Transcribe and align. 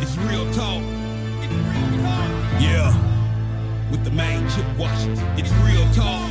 It's 0.00 0.16
real 0.18 0.50
talk. 0.52 0.82
Yeah. 2.60 2.90
With 3.90 4.04
the 4.04 4.10
main 4.10 4.48
Chip 4.50 4.66
Washington. 4.78 5.26
It's 5.38 5.52
real 5.64 5.86
talk. 5.94 6.30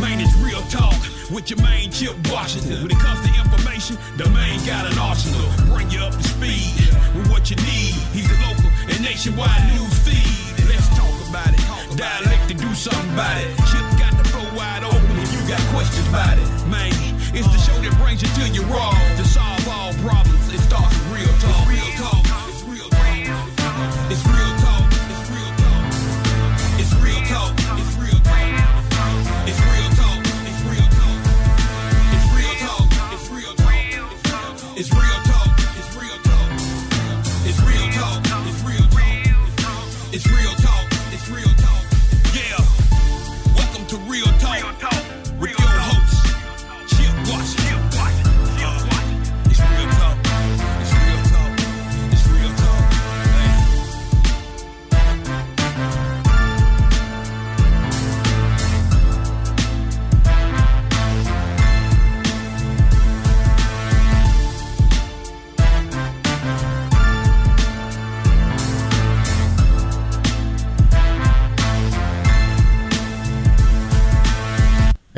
Man, 0.00 0.20
it's 0.20 0.34
real 0.36 0.62
talk 0.70 0.94
with 1.30 1.50
your 1.50 1.60
main 1.62 1.90
Chip 1.90 2.16
Washington. 2.30 2.82
When 2.82 2.90
it 2.90 2.98
comes 2.98 3.20
to 3.26 3.40
information, 3.40 3.98
the 4.16 4.28
main 4.30 4.58
got 4.66 4.90
an 4.90 4.98
arsenal. 4.98 5.46
Bring 5.74 5.90
you 5.90 6.00
up 6.00 6.14
to 6.14 6.22
speed 6.22 6.74
with 7.14 7.30
what 7.30 7.50
you 7.50 7.56
need. 7.56 7.94
He's 8.14 8.30
a 8.30 8.38
local 8.46 8.70
and 8.88 9.02
nationwide 9.02 9.62
news 9.74 9.94
feed. 10.06 10.68
Let's 10.68 10.88
talk 10.96 11.14
about 11.28 11.52
it. 11.54 11.96
Dialect 11.96 12.48
to 12.48 12.54
do 12.54 12.74
something 12.74 13.12
about 13.14 13.38
it. 13.42 13.48
Chip 13.70 13.86
got 13.98 14.16
the 14.18 14.24
flow 14.30 14.46
wide 14.56 14.84
open 14.84 15.18
if 15.18 15.32
you 15.32 15.48
got 15.48 15.60
questions 15.74 16.08
about 16.08 16.38
it. 16.38 16.46
Man, 16.68 16.92
it's 17.34 17.48
the 17.48 17.58
show 17.58 17.76
that 17.80 17.94
brings 17.98 18.22
you 18.22 18.28
to 18.28 18.48
your 18.52 18.64
raw. 18.66 18.90
To 19.16 19.24
solve 19.24 19.68
all 19.68 19.92
problems, 20.04 20.52
it 20.52 20.60
starts 20.60 20.96
real 21.12 21.32
talk. 21.38 21.68
Real 21.68 21.90
talk. 21.96 22.24
It's 22.48 22.62
real 22.64 22.88
talk. 22.88 23.26
It's 24.10 24.24
real 24.26 24.52
talk. 24.62 24.88
It's 25.12 25.28
real 25.34 25.52
talk. 25.60 25.84
It's 26.78 26.94
real 27.04 27.20
talk. 27.28 27.52
It's 27.78 27.94
real 27.96 28.20
talk. 28.20 28.48
It's 29.46 29.60
real 29.66 29.90
talk. 29.98 30.20
It's 30.48 30.62
real 30.64 30.88
talk. 30.96 31.20
It's 32.14 32.28
real 32.32 32.54
talk. 32.64 32.86
It's 33.12 33.30
real 33.30 33.54
talk. 33.54 34.78
It's 34.78 34.90
real 34.92 35.02
talk. 35.02 35.17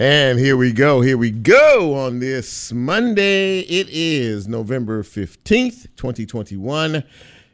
And 0.00 0.38
here 0.38 0.56
we 0.56 0.72
go. 0.72 1.02
Here 1.02 1.18
we 1.18 1.30
go 1.30 1.94
on 1.94 2.20
this 2.20 2.72
Monday. 2.72 3.60
It 3.60 3.86
is 3.90 4.48
November 4.48 5.02
15th, 5.02 5.88
2021. 5.94 7.04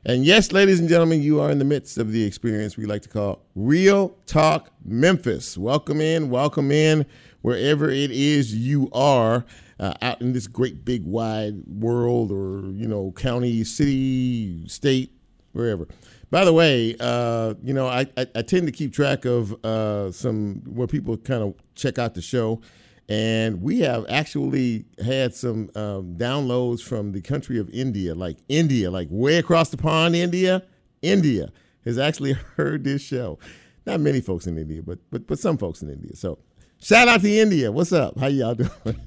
And 0.04 0.24
yes, 0.24 0.52
ladies 0.52 0.78
and 0.78 0.88
gentlemen, 0.88 1.22
you 1.22 1.40
are 1.40 1.50
in 1.50 1.58
the 1.58 1.64
midst 1.64 1.98
of 1.98 2.12
the 2.12 2.22
experience 2.22 2.76
we 2.76 2.86
like 2.86 3.02
to 3.02 3.08
call 3.08 3.42
Real 3.56 4.10
Talk 4.26 4.70
Memphis. 4.84 5.58
Welcome 5.58 6.00
in, 6.00 6.30
welcome 6.30 6.70
in, 6.70 7.04
wherever 7.42 7.90
it 7.90 8.12
is 8.12 8.54
you 8.54 8.90
are 8.92 9.44
uh, 9.80 9.94
out 10.00 10.20
in 10.20 10.32
this 10.32 10.46
great 10.46 10.84
big 10.84 11.04
wide 11.04 11.64
world 11.66 12.30
or, 12.30 12.70
you 12.70 12.86
know, 12.86 13.10
county, 13.10 13.64
city, 13.64 14.68
state, 14.68 15.10
wherever. 15.50 15.88
By 16.30 16.44
the 16.44 16.52
way, 16.52 16.96
uh, 16.98 17.54
you 17.62 17.72
know, 17.72 17.86
I, 17.86 18.06
I, 18.16 18.26
I 18.34 18.42
tend 18.42 18.66
to 18.66 18.72
keep 18.72 18.92
track 18.92 19.24
of 19.24 19.52
uh, 19.64 20.10
some 20.10 20.62
where 20.66 20.86
people 20.86 21.16
kind 21.16 21.42
of 21.42 21.54
check 21.74 21.98
out 21.98 22.14
the 22.14 22.22
show. 22.22 22.60
And 23.08 23.62
we 23.62 23.80
have 23.80 24.04
actually 24.08 24.84
had 25.04 25.32
some 25.32 25.70
um, 25.76 26.16
downloads 26.16 26.80
from 26.80 27.12
the 27.12 27.20
country 27.20 27.58
of 27.58 27.70
India, 27.70 28.16
like 28.16 28.38
India, 28.48 28.90
like 28.90 29.06
way 29.10 29.36
across 29.36 29.68
the 29.68 29.76
pond, 29.76 30.16
India. 30.16 30.64
India 31.02 31.52
has 31.84 31.98
actually 31.98 32.32
heard 32.56 32.82
this 32.82 33.02
show. 33.02 33.38
Not 33.86 34.00
many 34.00 34.20
folks 34.20 34.48
in 34.48 34.58
India, 34.58 34.82
but 34.82 34.98
but 35.10 35.28
but 35.28 35.38
some 35.38 35.56
folks 35.56 35.82
in 35.82 35.88
India. 35.88 36.16
So 36.16 36.38
shout 36.80 37.06
out 37.06 37.20
to 37.20 37.30
India. 37.30 37.70
What's 37.70 37.92
up? 37.92 38.18
How 38.18 38.26
y'all 38.26 38.54
doing? 38.56 39.00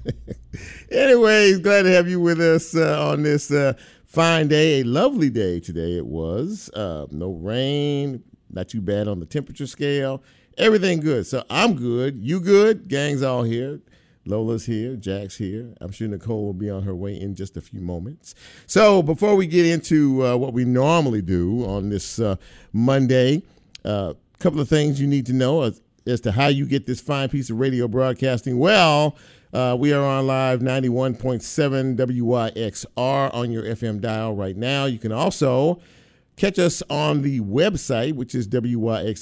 Anyways, 0.90 1.58
glad 1.58 1.82
to 1.82 1.90
have 1.90 2.08
you 2.08 2.20
with 2.20 2.40
us 2.40 2.74
uh, 2.74 3.10
on 3.10 3.22
this 3.22 3.50
uh, 3.50 3.74
fine 4.10 4.48
day, 4.48 4.80
a 4.80 4.82
lovely 4.82 5.30
day 5.30 5.60
today. 5.60 5.96
It 5.96 6.06
was 6.06 6.68
uh, 6.74 7.06
no 7.12 7.30
rain, 7.30 8.24
not 8.50 8.68
too 8.68 8.80
bad 8.80 9.06
on 9.06 9.20
the 9.20 9.26
temperature 9.26 9.68
scale. 9.68 10.22
Everything 10.58 10.98
good. 10.98 11.26
So 11.28 11.44
I'm 11.48 11.74
good. 11.74 12.18
You 12.20 12.40
good? 12.40 12.88
Gang's 12.88 13.22
all 13.22 13.44
here. 13.44 13.80
Lola's 14.26 14.66
here. 14.66 14.96
Jack's 14.96 15.36
here. 15.36 15.74
I'm 15.80 15.92
sure 15.92 16.08
Nicole 16.08 16.44
will 16.44 16.52
be 16.52 16.68
on 16.68 16.82
her 16.82 16.94
way 16.94 17.18
in 17.18 17.36
just 17.36 17.56
a 17.56 17.60
few 17.60 17.80
moments. 17.80 18.34
So 18.66 19.00
before 19.00 19.36
we 19.36 19.46
get 19.46 19.64
into 19.64 20.26
uh, 20.26 20.36
what 20.36 20.52
we 20.52 20.64
normally 20.64 21.22
do 21.22 21.64
on 21.64 21.88
this 21.88 22.18
uh, 22.18 22.34
Monday, 22.72 23.42
a 23.84 23.88
uh, 23.88 24.14
couple 24.40 24.60
of 24.60 24.68
things 24.68 25.00
you 25.00 25.06
need 25.06 25.26
to 25.26 25.32
know 25.32 25.62
as, 25.62 25.80
as 26.04 26.20
to 26.22 26.32
how 26.32 26.48
you 26.48 26.66
get 26.66 26.84
this 26.84 27.00
fine 27.00 27.28
piece 27.28 27.48
of 27.48 27.60
radio 27.60 27.86
broadcasting. 27.86 28.58
Well, 28.58 29.16
uh, 29.52 29.76
we 29.78 29.92
are 29.92 30.04
on 30.04 30.26
live 30.26 30.60
91.7 30.60 31.96
WYXR 31.96 33.34
on 33.34 33.50
your 33.50 33.64
FM 33.64 34.00
dial 34.00 34.34
right 34.34 34.56
now. 34.56 34.84
You 34.84 34.98
can 34.98 35.10
also 35.12 35.80
catch 36.36 36.58
us 36.58 36.82
on 36.88 37.22
the 37.22 37.40
website, 37.40 38.14
which 38.14 38.34
is 38.34 38.46
wyxr.org, 38.48 39.18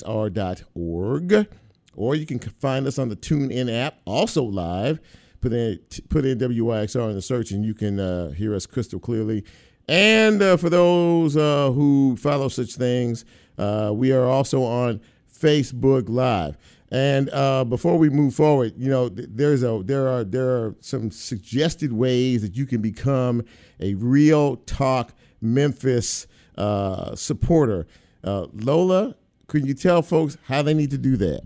or 1.97 2.15
you 2.15 2.27
can 2.27 2.39
find 2.39 2.87
us 2.87 2.99
on 2.99 3.09
the 3.09 3.17
TuneIn 3.17 3.73
app, 3.75 4.01
also 4.05 4.43
live. 4.43 5.01
Put 5.41 5.53
in 5.53 5.79
put 6.09 6.25
in 6.25 6.39
WYXR 6.39 7.11
in 7.11 7.15
the 7.15 7.23
search, 7.23 7.53
and 7.53 7.65
you 7.65 7.73
can 7.73 8.01
uh, 8.01 8.33
hear 8.33 8.55
us 8.55 8.67
crystal 8.67 8.99
clearly. 8.99 9.45
And 9.89 10.43
uh, 10.43 10.57
for 10.57 10.69
those 10.69 11.37
uh, 11.37 11.71
who 11.71 12.17
follow 12.17 12.49
such 12.49 12.75
things, 12.75 13.25
uh, 13.57 13.93
we 13.95 14.13
are 14.13 14.27
also 14.27 14.65
on 14.65 15.01
Facebook 15.33 16.09
Live. 16.09 16.59
And 16.91 17.29
uh, 17.31 17.65
before 17.65 17.99
we 17.99 18.09
move 18.09 18.35
forward, 18.35 18.73
you 18.79 18.89
know, 18.89 19.11
there's 19.11 19.63
a 19.63 19.83
there 19.85 20.09
are 20.09 20.25
there 20.25 20.49
are 20.49 20.75
some 20.81 21.11
suggested 21.11 21.93
ways 21.93 22.43
that 22.43 22.57
you 22.57 22.65
can 22.65 22.81
become 22.81 23.45
a 23.79 23.95
real 23.95 24.57
talk 24.57 25.13
Memphis 25.41 26.27
uh, 26.57 27.15
supporter. 27.15 27.87
Uh, 28.25 28.47
Lola, 28.55 29.17
can 29.49 29.67
you 29.67 29.75
tell 29.75 30.03
folks 30.03 30.39
how 30.45 30.63
they 30.63 30.75
need 30.75 30.91
to 30.91 30.99
do 30.99 31.17
that? 31.19 31.43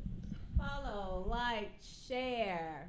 Follow, 0.56 1.26
like, 1.28 1.70
share. 2.08 2.88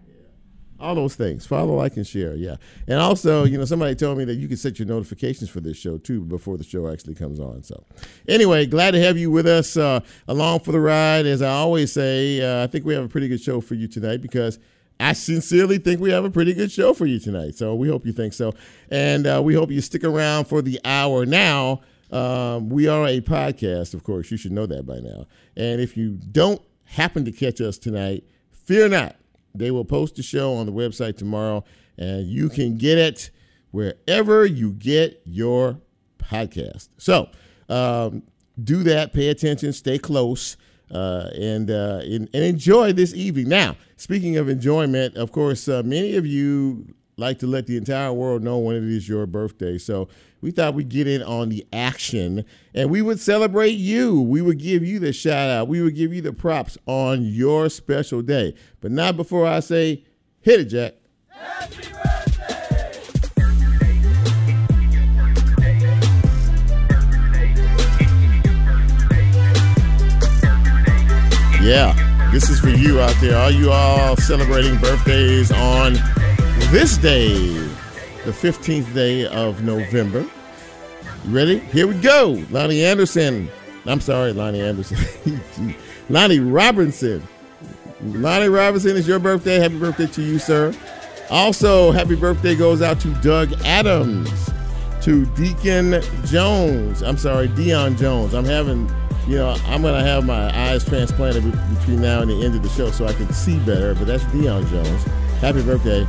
All 0.83 0.95
those 0.95 1.15
things. 1.15 1.45
Follow, 1.45 1.75
like, 1.75 1.95
and 1.95 2.05
share. 2.05 2.35
Yeah. 2.35 2.57
And 2.87 2.99
also, 2.99 3.45
you 3.45 3.57
know, 3.57 3.63
somebody 3.63 3.95
told 3.95 4.17
me 4.17 4.25
that 4.25 4.35
you 4.35 4.49
can 4.49 4.57
set 4.57 4.77
your 4.77 4.87
notifications 4.87 5.49
for 5.49 5.61
this 5.61 5.77
show 5.77 5.97
too 5.97 6.21
before 6.25 6.57
the 6.57 6.63
show 6.65 6.91
actually 6.91 7.15
comes 7.15 7.39
on. 7.39 7.63
So, 7.63 7.85
anyway, 8.27 8.65
glad 8.65 8.91
to 8.91 8.99
have 8.99 9.17
you 9.17 9.31
with 9.31 9.47
us 9.47 9.77
uh, 9.77 10.01
along 10.27 10.59
for 10.59 10.73
the 10.73 10.81
ride. 10.81 11.25
As 11.25 11.41
I 11.41 11.51
always 11.53 11.93
say, 11.93 12.41
uh, 12.41 12.65
I 12.65 12.67
think 12.67 12.85
we 12.85 12.93
have 12.95 13.05
a 13.05 13.07
pretty 13.07 13.29
good 13.29 13.41
show 13.41 13.61
for 13.61 13.75
you 13.75 13.87
tonight 13.87 14.21
because. 14.21 14.59
I 14.99 15.13
sincerely 15.13 15.79
think 15.79 15.99
we 15.99 16.11
have 16.11 16.23
a 16.23 16.29
pretty 16.29 16.53
good 16.53 16.71
show 16.71 16.93
for 16.93 17.07
you 17.07 17.19
tonight. 17.19 17.55
So 17.55 17.73
we 17.73 17.89
hope 17.89 18.05
you 18.05 18.13
think 18.13 18.31
so. 18.31 18.53
And 18.91 19.25
uh, 19.25 19.41
we 19.43 19.55
hope 19.55 19.71
you 19.71 19.81
stick 19.81 20.03
around 20.03 20.45
for 20.45 20.61
the 20.61 20.79
hour. 20.85 21.25
Now, 21.25 21.81
um, 22.11 22.69
we 22.69 22.87
are 22.87 23.07
a 23.07 23.19
podcast, 23.19 23.95
of 23.95 24.03
course. 24.03 24.29
You 24.29 24.37
should 24.37 24.51
know 24.51 24.67
that 24.67 24.85
by 24.85 24.99
now. 24.99 25.25
And 25.57 25.81
if 25.81 25.97
you 25.97 26.11
don't 26.11 26.61
happen 26.85 27.25
to 27.25 27.31
catch 27.31 27.59
us 27.59 27.79
tonight, 27.79 28.23
fear 28.51 28.87
not. 28.87 29.15
They 29.55 29.71
will 29.71 29.85
post 29.85 30.15
the 30.15 30.23
show 30.23 30.53
on 30.55 30.65
the 30.65 30.71
website 30.71 31.17
tomorrow, 31.17 31.63
and 31.97 32.27
you 32.27 32.49
can 32.49 32.77
get 32.77 32.97
it 32.97 33.29
wherever 33.71 34.45
you 34.45 34.71
get 34.71 35.21
your 35.25 35.79
podcast. 36.17 36.89
So 36.97 37.29
um, 37.69 38.23
do 38.61 38.83
that. 38.83 39.13
Pay 39.13 39.29
attention. 39.29 39.73
Stay 39.73 39.97
close. 39.97 40.57
Uh, 40.91 41.31
and, 41.39 41.71
uh, 41.71 42.01
and 42.03 42.29
and 42.35 42.43
enjoy 42.43 42.93
this 42.93 43.15
evening. 43.15 43.49
Now, 43.49 43.77
speaking 43.95 44.37
of 44.37 44.47
enjoyment, 44.47 45.15
of 45.15 45.31
course, 45.31 45.67
uh, 45.67 45.81
many 45.83 46.15
of 46.17 46.25
you 46.27 46.93
like 47.17 47.39
to 47.39 47.47
let 47.47 47.65
the 47.65 47.77
entire 47.77 48.13
world 48.13 48.43
know 48.43 48.59
when 48.59 48.75
it 48.75 48.83
is 48.83 49.09
your 49.09 49.25
birthday. 49.25 49.79
So 49.79 50.07
we 50.43 50.51
thought 50.51 50.73
we'd 50.73 50.89
get 50.89 51.07
in 51.07 51.23
on 51.23 51.47
the 51.47 51.65
action 51.71 52.43
and 52.75 52.89
we 52.89 53.01
would 53.01 53.17
celebrate 53.17 53.77
you. 53.77 54.19
We 54.19 54.41
would 54.41 54.59
give 54.59 54.83
you 54.83 54.99
the 54.99 55.13
shout 55.13 55.49
out. 55.49 55.69
We 55.69 55.81
would 55.81 55.95
give 55.95 56.13
you 56.13 56.21
the 56.21 56.33
props 56.33 56.77
on 56.85 57.23
your 57.23 57.69
special 57.69 58.21
day. 58.21 58.53
But 58.81 58.91
not 58.91 59.15
before 59.15 59.47
I 59.47 59.61
say, 59.61 60.03
hit 60.41 60.59
it, 60.59 60.65
Jack. 60.65 60.95
Yeah, 71.61 72.29
this 72.33 72.49
is 72.49 72.59
for 72.59 72.67
you 72.67 72.99
out 72.99 73.15
there. 73.21 73.37
Are 73.37 73.51
you 73.51 73.71
all 73.71 74.17
celebrating 74.17 74.77
birthdays 74.79 75.53
on 75.53 75.93
this 76.71 76.97
day, 76.97 77.72
the 78.25 78.31
15th 78.31 78.93
day 78.93 79.25
of 79.27 79.63
November? 79.63 80.25
You 81.25 81.35
ready? 81.35 81.59
Here 81.59 81.87
we 81.87 81.95
go. 81.95 82.43
Lonnie 82.49 82.83
Anderson. 82.83 83.49
I'm 83.85 84.01
sorry, 84.01 84.33
Lonnie 84.33 84.61
Anderson. 84.61 84.97
Lonnie 86.09 86.39
Robinson. 86.39 87.21
Lonnie 88.01 88.49
Robinson, 88.49 88.97
it's 88.97 89.07
your 89.07 89.19
birthday. 89.19 89.59
Happy 89.59 89.77
birthday 89.77 90.07
to 90.07 90.21
you, 90.21 90.39
sir. 90.39 90.73
Also, 91.29 91.91
happy 91.91 92.15
birthday 92.15 92.55
goes 92.55 92.81
out 92.81 92.99
to 93.01 93.09
Doug 93.21 93.53
Adams. 93.63 94.29
to 95.03 95.25
Deacon 95.35 96.01
Jones. 96.25 97.03
I'm 97.03 97.17
sorry, 97.17 97.49
Dion 97.49 97.97
Jones. 97.97 98.33
I'm 98.33 98.45
having, 98.45 98.89
you 99.27 99.35
know, 99.35 99.55
I'm 99.65 99.81
going 99.81 99.95
to 99.95 100.03
have 100.03 100.25
my 100.25 100.55
eyes 100.69 100.85
transplanted 100.85 101.43
between 101.77 102.01
now 102.01 102.21
and 102.21 102.31
the 102.31 102.41
end 102.43 102.55
of 102.55 102.63
the 102.63 102.69
show 102.69 102.89
so 102.89 103.05
I 103.05 103.11
can 103.13 103.31
see 103.33 103.59
better, 103.59 103.93
but 103.95 104.07
that's 104.07 104.23
Dion 104.31 104.65
Jones. 104.67 105.03
Happy 105.41 105.61
birthday. 105.61 106.07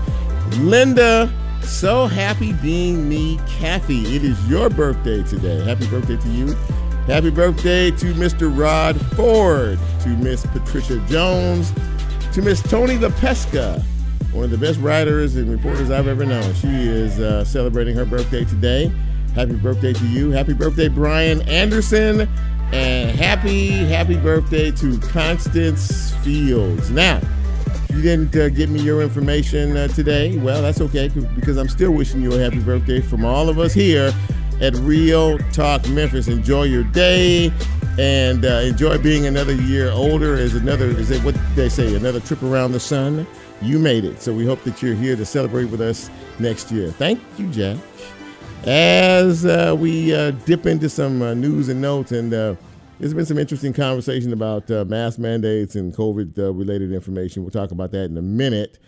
Linda, 0.59 1.33
so 1.65 2.07
happy 2.07 2.53
being 2.55 3.09
me, 3.09 3.39
Kathy. 3.59 4.17
It 4.17 4.25
is 4.25 4.49
your 4.49 4.69
birthday 4.71 5.23
today. 5.23 5.63
Happy 5.65 5.87
birthday 5.89 6.17
to 6.17 6.29
you. 6.29 6.55
Happy 7.07 7.31
birthday 7.31 7.91
to 7.91 8.15
Mr. 8.15 8.57
Rod 8.57 9.01
Ford, 9.15 9.79
to 10.03 10.09
Miss 10.09 10.47
Patricia 10.47 10.99
Jones, 11.07 11.73
to 12.33 12.43
Miss 12.43 12.63
Tony 12.63 12.97
LaPesca, 12.97 13.83
one 14.33 14.45
of 14.45 14.51
the 14.51 14.59
best 14.59 14.81
writers 14.81 15.37
and 15.37 15.51
reporters 15.51 15.91
I've 15.91 16.09
ever 16.09 16.25
known. 16.25 16.55
She 16.55 16.69
is 16.69 17.21
uh, 17.21 17.45
celebrating 17.45 17.95
her 17.97 18.05
birthday 18.05 18.45
today. 18.45 18.91
Happy 19.35 19.55
birthday 19.55 19.93
to 19.93 20.07
you. 20.07 20.31
Happy 20.31 20.55
birthday, 20.55 20.89
Brian 20.89 21.43
Anderson. 21.43 22.29
And 22.73 23.17
happy, 23.17 23.71
happy 23.71 24.17
birthday 24.17 24.71
to 24.73 24.99
Constance 24.99 26.15
Fields. 26.25 26.91
Now, 26.91 27.21
you 27.95 28.03
didn't 28.03 28.35
uh, 28.37 28.49
get 28.49 28.69
me 28.69 28.81
your 28.81 29.03
information 29.03 29.77
uh, 29.77 29.89
today, 29.89 30.37
well, 30.39 30.63
that's 30.63 30.81
okay 30.81 31.09
because 31.09 31.57
I'm 31.57 31.69
still 31.69 31.93
wishing 31.93 32.21
you 32.21 32.35
a 32.35 32.39
happy 32.39 32.61
birthday 32.61 33.01
from 33.01 33.25
all 33.25 33.49
of 33.49 33.59
us 33.59 33.73
here 33.73 34.13
at 34.61 34.75
Real 34.77 35.39
Talk 35.53 35.89
Memphis. 35.89 36.27
Enjoy 36.29 36.65
your 36.65 36.85
day 36.85 37.53
and 37.99 38.45
uh, 38.45 38.63
enjoy 38.65 38.99
being 38.99 39.27
another 39.27 39.55
year 39.55 39.91
older. 39.91 40.35
Is 40.35 40.55
another 40.55 40.87
is 40.87 41.11
it 41.11 41.23
what 41.23 41.37
they 41.55 41.69
say? 41.69 41.95
Another 41.95 42.21
trip 42.21 42.43
around 42.43 42.73
the 42.73 42.81
sun. 42.81 43.27
You 43.63 43.79
made 43.79 44.05
it. 44.05 44.21
So 44.21 44.35
we 44.35 44.45
hope 44.45 44.63
that 44.65 44.83
you're 44.83 44.97
here 44.97 45.15
to 45.15 45.25
celebrate 45.25 45.67
with 45.67 45.81
us 45.81 46.11
next 46.39 46.73
year. 46.73 46.91
Thank 46.91 47.21
you, 47.39 47.49
Jack. 47.51 47.79
As 48.65 49.47
uh, 49.47 49.77
we 49.79 50.13
uh, 50.13 50.33
dip 50.33 50.67
into 50.67 50.89
some 50.89 51.23
uh, 51.23 51.35
news 51.35 51.69
and 51.69 51.81
notes, 51.81 52.13
and 52.13 52.35
uh, 52.35 52.55
there's 52.99 53.15
been 53.15 53.27
some 53.27 53.39
interesting 53.39 53.73
conversation 53.73 54.33
about 54.33 54.71
uh, 54.71 54.85
mask 54.85 55.19
mandates 55.19 55.75
and 55.75 55.95
COVID 55.95 56.37
related 56.37 56.93
information. 56.93 57.43
We'll 57.43 57.51
talk 57.51 57.71
about 57.71 57.91
that 57.93 58.05
in 58.05 58.17
a 58.17 58.23
minute. 58.23 58.79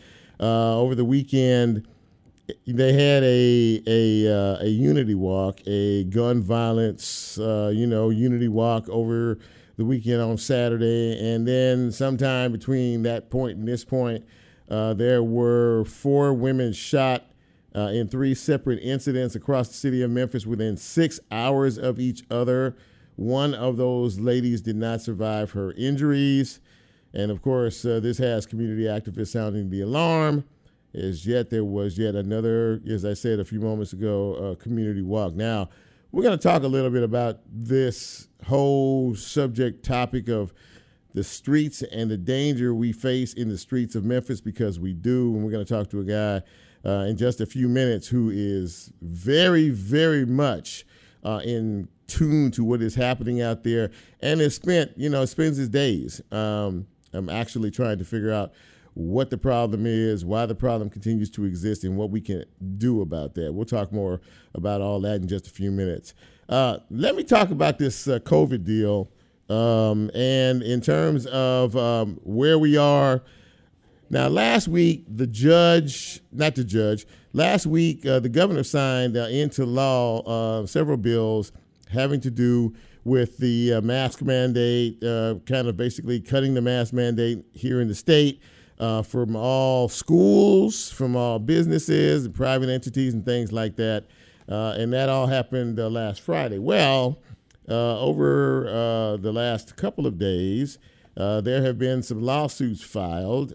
over 0.41 0.95
the 0.95 1.05
weekend, 1.05 1.87
they 2.67 2.93
had 2.93 3.23
a 3.25 3.83
a 3.87 4.33
uh, 4.33 4.59
a 4.61 4.69
unity 4.69 5.15
walk, 5.15 5.61
a 5.67 6.05
gun 6.05 6.43
violence, 6.43 7.39
uh, 7.39 7.73
you 7.75 7.87
know, 7.87 8.11
unity 8.11 8.49
walk 8.49 8.89
over 8.89 9.39
the 9.77 9.85
weekend 9.85 10.23
on 10.23 10.39
Saturday, 10.39 11.19
and 11.19 11.47
then 11.47 11.93
sometime 11.93 12.53
between 12.53 13.03
that 13.03 13.31
point 13.31 13.59
and 13.59 13.69
this 13.69 13.85
point, 13.85 14.25
uh, 14.71 14.95
there 14.95 15.23
were 15.23 15.85
four 15.85 16.33
women 16.33 16.73
shot 16.73 17.25
uh, 17.75 17.89
in 17.89 18.09
three 18.09 18.35
separate 18.35 18.79
incidents 18.79 19.35
across 19.35 19.69
the 19.69 19.75
city 19.75 20.01
of 20.03 20.11
Memphis 20.11 20.47
within 20.47 20.77
six 20.77 21.21
hours 21.31 21.77
of 21.77 22.01
each 22.01 22.23
other. 22.31 22.77
One 23.17 23.55
of 23.55 23.77
those 23.77 24.21
ladies 24.21 24.61
did 24.61 24.77
not 24.77 25.01
survive 25.01 25.53
her 25.53 25.73
injuries, 25.73 26.61
and 27.13 27.31
of 27.31 27.43
course, 27.43 27.85
uh, 27.85 28.01
this 28.01 28.19
has 28.19 28.47
community 28.47 28.85
activists 28.85 29.29
sounding 29.33 29.71
the 29.71 29.81
alarm 29.81 30.45
as 30.97 31.27
yet 31.27 31.51
there 31.51 31.65
was 31.65 31.99
yet 31.99 32.15
another, 32.15 32.81
as 32.89 33.05
I 33.05 33.15
said 33.15 33.39
a 33.39 33.45
few 33.45 33.61
moments 33.61 33.93
ago, 33.93 34.35
uh, 34.35 34.55
community 34.55 35.03
walk. 35.03 35.35
Now, 35.35 35.69
we're 36.11 36.23
going 36.23 36.39
to 36.39 36.43
talk 36.43 36.63
a 36.63 36.69
little 36.69 36.91
bit 36.91 37.03
about 37.03 37.41
this 37.47 38.29
whole 38.47 39.15
subject 39.15 39.85
topic 39.85 40.29
of 40.29 40.55
the 41.13 41.23
streets 41.23 41.83
and 41.83 42.11
the 42.11 42.17
danger 42.17 42.75
we 42.75 42.93
face 42.93 43.35
in 43.35 43.49
the 43.49 43.59
streets 43.59 43.95
of 43.95 44.05
Memphis 44.05 44.41
because 44.41 44.81
we 44.81 44.95
do. 44.95 45.35
And 45.35 45.45
we're 45.45 45.51
going 45.51 45.65
to 45.65 45.75
talk 45.75 45.91
to 45.91 46.01
a 46.01 46.05
guy 46.05 46.43
uh, 46.89 47.05
in 47.05 47.17
just 47.19 47.41
a 47.41 47.47
few 47.47 47.69
minutes 47.69 48.09
who 48.09 48.31
is 48.31 48.93
very, 49.03 49.69
very 49.69 50.25
much 50.25 50.87
uh, 51.23 51.41
in 51.45 51.89
tune 52.07 52.51
to 52.53 52.65
what 52.65 52.83
is 52.83 52.95
happening 52.95 53.43
out 53.43 53.65
there 53.65 53.91
and 54.21 54.41
has 54.41 54.55
spent, 54.55 54.93
you 54.97 55.09
know, 55.09 55.25
spends 55.25 55.57
his 55.57 55.69
days 55.69 56.21
um, 56.31 56.87
I'm 57.17 57.29
actually 57.29 57.71
trying 57.71 57.99
to 57.99 58.05
figure 58.05 58.33
out 58.33 58.53
what 58.95 59.31
the 59.31 59.39
problem 59.39 59.85
is, 59.87 60.25
why 60.25 60.47
the 60.47 60.55
problem 60.55 60.89
continues 60.89 61.31
to 61.31 61.45
exist, 61.45 61.85
and 61.85 61.97
what 61.97 62.11
we 62.11 62.21
can 62.21 62.45
do 62.79 63.03
about 63.03 63.35
that. 63.35 63.53
We'll 63.53 63.67
talk 63.67 63.93
more 63.93 64.21
about 64.55 64.81
all 64.81 65.01
that 65.01 65.17
in 65.17 65.29
just 65.29 65.47
a 65.47 65.51
few 65.51 65.71
minutes. 65.71 66.15
Uh, 66.49 66.79
let 66.91 67.15
me 67.15 67.23
talk 67.23 67.51
about 67.51 67.79
this 67.79 68.09
uh, 68.09 68.19
COVID 68.21 68.65
deal. 68.65 69.11
Um, 69.49 70.11
and 70.15 70.63
in 70.63 70.81
terms 70.81 71.27
of 71.27 71.77
um, 71.77 72.19
where 72.23 72.59
we 72.59 72.77
are, 72.77 73.23
now 74.09 74.29
last 74.29 74.67
week, 74.67 75.05
the 75.09 75.27
judge, 75.27 76.21
not 76.33 76.55
the 76.55 76.65
judge, 76.65 77.07
last 77.33 77.67
week, 77.67 78.07
uh, 78.07 78.21
the 78.21 78.29
governor 78.29 78.63
signed 78.63 79.17
uh, 79.17 79.25
into 79.25 79.67
law 79.67 80.21
uh, 80.23 80.67
several 80.67 80.97
bills 80.97 81.53
having 81.91 82.21
to 82.21 82.31
do 82.31 82.75
with 83.05 83.39
the 83.39 83.75
uh, 83.75 83.81
mask 83.81 84.23
mandate, 84.23 85.01
kind 85.01 85.69
of 85.69 85.77
basically 85.77 86.21
cutting 86.21 86.55
the 86.55 86.63
mask 86.63 86.93
mandate 86.93 87.45
here 87.53 87.81
in 87.81 87.89
the 87.89 87.95
state 87.95 88.41
uh, 88.79 89.03
from 89.03 89.37
all 89.37 89.89
schools, 89.89 90.91
from 90.91 91.17
all 91.17 91.39
businesses 91.39 92.27
and 92.27 92.35
private 92.35 92.69
entities 92.69 93.15
and 93.15 93.25
things 93.25 93.53
like 93.53 93.77
that. 93.77 94.05
Uh, 94.49 94.75
and 94.77 94.93
that 94.93 95.09
all 95.09 95.27
happened 95.27 95.81
uh, 95.81 95.89
last 95.89 96.21
Friday. 96.21 96.59
Well, 96.59 97.19
uh, 97.69 97.99
over 97.99 98.69
uh, 98.69 99.17
the 99.17 99.33
last 99.33 99.77
couple 99.77 100.07
of 100.07 100.19
days, 100.19 100.79
uh, 101.17 101.41
there 101.41 101.63
have 101.63 101.79
been 101.79 102.03
some 102.03 102.23
lawsuits 102.23 102.83
filed 102.83 103.55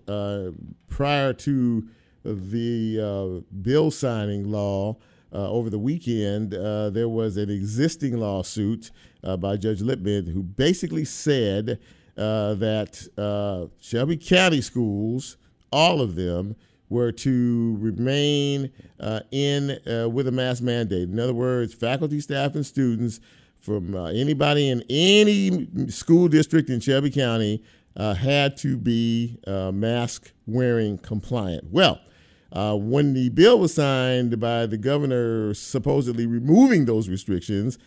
prior 0.89 1.33
to 1.33 1.87
the 2.25 3.43
bill 3.61 3.91
signing 3.91 4.51
law. 4.51 4.97
Over 5.33 5.69
the 5.69 5.79
weekend, 5.79 6.51
there 6.51 7.09
was 7.09 7.37
an 7.37 7.49
existing 7.49 8.17
lawsuit 8.17 8.91
by 9.39 9.57
Judge 9.57 9.81
Lipman 9.81 10.33
who 10.33 10.43
basically 10.43 11.05
said 11.05 11.79
uh, 12.17 12.53
that 12.55 13.07
uh, 13.17 13.67
Shelby 13.81 14.17
County 14.17 14.61
schools, 14.61 15.37
all 15.71 16.01
of 16.01 16.15
them, 16.15 16.55
were 16.89 17.11
to 17.11 17.77
remain 17.79 18.69
uh, 18.99 19.21
in 19.31 19.79
uh, 19.87 20.09
with 20.09 20.27
a 20.27 20.31
mask 20.31 20.61
mandate. 20.61 21.09
In 21.09 21.19
other 21.19 21.33
words, 21.33 21.73
faculty, 21.73 22.19
staff, 22.19 22.53
and 22.53 22.65
students 22.65 23.21
from 23.55 23.95
uh, 23.95 24.07
anybody 24.07 24.69
in 24.69 24.83
any 24.89 25.89
school 25.89 26.27
district 26.27 26.69
in 26.69 26.81
Shelby 26.81 27.11
County 27.11 27.63
uh, 27.95 28.13
had 28.13 28.57
to 28.57 28.75
be 28.75 29.39
mask 29.45 30.31
wearing 30.45 30.97
compliant. 30.97 31.71
Well, 31.71 32.01
when 32.53 33.13
the 33.13 33.29
bill 33.29 33.59
was 33.59 33.73
signed 33.73 34.39
by 34.39 34.65
the 34.65 34.77
governor 34.77 35.53
supposedly 35.53 36.25
removing 36.25 36.85
those 36.85 37.09
restrictions, 37.09 37.77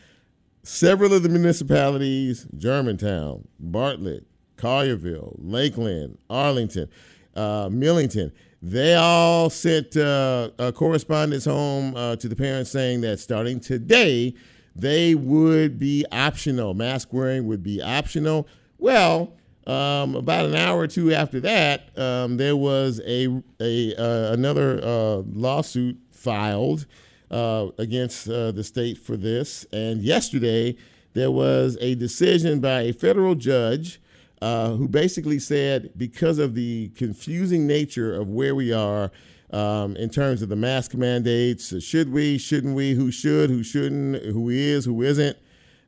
Several 0.67 1.13
of 1.13 1.23
the 1.23 1.29
municipalities, 1.29 2.47
Germantown, 2.57 3.47
Bartlett, 3.61 4.25
Collierville, 4.57 5.35
Lakeland, 5.37 6.17
Arlington, 6.31 6.89
uh, 7.37 7.69
Millington, 7.71 8.33
they 8.63 8.95
all 8.95 9.51
sent 9.51 9.95
uh, 9.95 10.49
correspondence 10.75 11.45
home 11.45 11.95
uh, 11.95 12.17
to 12.17 12.29
the 12.29 12.35
parents 12.35 12.71
saying 12.71 13.03
that 13.03 13.21
starting 13.21 13.61
today, 13.61 14.35
they 14.75 15.15
would 15.15 15.79
be 15.79 16.07
optional. 16.11 16.73
Mask 16.73 17.13
wearing 17.13 17.47
would 17.47 17.63
be 17.63 17.83
optional. 17.83 18.49
Well, 18.79 19.35
um, 19.67 20.15
about 20.15 20.47
an 20.47 20.55
hour 20.55 20.81
or 20.81 20.87
two 20.87 21.13
after 21.13 21.41
that, 21.41 21.97
um, 21.99 22.37
there 22.37 22.57
was 22.57 23.01
a, 23.07 23.43
a 23.61 23.95
uh, 23.97 24.33
another 24.33 24.81
uh, 24.83 25.23
lawsuit 25.33 25.99
filed 26.13 26.87
uh, 27.31 27.69
against 27.79 28.29
uh, 28.29 28.53
the 28.53 28.63
state 28.63 28.99
for 28.99 29.17
this. 29.17 29.67
And 29.73 30.03
yesterday, 30.03 30.77
there 31.15 31.31
was 31.31 31.79
a 31.81 31.95
decision 31.95 32.61
by 32.61 32.83
a 32.83 32.93
federal 32.93 33.35
judge 33.35 34.01
uh, 34.43 34.73
who 34.73 34.89
basically 34.89 35.39
said 35.39 35.91
because 35.97 36.39
of 36.39 36.55
the 36.55 36.91
confusing 36.91 37.67
nature 37.67 38.15
of 38.15 38.29
where 38.29 38.55
we 38.55 38.73
are 38.73 39.11
um, 39.53 39.97
in 39.97 40.11
terms 40.11 40.43
of 40.43 40.49
the 40.49 40.57
mask 40.57 40.95
mandates, 40.95 41.83
should 41.83 42.13
we, 42.13 42.37
shouldn't 42.37 42.75
we, 42.75 42.93
who 42.93 43.11
should, 43.11 43.49
who 43.49 43.63
shouldn't, 43.63 44.23
who 44.25 44.51
is, 44.51 44.85
who 44.85 45.01
isn't, 45.03 45.39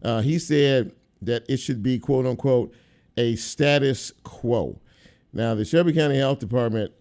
uh, 0.02 0.20
he 0.20 0.38
said 0.38 0.92
that 1.20 1.44
it 1.48 1.58
should 1.58 1.82
be, 1.82 1.98
quote 1.98 2.26
unquote, 2.26 2.72
a 3.16 3.36
status 3.36 4.12
quo. 4.22 4.80
Now, 5.32 5.54
the 5.54 5.64
Shelby 5.64 5.92
County 5.92 6.16
Health 6.16 6.38
Department 6.38 6.92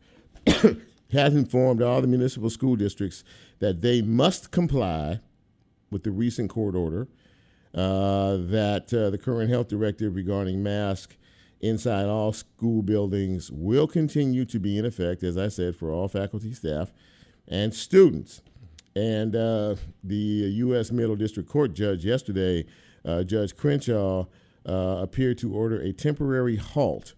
has 1.11 1.35
informed 1.35 1.81
all 1.81 2.01
the 2.01 2.07
municipal 2.07 2.49
school 2.49 2.75
districts 2.75 3.23
that 3.59 3.81
they 3.81 4.01
must 4.01 4.51
comply 4.51 5.19
with 5.91 6.03
the 6.03 6.11
recent 6.11 6.49
court 6.49 6.75
order 6.75 7.07
uh, 7.73 8.37
that 8.37 8.93
uh, 8.93 9.09
the 9.09 9.17
current 9.17 9.49
health 9.49 9.67
directive 9.67 10.15
regarding 10.15 10.63
masks 10.63 11.15
inside 11.61 12.05
all 12.05 12.31
school 12.31 12.81
buildings 12.81 13.51
will 13.51 13.87
continue 13.87 14.45
to 14.45 14.59
be 14.59 14.77
in 14.77 14.85
effect, 14.85 15.23
as 15.23 15.37
I 15.37 15.47
said, 15.47 15.75
for 15.75 15.91
all 15.91 16.07
faculty, 16.07 16.53
staff, 16.53 16.91
and 17.47 17.73
students. 17.73 18.41
And 18.95 19.35
uh, 19.35 19.75
the 20.03 20.15
U.S. 20.15 20.91
Middle 20.91 21.15
District 21.15 21.49
Court 21.49 21.73
judge 21.73 22.05
yesterday, 22.05 22.65
uh, 23.03 23.23
Judge 23.23 23.55
Crenshaw, 23.55 24.25
uh, 24.65 24.97
appeared 25.01 25.37
to 25.39 25.53
order 25.53 25.79
a 25.79 25.91
temporary 25.91 26.55
halt 26.55 27.13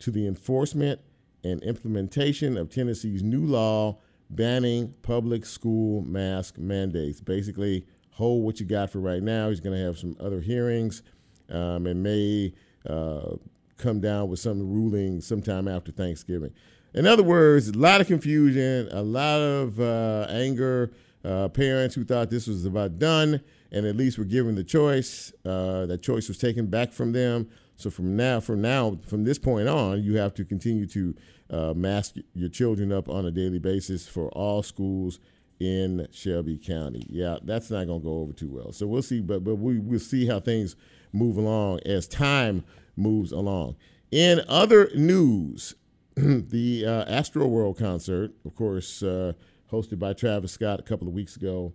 to 0.00 0.10
the 0.10 0.26
enforcement 0.26 1.00
and 1.44 1.62
implementation 1.62 2.56
of 2.56 2.70
Tennessee's 2.70 3.22
new 3.22 3.44
law 3.44 3.98
banning 4.30 4.94
public 5.02 5.44
school 5.44 6.02
mask 6.02 6.58
mandates. 6.58 7.20
Basically, 7.20 7.86
hold 8.10 8.44
what 8.44 8.60
you 8.60 8.66
got 8.66 8.90
for 8.90 8.98
right 9.00 9.22
now. 9.22 9.48
He's 9.48 9.60
going 9.60 9.76
to 9.76 9.82
have 9.84 9.98
some 9.98 10.16
other 10.20 10.40
hearings 10.40 11.02
um, 11.50 11.86
and 11.86 12.02
may 12.02 12.54
uh, 12.88 13.36
come 13.78 14.00
down 14.00 14.28
with 14.28 14.40
some 14.40 14.60
ruling 14.60 15.20
sometime 15.20 15.68
after 15.68 15.92
Thanksgiving. 15.92 16.52
In 16.94 17.06
other 17.06 17.22
words, 17.22 17.68
a 17.68 17.78
lot 17.78 18.00
of 18.00 18.06
confusion, 18.06 18.88
a 18.90 19.02
lot 19.02 19.40
of 19.40 19.80
uh, 19.80 20.26
anger. 20.28 20.92
Uh, 21.24 21.48
parents 21.48 21.94
who 21.94 22.02
thought 22.02 22.30
this 22.30 22.48
was 22.48 22.64
about 22.64 22.98
done, 22.98 23.40
and 23.72 23.86
at 23.86 23.96
least 23.96 24.18
were 24.18 24.24
given 24.24 24.54
the 24.54 24.62
choice. 24.62 25.32
Uh, 25.44 25.86
that 25.86 26.02
choice 26.02 26.28
was 26.28 26.38
taken 26.38 26.66
back 26.66 26.92
from 26.92 27.12
them. 27.12 27.48
So 27.76 27.90
from 27.90 28.16
now, 28.16 28.38
from 28.38 28.62
now, 28.62 28.98
from 29.06 29.24
this 29.24 29.38
point 29.38 29.68
on, 29.68 30.02
you 30.02 30.16
have 30.18 30.34
to 30.34 30.44
continue 30.44 30.86
to 30.86 31.14
uh, 31.50 31.74
mask 31.74 32.16
your 32.34 32.48
children 32.48 32.92
up 32.92 33.08
on 33.08 33.26
a 33.26 33.30
daily 33.30 33.58
basis 33.58 34.06
for 34.06 34.28
all 34.28 34.62
schools 34.62 35.18
in 35.58 36.06
Shelby 36.12 36.58
County. 36.58 37.06
Yeah, 37.08 37.38
that's 37.42 37.70
not 37.70 37.86
going 37.86 38.00
to 38.00 38.04
go 38.04 38.18
over 38.18 38.32
too 38.32 38.50
well. 38.50 38.72
So 38.72 38.86
we'll 38.86 39.02
see, 39.02 39.20
but 39.20 39.42
but 39.42 39.56
we 39.56 39.78
will 39.78 39.98
see 39.98 40.26
how 40.26 40.38
things 40.38 40.76
move 41.12 41.36
along 41.36 41.80
as 41.86 42.06
time 42.06 42.64
moves 42.96 43.32
along. 43.32 43.76
In 44.10 44.42
other 44.48 44.90
news, 44.94 45.74
the 46.14 46.84
uh, 46.86 47.10
Astroworld 47.10 47.78
concert, 47.78 48.32
of 48.44 48.54
course, 48.54 49.02
uh, 49.02 49.32
hosted 49.70 49.98
by 49.98 50.12
Travis 50.12 50.52
Scott 50.52 50.80
a 50.80 50.82
couple 50.82 51.08
of 51.08 51.14
weeks 51.14 51.36
ago. 51.36 51.72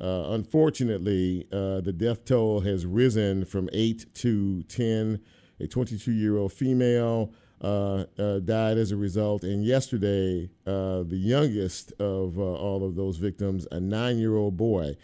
Uh, 0.00 0.30
unfortunately, 0.30 1.46
uh, 1.52 1.80
the 1.80 1.92
death 1.92 2.24
toll 2.24 2.60
has 2.60 2.84
risen 2.84 3.44
from 3.44 3.68
eight 3.72 4.06
to 4.14 4.62
10. 4.64 5.20
A 5.60 5.66
22 5.68 6.10
year 6.10 6.36
old 6.36 6.52
female 6.52 7.32
uh, 7.60 8.04
uh, 8.18 8.40
died 8.40 8.76
as 8.76 8.90
a 8.90 8.96
result. 8.96 9.44
And 9.44 9.64
yesterday, 9.64 10.50
the 10.64 11.06
youngest 11.10 11.92
of 12.00 12.38
all 12.38 12.84
of 12.84 12.96
those 12.96 13.18
victims, 13.18 13.66
a 13.70 13.80
nine 13.80 14.18
year 14.18 14.36
old 14.36 14.56
boy, 14.56 14.96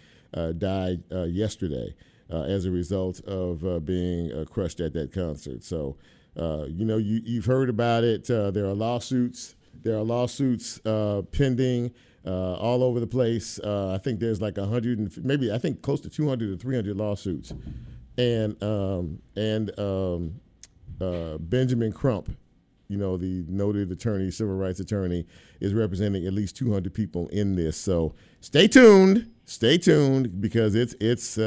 died 0.59 1.05
yesterday 1.11 1.95
as 2.29 2.65
a 2.65 2.71
result 2.71 3.21
of 3.25 3.85
being 3.85 4.45
crushed 4.47 4.81
at 4.81 4.93
that 4.95 5.13
concert. 5.13 5.63
So, 5.63 5.97
uh, 6.37 6.67
you 6.69 6.85
know, 6.85 6.97
you, 6.97 7.21
you've 7.25 7.47
heard 7.47 7.69
about 7.69 8.05
it. 8.05 8.31
Uh, 8.31 8.51
there 8.51 8.67
are 8.67 8.75
lawsuits. 8.75 9.55
There 9.83 9.97
are 9.97 10.03
lawsuits 10.03 10.85
uh, 10.85 11.23
pending 11.33 11.93
uh, 12.27 12.55
all 12.55 12.83
over 12.83 13.01
the 13.01 13.07
place. 13.07 13.59
Uh, 13.59 13.93
I 13.95 13.99
think 13.99 14.21
there's 14.21 14.41
like 14.41 14.57
hundred 14.57 14.99
and 14.99 15.25
maybe 15.25 15.53
I 15.53 15.59
think 15.59 15.83
close 15.83 16.01
to 16.03 16.11
200 16.11 16.51
or 16.51 16.57
300 16.57 16.97
lawsuits, 16.97 17.53
and 18.19 18.63
um, 18.63 19.21
and 19.37 19.79
um, 19.79 20.41
Benjamin 21.41 21.93
Crump, 21.93 22.37
you 22.89 22.99
know, 22.99 23.17
the 23.17 23.45
noted 23.49 23.91
attorney, 23.91 24.31
civil 24.31 24.55
rights 24.55 24.81
attorney, 24.81 25.27
is 25.61 25.73
representing 25.73 26.27
at 26.27 26.33
least 26.33 26.57
200 26.57 26.93
people 26.93 27.29
in 27.29 27.57
this. 27.57 27.77
So 27.77 28.15
stay 28.41 28.69
tuned. 28.69 29.33
Stay 29.47 29.79
tuned 29.79 30.41
because 30.41 30.75
it's 30.75 30.95
it's 31.01 31.39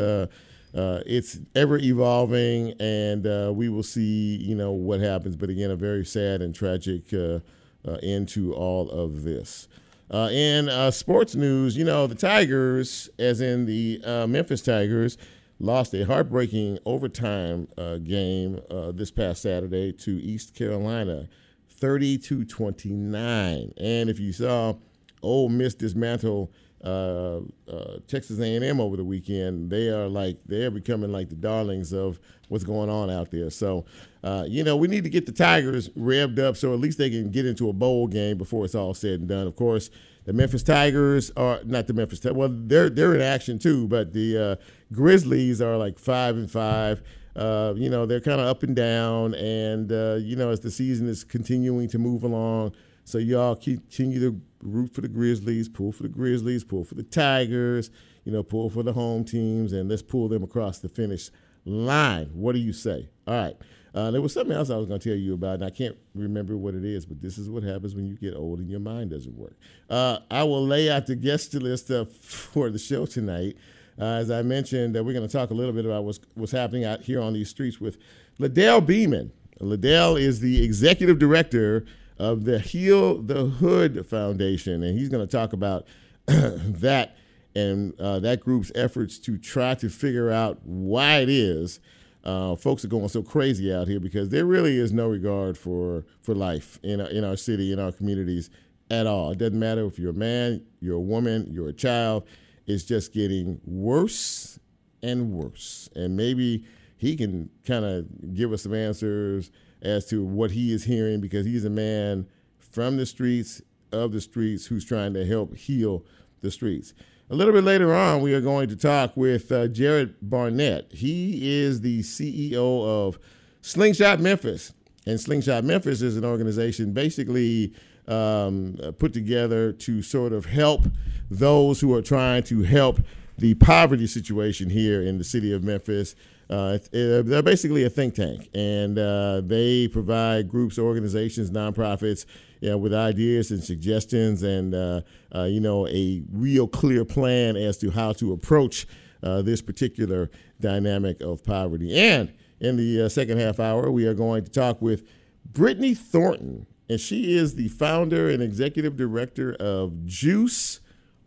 uh, 0.76 1.04
it's 1.06 1.40
ever 1.56 1.78
evolving, 1.78 2.74
and 2.80 3.28
uh, 3.28 3.52
we 3.54 3.70
will 3.70 3.84
see, 3.84 4.38
you 4.38 4.56
know, 4.56 4.72
what 4.72 5.00
happens. 5.00 5.36
But 5.36 5.50
again, 5.50 5.70
a 5.70 5.76
very 5.76 6.04
sad 6.04 6.42
and 6.42 6.54
tragic 6.54 7.14
uh, 7.14 7.40
uh 7.88 7.98
end 8.04 8.28
all 8.54 8.90
of 8.90 9.24
this. 9.24 9.68
Uh, 10.12 10.30
in 10.32 10.70
uh, 10.70 10.92
sports 10.92 11.34
news, 11.34 11.76
you 11.76 11.84
know, 11.84 12.06
the 12.06 12.16
Tigers, 12.16 13.10
as 13.18 13.42
in 13.42 13.66
the 13.66 14.00
Memphis 14.28 14.62
Tigers, 14.62 15.18
lost 15.60 15.94
a 15.94 16.06
heartbreaking 16.06 16.78
overtime 16.86 17.68
game 18.04 18.60
this 18.94 19.10
past 19.10 19.42
Saturday 19.42 19.92
to 19.94 20.22
East 20.22 20.54
Carolina, 20.54 21.30
30 21.70 22.18
to 22.20 22.46
29. 22.46 23.74
And 23.78 24.10
if 24.10 24.20
you 24.20 24.34
saw 24.34 24.76
Ole 25.24 25.50
Miss 25.50 25.74
dismantle 25.74 26.52
uh, 26.84 27.40
uh, 27.72 27.98
Texas 28.08 28.40
A&M 28.40 28.80
over 28.80 28.98
the 28.98 29.04
weekend. 29.04 29.70
They 29.70 29.88
are 29.90 30.08
like 30.08 30.38
they're 30.46 30.72
becoming 30.72 31.12
like 31.12 31.30
the 31.30 31.36
darlings 31.36 31.94
of 31.94 32.20
what's 32.50 32.64
going 32.64 32.90
on 32.90 33.10
out 33.10 33.32
there. 33.32 33.50
So, 33.50 33.86
uh, 34.24 34.46
you 34.48 34.64
know, 34.64 34.76
we 34.76 34.88
need 34.88 35.04
to 35.06 35.10
get 35.10 35.26
the 35.26 35.32
Tigers 35.32 35.90
revved 35.90 36.40
up 36.40 36.58
so 36.58 36.74
at 36.74 36.80
least 36.80 36.98
they 36.98 37.10
can 37.10 37.32
get 37.32 37.46
into 37.46 37.70
a 37.70 37.74
bowl 37.74 38.08
game 38.08 38.38
before 38.38 38.66
it's 38.66 38.76
all 38.76 38.94
said 38.94 39.22
and 39.22 39.30
done. 39.30 39.48
Of 39.48 39.56
course, 39.56 39.90
the 40.26 40.34
Memphis 40.34 40.64
Tigers 40.64 41.32
are 41.38 41.62
not 41.64 41.88
the 41.88 41.94
Memphis. 41.94 42.24
Well, 42.24 42.50
they're 42.52 42.90
they're 42.90 43.16
in 43.16 43.22
action 43.22 43.60
too, 43.60 43.88
but 43.88 44.14
the 44.14 44.38
uh, 44.38 44.56
Grizzlies 44.94 45.62
are 45.62 45.78
like 45.78 45.98
five 45.98 46.36
and 46.36 46.52
five. 46.52 47.02
Uh, 47.36 47.74
you 47.78 47.90
know, 47.90 48.06
they're 48.06 48.22
kind 48.22 48.40
of 48.40 48.48
up 48.48 48.62
and 48.62 48.76
down, 48.76 49.34
and 49.36 49.90
you 50.24 50.36
know, 50.36 50.50
as 50.50 50.60
the 50.60 50.70
season 50.70 51.08
is 51.08 51.24
continuing 51.24 51.88
to 51.90 51.98
move 51.98 52.24
along, 52.24 52.74
so 53.04 53.18
y'all 53.18 53.56
continue 53.56 54.20
to 54.20 54.42
root 54.62 54.94
for 54.94 55.02
the 55.02 55.08
Grizzlies, 55.08 55.70
pull 55.70 55.92
for 55.92 56.04
the 56.04 56.10
Grizzlies, 56.10 56.64
pull 56.64 56.84
for 56.84 56.96
the 56.96 57.04
Tigers, 57.04 57.90
you 58.24 58.32
know, 58.32 58.44
pull 58.44 58.70
for 58.70 58.84
the 58.84 58.94
home 58.94 59.24
teams, 59.26 59.74
and 59.74 59.90
let's 59.90 60.02
pull 60.02 60.28
them 60.30 60.44
across 60.44 60.80
the 60.80 60.90
finish 60.90 61.30
line. 61.66 62.30
What 62.34 62.54
do 62.54 62.60
you 62.60 62.74
say? 62.74 63.10
All 63.28 63.34
right. 63.34 63.56
Uh, 63.94 64.10
there 64.10 64.22
was 64.22 64.34
something 64.34 64.56
else 64.56 64.72
I 64.72 64.78
was 64.78 64.88
going 64.88 65.00
to 65.00 65.10
tell 65.10 65.18
you 65.18 65.36
about, 65.36 65.56
and 65.56 65.66
I 65.66 65.70
can't 65.70 65.96
remember 66.16 66.58
what 66.58 66.74
it 66.74 66.84
is, 66.84 67.06
but 67.06 67.22
this 67.22 67.38
is 67.38 67.48
what 67.50 67.62
happens 67.62 67.94
when 67.94 68.06
you 68.06 68.16
get 68.16 68.34
old 68.34 68.58
and 68.58 68.68
your 68.70 68.80
mind 68.80 69.12
doesn't 69.12 69.38
work. 69.38 69.56
Uh, 69.88 70.18
I 70.32 70.44
will 70.44 70.66
lay 70.66 70.90
out 70.90 71.06
the 71.06 71.16
guest 71.16 71.54
list 71.54 71.92
for 72.22 72.72
the 72.72 72.80
show 72.80 73.06
tonight. 73.06 73.56
Uh, 74.00 74.06
as 74.06 74.32
I 74.32 74.42
mentioned, 74.42 74.96
that 74.96 75.04
we're 75.04 75.14
going 75.14 75.28
to 75.28 75.32
talk 75.32 75.52
a 75.52 75.54
little 75.54 75.74
bit 75.74 75.86
about 75.86 76.06
what's, 76.06 76.20
what's 76.34 76.52
happening 76.52 76.86
out 76.86 77.02
here 77.02 77.22
on 77.22 77.34
these 77.34 77.50
streets 77.50 77.80
with 77.80 77.98
Ladell 78.40 78.84
Beeman. 78.84 79.32
Ladell 79.60 80.20
is 80.20 80.40
the 80.40 80.64
executive 80.64 81.20
director 81.20 81.86
of 82.24 82.46
the 82.46 82.60
Heal 82.60 83.22
the 83.22 83.46
Hood 83.46 84.06
Foundation, 84.06 84.84
and 84.84 84.98
he's 84.98 85.10
going 85.10 85.26
to 85.26 85.32
talk 85.32 85.54
about 85.54 85.86
that 86.26 87.16
and 87.56 88.00
uh, 88.00 88.20
that 88.20 88.40
group's 88.40 88.72
efforts 88.74 89.20
to 89.20 89.38
try 89.38 89.76
to 89.76 89.90
figure 89.90 90.32
out 90.32 90.60
why 90.64 91.20
it 91.20 91.30
is 91.30 91.80
uh, 92.24 92.56
folks 92.56 92.86
are 92.86 92.88
going 92.90 93.10
so 93.10 93.22
crazy 93.22 93.74
out 93.74 93.88
here 93.88 94.00
because 94.00 94.30
there 94.30 94.46
really 94.46 94.78
is 94.78 94.94
no 94.94 95.08
regard 95.08 95.58
for 95.58 96.06
for 96.22 96.34
life 96.34 96.80
in 96.82 97.02
our, 97.02 97.08
in 97.08 97.24
our 97.24 97.36
city, 97.36 97.72
in 97.72 97.80
our 97.80 97.92
communities 97.92 98.50
at 98.90 99.06
all. 99.08 99.32
It 99.32 99.40
doesn't 99.40 99.60
matter 99.60 99.86
if 99.86 100.00
you're 100.00 100.12
a 100.12 100.16
man, 100.16 100.66
you're 100.80 100.96
a 100.96 101.02
woman, 101.02 101.48
you're 101.52 101.70
a 101.70 101.74
child. 101.74 102.26
It's 102.66 102.84
just 102.84 103.14
getting 103.14 103.60
worse 103.66 104.58
and 105.02 105.34
worse. 105.34 105.90
And 105.96 106.16
maybe 106.16 106.66
he 106.96 107.18
can 107.18 107.50
kind 107.66 107.84
of 107.84 108.34
give 108.34 108.54
us 108.54 108.64
some 108.64 108.74
answers 108.74 109.52
as 109.84 110.06
to 110.08 110.24
what 110.24 110.52
he 110.52 110.74
is 110.74 110.86
hearing 110.86 111.22
because 111.22 111.46
he's 111.46 111.66
a 111.66 111.70
man 111.70 112.28
from 112.58 112.98
the 112.98 113.06
streets, 113.06 113.62
of 113.92 114.12
the 114.12 114.22
streets, 114.22 114.68
who's 114.68 114.86
trying 114.86 115.14
to 115.14 115.26
help 115.26 115.56
heal 115.56 116.04
the 116.42 116.50
streets. 116.50 116.94
A 117.30 117.36
little 117.36 117.54
bit 117.54 117.64
later 117.64 117.94
on, 117.94 118.22
we 118.22 118.34
are 118.34 118.42
going 118.42 118.70
to 118.70 118.76
talk 118.76 119.16
with 119.16 119.52
uh, 119.52 119.68
Jared 119.68 120.16
Barnett. 120.22 120.92
He 120.92 121.62
is 121.62 121.82
the 121.82 122.02
CEO 122.02 122.84
of 122.86 123.20
Slingshot 123.62 124.20
Memphis. 124.20 124.74
And 125.06 125.20
Slingshot 125.20 125.64
Memphis 125.64 126.02
is 126.02 126.18
an 126.18 126.26
organization 126.26 126.94
basically 126.94 127.74
um, 128.08 128.78
put 129.00 129.14
together 129.14 129.72
to 129.72 130.02
sort 130.02 130.34
of 130.34 130.46
help 130.46 130.84
those 131.30 131.82
who 131.82 131.94
are 131.94 132.02
trying 132.02 132.44
to 132.44 132.64
help 132.64 133.00
the 133.38 133.54
poverty 133.56 134.08
situation 134.08 134.70
here 134.70 135.02
in 135.02 135.18
the 135.18 135.24
city 135.24 135.52
of 135.54 135.64
Memphis 135.64 136.16
uh, 136.50 136.78
they're 136.92 137.42
basically 137.42 137.84
a 137.84 137.90
think 137.90 138.16
tank, 138.16 138.50
and 138.54 139.00
uh, 139.00 139.42
they 139.44 139.88
provide 139.88 140.48
groups, 140.50 140.78
organizations, 140.78 141.50
nonprofits, 141.50 142.26
you 142.62 142.70
know, 142.70 142.78
with 142.78 142.94
ideas 142.94 143.50
and 143.52 143.64
suggestions, 143.64 144.44
and 144.44 144.76
uh, 144.76 145.02
uh 145.34 145.44
you 145.44 145.60
know, 145.60 145.88
a 145.88 146.22
real 146.32 146.68
clear 146.68 147.06
plan 147.06 147.56
as 147.56 147.78
to 147.78 147.90
how 147.90 148.14
to 148.14 148.34
approach 148.34 148.86
uh, 149.24 149.42
this 149.42 149.62
particular 149.62 150.30
dynamic 150.60 151.22
of 151.22 151.44
poverty. 151.44 151.98
And 151.98 152.32
in 152.60 152.78
the 152.78 153.04
uh, 153.04 153.10
second 153.10 153.40
half 153.40 153.60
hour, 153.60 153.90
we 153.90 154.06
are 154.06 154.14
going 154.14 154.44
to 154.44 154.52
talk 154.52 154.82
with 154.82 155.08
Brittany 155.46 155.96
Thornton, 155.96 156.68
and 156.90 157.00
she 157.00 157.36
is 157.36 157.56
the 157.56 157.70
founder 157.70 158.30
and 158.30 158.44
executive 158.44 158.98
director 158.98 159.56
of 159.56 160.06
Juice 160.06 160.82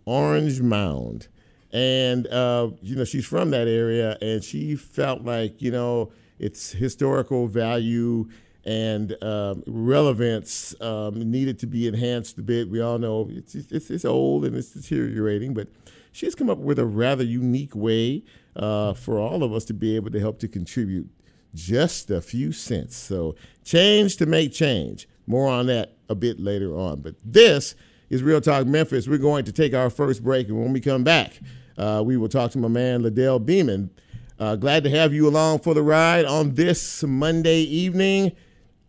Orange 0.04 0.60
Mound 0.60 1.28
and 1.76 2.26
uh, 2.28 2.70
you 2.80 2.96
know 2.96 3.04
she's 3.04 3.26
from 3.26 3.50
that 3.50 3.68
area, 3.68 4.16
and 4.22 4.42
she 4.42 4.76
felt 4.76 5.22
like 5.24 5.60
you 5.60 5.70
know 5.70 6.10
its 6.38 6.72
historical 6.72 7.48
value 7.48 8.26
and 8.64 9.22
um, 9.22 9.62
relevance 9.66 10.74
um, 10.80 11.30
needed 11.30 11.58
to 11.58 11.66
be 11.66 11.86
enhanced 11.86 12.38
a 12.38 12.42
bit. 12.42 12.70
We 12.70 12.80
all 12.80 12.98
know 12.98 13.28
it's, 13.30 13.54
it's, 13.54 13.90
it's 13.90 14.04
old 14.06 14.46
and 14.46 14.56
it's 14.56 14.70
deteriorating, 14.70 15.52
but 15.52 15.68
she's 16.12 16.34
come 16.34 16.48
up 16.48 16.58
with 16.58 16.78
a 16.78 16.86
rather 16.86 17.22
unique 17.22 17.76
way 17.76 18.24
uh, 18.56 18.94
for 18.94 19.18
all 19.18 19.44
of 19.44 19.52
us 19.52 19.66
to 19.66 19.74
be 19.74 19.96
able 19.96 20.10
to 20.10 20.18
help 20.18 20.38
to 20.40 20.48
contribute 20.48 21.10
just 21.54 22.10
a 22.10 22.22
few 22.22 22.52
cents. 22.52 22.96
So 22.96 23.36
change 23.64 24.16
to 24.16 24.26
make 24.26 24.52
change. 24.52 25.08
More 25.26 25.48
on 25.48 25.66
that 25.66 25.96
a 26.08 26.14
bit 26.14 26.40
later 26.40 26.74
on. 26.74 27.02
But 27.02 27.16
this 27.22 27.74
is 28.08 28.22
Real 28.22 28.40
Talk 28.40 28.66
Memphis. 28.66 29.06
We're 29.06 29.18
going 29.18 29.44
to 29.44 29.52
take 29.52 29.74
our 29.74 29.90
first 29.90 30.24
break, 30.24 30.48
and 30.48 30.60
when 30.60 30.72
we 30.72 30.80
come 30.80 31.04
back, 31.04 31.40
uh, 31.78 32.02
we 32.04 32.16
will 32.16 32.28
talk 32.28 32.50
to 32.52 32.58
my 32.58 32.68
man, 32.68 33.02
Ladell 33.02 33.44
Beeman. 33.44 33.90
Uh, 34.38 34.56
glad 34.56 34.84
to 34.84 34.90
have 34.90 35.14
you 35.14 35.28
along 35.28 35.60
for 35.60 35.74
the 35.74 35.82
ride 35.82 36.24
on 36.24 36.54
this 36.54 37.02
Monday 37.02 37.60
evening. 37.60 38.32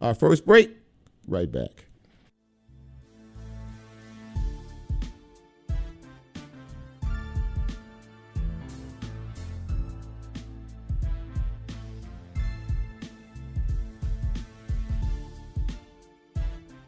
Our 0.01 0.13
first 0.13 0.45
break, 0.45 0.75
right 1.27 1.51
back. 1.51 1.86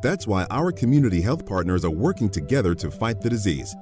That's 0.00 0.26
why 0.26 0.46
our 0.50 0.70
community 0.70 1.20
health 1.20 1.44
partners 1.44 1.84
are 1.84 1.90
working 1.90 2.28
together 2.28 2.74
to 2.76 2.90
fight 2.90 3.20
the 3.20 3.30
disease. 3.30 3.74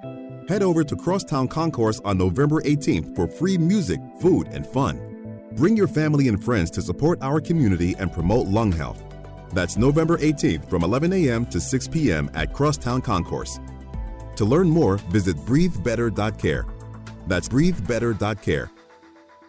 Head 0.49 0.63
over 0.63 0.83
to 0.85 0.97
Crosstown 0.97 1.49
Concourse 1.49 2.01
on 2.05 2.17
November 2.17 2.63
18th 2.63 3.15
for 3.15 3.27
free 3.27 3.59
music, 3.59 4.01
food, 4.21 4.49
and 4.53 4.67
fun. 4.67 5.41
Bring 5.53 5.77
your 5.77 5.89
family 5.89 6.29
and 6.29 6.43
friends 6.43 6.71
to 6.73 6.83
support 6.83 7.19
our 7.21 7.41
community 7.41 7.95
and 7.99 8.13
promote 8.13 8.47
lung 8.47 8.73
health. 8.73 9.03
That's 9.53 9.77
November 9.77 10.19
18th 10.19 10.69
from 10.71 10.85
11 10.85 11.13
a.m. 11.13 11.47
to 11.47 11.61
6 11.61 11.89
p.m. 11.89 12.31
at 12.35 12.53
Crosstown 12.53 13.03
Concourse. 13.03 13.59
To 14.37 14.45
learn 14.45 14.69
more, 14.69 14.99
visit 15.11 15.37
breathebetter.care. 15.39 16.67
That's 17.27 17.49
breathebetter.care. 17.49 18.71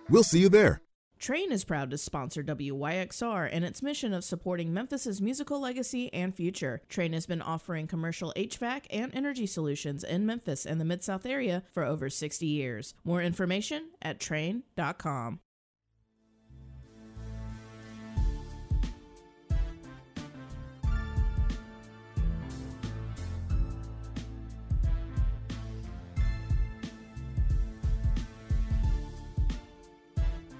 We'll 0.09 0.23
see 0.23 0.39
you 0.39 0.49
there. 0.49 0.81
Trane 1.19 1.51
is 1.51 1.63
proud 1.63 1.91
to 1.91 1.97
sponsor 1.97 2.43
WYXR 2.43 3.49
and 3.51 3.65
its 3.65 3.81
mission 3.81 4.13
of 4.13 4.23
supporting 4.23 4.73
Memphis's 4.73 5.21
musical 5.21 5.59
legacy 5.59 6.13
and 6.13 6.33
future. 6.33 6.81
Trane 6.89 7.13
has 7.13 7.25
been 7.25 7.41
offering 7.41 7.87
commercial 7.87 8.33
HVAC 8.35 8.85
and 8.89 9.13
energy 9.15 9.47
solutions 9.47 10.03
in 10.03 10.25
Memphis 10.25 10.65
and 10.65 10.79
the 10.79 10.85
Mid 10.85 11.03
South 11.03 11.25
area 11.25 11.63
for 11.71 11.83
over 11.83 12.09
60 12.09 12.45
years. 12.45 12.93
More 13.03 13.21
information 13.21 13.89
at 14.01 14.19
trane.com. 14.19 15.39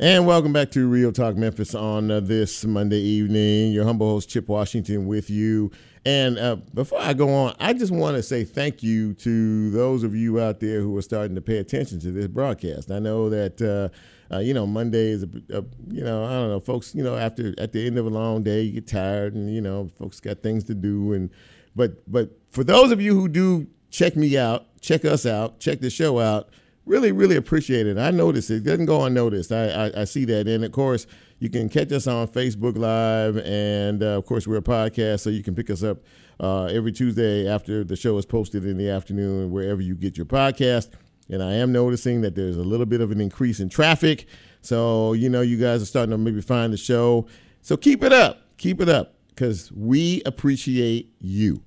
And 0.00 0.28
welcome 0.28 0.52
back 0.52 0.70
to 0.72 0.86
Real 0.86 1.10
Talk 1.10 1.34
Memphis 1.34 1.74
on 1.74 2.08
uh, 2.08 2.20
this 2.20 2.64
Monday 2.64 3.00
evening. 3.00 3.72
Your 3.72 3.84
humble 3.84 4.08
host, 4.08 4.28
Chip 4.28 4.46
Washington, 4.46 5.08
with 5.08 5.28
you. 5.28 5.72
And 6.06 6.38
uh, 6.38 6.54
before 6.72 7.00
I 7.00 7.14
go 7.14 7.34
on, 7.34 7.56
I 7.58 7.72
just 7.72 7.90
want 7.90 8.16
to 8.16 8.22
say 8.22 8.44
thank 8.44 8.80
you 8.80 9.14
to 9.14 9.70
those 9.72 10.04
of 10.04 10.14
you 10.14 10.40
out 10.40 10.60
there 10.60 10.82
who 10.82 10.96
are 10.96 11.02
starting 11.02 11.34
to 11.34 11.40
pay 11.40 11.56
attention 11.56 11.98
to 11.98 12.12
this 12.12 12.28
broadcast. 12.28 12.92
I 12.92 13.00
know 13.00 13.28
that. 13.28 13.60
Uh, 13.60 13.96
uh, 14.30 14.40
you 14.40 14.52
know, 14.52 14.66
Monday 14.66 15.08
is 15.08 15.22
a, 15.22 15.26
a, 15.48 15.64
you 15.88 16.04
know, 16.04 16.22
I 16.22 16.32
don't 16.32 16.50
know, 16.50 16.60
folks. 16.60 16.94
You 16.94 17.02
know, 17.02 17.16
after 17.16 17.54
at 17.56 17.72
the 17.72 17.86
end 17.86 17.96
of 17.96 18.04
a 18.04 18.10
long 18.10 18.42
day, 18.42 18.60
you 18.60 18.72
get 18.72 18.86
tired, 18.86 19.34
and 19.34 19.50
you 19.50 19.62
know, 19.62 19.88
folks 19.98 20.20
got 20.20 20.42
things 20.42 20.64
to 20.64 20.74
do. 20.74 21.14
And 21.14 21.30
but 21.74 22.02
but 22.06 22.38
for 22.50 22.62
those 22.62 22.92
of 22.92 23.00
you 23.00 23.18
who 23.18 23.26
do 23.26 23.68
check 23.90 24.16
me 24.16 24.36
out, 24.36 24.66
check 24.82 25.06
us 25.06 25.24
out, 25.24 25.60
check 25.60 25.80
the 25.80 25.88
show 25.88 26.20
out 26.20 26.50
really, 26.88 27.12
really 27.12 27.36
appreciate 27.36 27.86
it. 27.86 27.98
I 27.98 28.10
notice 28.10 28.50
it 28.50 28.64
doesn't 28.64 28.86
go 28.86 29.04
unnoticed. 29.04 29.52
I, 29.52 29.68
I, 29.68 30.00
I, 30.00 30.04
see 30.04 30.24
that. 30.24 30.48
And 30.48 30.64
of 30.64 30.72
course, 30.72 31.06
you 31.38 31.50
can 31.50 31.68
catch 31.68 31.92
us 31.92 32.06
on 32.06 32.26
Facebook 32.28 32.76
Live. 32.76 33.36
And 33.44 34.02
uh, 34.02 34.18
of 34.18 34.26
course, 34.26 34.46
we're 34.46 34.56
a 34.56 34.62
podcast, 34.62 35.20
so 35.20 35.30
you 35.30 35.42
can 35.42 35.54
pick 35.54 35.70
us 35.70 35.82
up 35.82 35.98
uh, 36.40 36.64
every 36.64 36.92
Tuesday 36.92 37.46
after 37.46 37.84
the 37.84 37.96
show 37.96 38.16
is 38.18 38.26
posted 38.26 38.64
in 38.64 38.78
the 38.78 38.88
afternoon, 38.88 39.50
wherever 39.50 39.80
you 39.80 39.94
get 39.94 40.16
your 40.16 40.26
podcast. 40.26 40.90
And 41.28 41.42
I 41.42 41.54
am 41.54 41.72
noticing 41.72 42.22
that 42.22 42.34
there's 42.34 42.56
a 42.56 42.62
little 42.62 42.86
bit 42.86 43.00
of 43.00 43.12
an 43.12 43.20
increase 43.20 43.60
in 43.60 43.68
traffic. 43.68 44.26
So, 44.62 45.12
you 45.12 45.28
know, 45.28 45.42
you 45.42 45.58
guys 45.58 45.82
are 45.82 45.86
starting 45.86 46.12
to 46.12 46.18
maybe 46.18 46.40
find 46.40 46.72
the 46.72 46.78
show. 46.78 47.26
So 47.60 47.76
keep 47.76 48.02
it 48.02 48.12
up. 48.12 48.42
Keep 48.56 48.80
it 48.80 48.88
up 48.88 49.14
because 49.28 49.70
we 49.72 50.22
appreciate 50.24 51.12
you. 51.20 51.62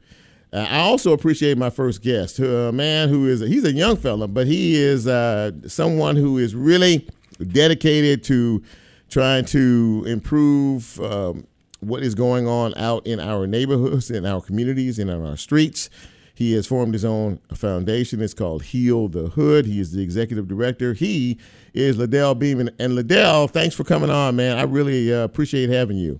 Uh, 0.53 0.67
I 0.69 0.79
also 0.79 1.13
appreciate 1.13 1.57
my 1.57 1.69
first 1.69 2.01
guest, 2.01 2.39
a 2.39 2.71
man 2.71 3.09
who 3.09 3.27
is 3.27 3.39
he's 3.39 3.63
a 3.63 3.71
young 3.71 3.95
fella, 3.95 4.27
but 4.27 4.47
he 4.47 4.75
is 4.75 5.07
uh, 5.07 5.51
someone 5.67 6.15
who 6.15 6.37
is 6.37 6.55
really 6.55 7.07
dedicated 7.47 8.23
to 8.25 8.61
trying 9.09 9.45
to 9.45 10.03
improve 10.07 10.99
um, 11.01 11.47
what 11.79 12.03
is 12.03 12.15
going 12.15 12.47
on 12.47 12.73
out 12.75 13.05
in 13.05 13.19
our 13.19 13.47
neighborhoods, 13.47 14.11
in 14.11 14.25
our 14.25 14.41
communities, 14.41 14.99
and 14.99 15.09
on 15.09 15.25
our 15.25 15.37
streets. 15.37 15.89
He 16.33 16.53
has 16.53 16.65
formed 16.65 16.93
his 16.93 17.05
own 17.05 17.39
foundation. 17.53 18.21
It's 18.21 18.33
called 18.33 18.63
Heal 18.63 19.07
the 19.09 19.27
Hood. 19.29 19.65
He 19.65 19.79
is 19.79 19.91
the 19.91 20.01
executive 20.01 20.47
director. 20.47 20.93
He 20.93 21.37
is 21.73 21.97
Ladell 21.97 22.37
Beeman. 22.37 22.71
And 22.79 22.93
Ladell, 22.93 23.49
thanks 23.49 23.75
for 23.75 23.83
coming 23.83 24.09
on, 24.09 24.37
man. 24.37 24.57
I 24.57 24.63
really 24.63 25.13
uh, 25.13 25.23
appreciate 25.23 25.69
having 25.69 25.97
you. 25.97 26.19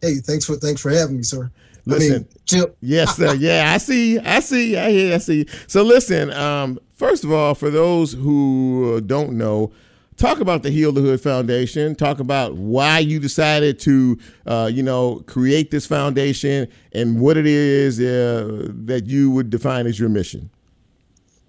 Hey, 0.00 0.16
thanks 0.16 0.44
for 0.44 0.56
thanks 0.56 0.80
for 0.80 0.90
having 0.90 1.18
me, 1.18 1.22
sir. 1.22 1.50
Listen, 1.86 2.14
I 2.14 2.18
mean, 2.18 2.28
Chip. 2.44 2.76
yes, 2.80 3.16
sir. 3.16 3.34
Yeah, 3.34 3.72
I 3.72 3.78
see. 3.78 4.18
I 4.18 4.40
see. 4.40 4.76
I 4.76 4.90
hear. 4.90 5.14
I 5.14 5.18
see. 5.18 5.46
So 5.68 5.82
listen. 5.82 6.32
Um, 6.32 6.78
first 6.94 7.24
of 7.24 7.32
all, 7.32 7.54
for 7.54 7.70
those 7.70 8.12
who 8.12 9.00
don't 9.06 9.34
know, 9.34 9.72
talk 10.16 10.40
about 10.40 10.62
the 10.64 10.70
Heal 10.70 10.90
the 10.92 11.00
Hood 11.00 11.20
Foundation. 11.20 11.94
Talk 11.94 12.18
about 12.18 12.54
why 12.54 12.98
you 12.98 13.20
decided 13.20 13.78
to, 13.80 14.18
uh, 14.46 14.68
you 14.72 14.82
know, 14.82 15.22
create 15.26 15.70
this 15.70 15.86
foundation 15.86 16.68
and 16.92 17.20
what 17.20 17.36
it 17.36 17.46
is 17.46 18.00
uh, 18.00 18.68
that 18.84 19.06
you 19.06 19.30
would 19.30 19.50
define 19.50 19.86
as 19.86 19.98
your 20.00 20.08
mission. 20.08 20.50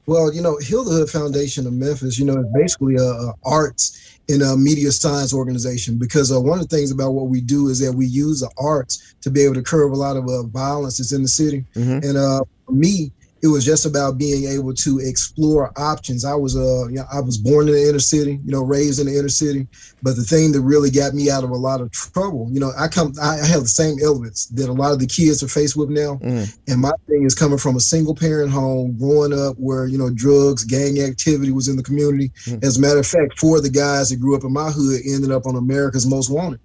Well, 0.08 0.34
you 0.34 0.42
know, 0.42 0.58
Heal 0.58 0.86
the 0.86 0.92
Hood 0.92 1.10
Foundation 1.10 1.68
of 1.68 1.74
Memphis, 1.74 2.18
you 2.18 2.26
know, 2.26 2.38
is 2.38 2.48
basically 2.56 2.96
a, 2.96 3.04
a 3.04 3.34
arts 3.44 4.18
in 4.30 4.42
a 4.42 4.56
media 4.56 4.90
science 4.92 5.34
organization 5.34 5.98
because 5.98 6.32
uh, 6.32 6.40
one 6.40 6.60
of 6.60 6.68
the 6.68 6.76
things 6.76 6.92
about 6.92 7.12
what 7.12 7.28
we 7.28 7.42
do 7.42 7.68
is 7.68 7.80
that 7.80 7.92
we 7.92 8.06
use 8.06 8.40
the 8.40 8.50
arts 8.58 9.16
to 9.22 9.30
be 9.30 9.42
able 9.42 9.56
to 9.56 9.62
curb 9.62 9.94
a 9.94 9.96
lot 9.96 10.16
of 10.16 10.28
uh, 10.30 10.44
violence 10.44 10.98
that's 10.98 11.12
in 11.12 11.22
the 11.22 11.28
city. 11.28 11.66
Mm-hmm. 11.76 12.08
And 12.08 12.18
uh, 12.18 12.42
for 12.66 12.72
me, 12.72 13.12
it 13.44 13.48
was 13.48 13.66
just 13.66 13.86
about 13.86 14.18
being 14.18 14.46
able 14.46 14.74
to 14.74 15.00
explore 15.00 15.72
options. 15.78 16.26
I 16.26 16.34
was 16.34 16.56
uh, 16.56 16.88
you 16.88 16.96
know, 16.96 17.06
I 17.12 17.20
was 17.20 17.38
born 17.38 17.68
in 17.68 17.74
the 17.74 17.90
inner 17.90 18.00
city, 18.00 18.40
you 18.44 18.52
know, 18.52 18.64
raised 18.64 19.00
in 19.00 19.08
the 19.08 19.18
inner 19.18 19.30
city. 19.30 19.68
But 20.02 20.16
the 20.16 20.24
thing 20.24 20.52
that 20.52 20.62
really 20.62 20.90
got 20.90 21.14
me 21.14 21.30
out 21.30 21.44
of 21.44 21.52
a 21.52 21.56
lot 21.56 21.82
of 21.82 21.92
trouble, 21.92 22.50
you 22.52 22.60
know, 22.60 22.72
I 22.78 22.88
come, 22.88 23.14
I 23.22 23.36
have 23.36 23.62
the 23.62 23.68
same 23.68 23.98
elements 24.04 24.48
that 24.48 24.70
a 24.70 24.74
lot 24.74 24.92
of 24.92 25.00
the 25.00 25.08
kids 25.08 25.44
are 25.44 25.48
faced 25.48 25.76
with 25.76 25.90
now. 25.90 26.16
Mm. 26.16 26.58
And 26.68 26.82
my 26.82 26.92
thing 27.08 27.24
is 27.24 27.36
coming 27.36 27.58
from 27.58 27.76
a 27.76 27.80
single 27.80 28.16
parent 28.16 28.52
home, 28.52 28.98
growing 28.98 29.34
up 29.34 29.56
where 29.58 29.88
you 29.88 29.98
know 29.98 30.10
drugs, 30.10 30.64
gang 30.64 31.00
activity 31.00 31.52
was 31.52 31.68
in 31.68 31.76
the 31.76 31.84
community. 31.84 32.30
Mm. 32.46 32.64
As 32.64 32.78
a 32.78 32.82
matter 32.82 33.00
of 33.00 33.08
fact, 33.08 33.40
four 33.40 33.58
of 33.58 33.64
the 33.64 33.70
guys 33.70 34.10
that 34.10 34.18
grew 34.18 34.36
up 34.36 34.44
in 34.44 34.54
my 34.54 34.70
hood 34.70 35.02
ended 35.06 35.32
up 35.32 35.46
on 35.46 35.56
America's 35.56 36.08
Most 36.08 36.30
Wanted. 36.30 36.60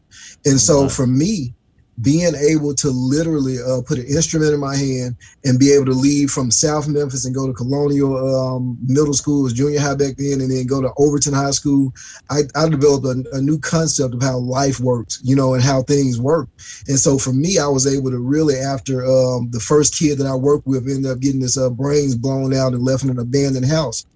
And 0.44 0.60
so 0.60 0.82
wow. 0.82 0.88
for 0.88 1.06
me, 1.06 1.54
being 2.02 2.34
able 2.34 2.74
to 2.74 2.90
literally 2.90 3.56
uh, 3.62 3.80
put 3.86 3.98
an 3.98 4.06
instrument 4.06 4.52
in 4.52 4.60
my 4.60 4.76
hand 4.76 5.16
and 5.44 5.58
be 5.58 5.72
able 5.72 5.84
to 5.84 5.92
leave 5.92 6.30
from 6.30 6.50
South 6.50 6.88
Memphis 6.88 7.24
and 7.24 7.34
go 7.34 7.46
to 7.46 7.52
Colonial 7.52 8.16
um, 8.16 8.76
Middle 8.86 9.14
School, 9.14 9.44
was 9.44 9.52
junior 9.52 9.80
high 9.80 9.94
back 9.94 10.16
then, 10.16 10.40
and 10.40 10.50
then 10.50 10.66
go 10.66 10.80
to 10.80 10.92
Overton 10.98 11.32
High 11.32 11.52
School, 11.52 11.92
I, 12.28 12.42
I 12.56 12.68
developed 12.68 13.06
a, 13.06 13.36
a, 13.36 13.40
new 13.40 13.58
concept 13.58 14.14
of 14.14 14.22
how 14.22 14.38
life 14.38 14.80
works, 14.80 15.20
you 15.22 15.36
know, 15.36 15.54
and 15.54 15.62
how 15.62 15.82
things 15.82 16.20
work. 16.20 16.48
And 16.88 16.98
so 16.98 17.18
for 17.18 17.32
me, 17.32 17.58
I 17.58 17.68
was 17.68 17.86
able 17.86 18.10
to 18.10 18.18
really, 18.18 18.56
after 18.56 19.04
um, 19.04 19.50
the 19.50 19.60
first 19.60 19.96
kid 19.96 20.18
that 20.18 20.26
I 20.26 20.34
worked 20.34 20.66
with 20.66 20.88
ended 20.88 21.10
up 21.10 21.20
getting 21.20 21.40
his 21.40 21.56
uh, 21.56 21.70
brains 21.70 22.16
blown 22.16 22.52
out 22.52 22.72
and 22.72 22.84
left 22.84 23.04
in 23.04 23.10
an 23.10 23.18
abandoned 23.18 23.66
house. 23.66 24.06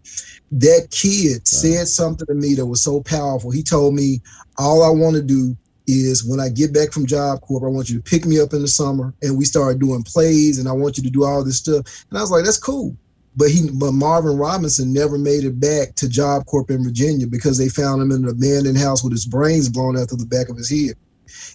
That 0.50 0.88
kid 0.90 1.38
wow. 1.38 1.44
said 1.44 1.88
something 1.88 2.26
to 2.26 2.34
me 2.34 2.54
that 2.54 2.66
was 2.66 2.82
so 2.82 3.00
powerful. 3.02 3.50
He 3.50 3.62
told 3.62 3.94
me, 3.94 4.20
all 4.58 4.82
I 4.82 4.90
want 4.90 5.16
to 5.16 5.22
do 5.22 5.56
is 5.86 6.24
when 6.24 6.40
I 6.40 6.48
get 6.48 6.72
back 6.74 6.92
from 6.92 7.06
Job 7.06 7.40
Corps, 7.42 7.66
I 7.66 7.70
want 7.70 7.88
you 7.88 7.96
to 7.96 8.02
pick 8.02 8.26
me 8.26 8.40
up 8.40 8.52
in 8.52 8.62
the 8.62 8.68
summer 8.68 9.14
and 9.22 9.36
we 9.36 9.44
start 9.44 9.78
doing 9.78 10.02
plays 10.02 10.58
and 10.58 10.68
I 10.68 10.72
want 10.72 10.96
you 10.96 11.04
to 11.04 11.10
do 11.10 11.24
all 11.24 11.44
this 11.44 11.58
stuff. 11.58 12.04
And 12.10 12.18
I 12.18 12.20
was 12.20 12.30
like, 12.30 12.44
that's 12.44 12.58
cool. 12.58 12.96
But 13.36 13.50
he, 13.50 13.68
but 13.72 13.92
Marvin 13.92 14.38
Robinson 14.38 14.92
never 14.92 15.18
made 15.18 15.44
it 15.44 15.60
back 15.60 15.94
to 15.96 16.08
Job 16.08 16.46
Corps 16.46 16.64
in 16.70 16.82
Virginia 16.82 17.26
because 17.26 17.58
they 17.58 17.68
found 17.68 18.00
him 18.00 18.10
in 18.10 18.24
an 18.24 18.30
abandoned 18.30 18.78
house 18.78 19.04
with 19.04 19.12
his 19.12 19.26
brains 19.26 19.68
blown 19.68 19.98
out 19.98 20.08
through 20.08 20.18
the 20.18 20.26
back 20.26 20.48
of 20.48 20.56
his 20.56 20.70
head. 20.70 20.96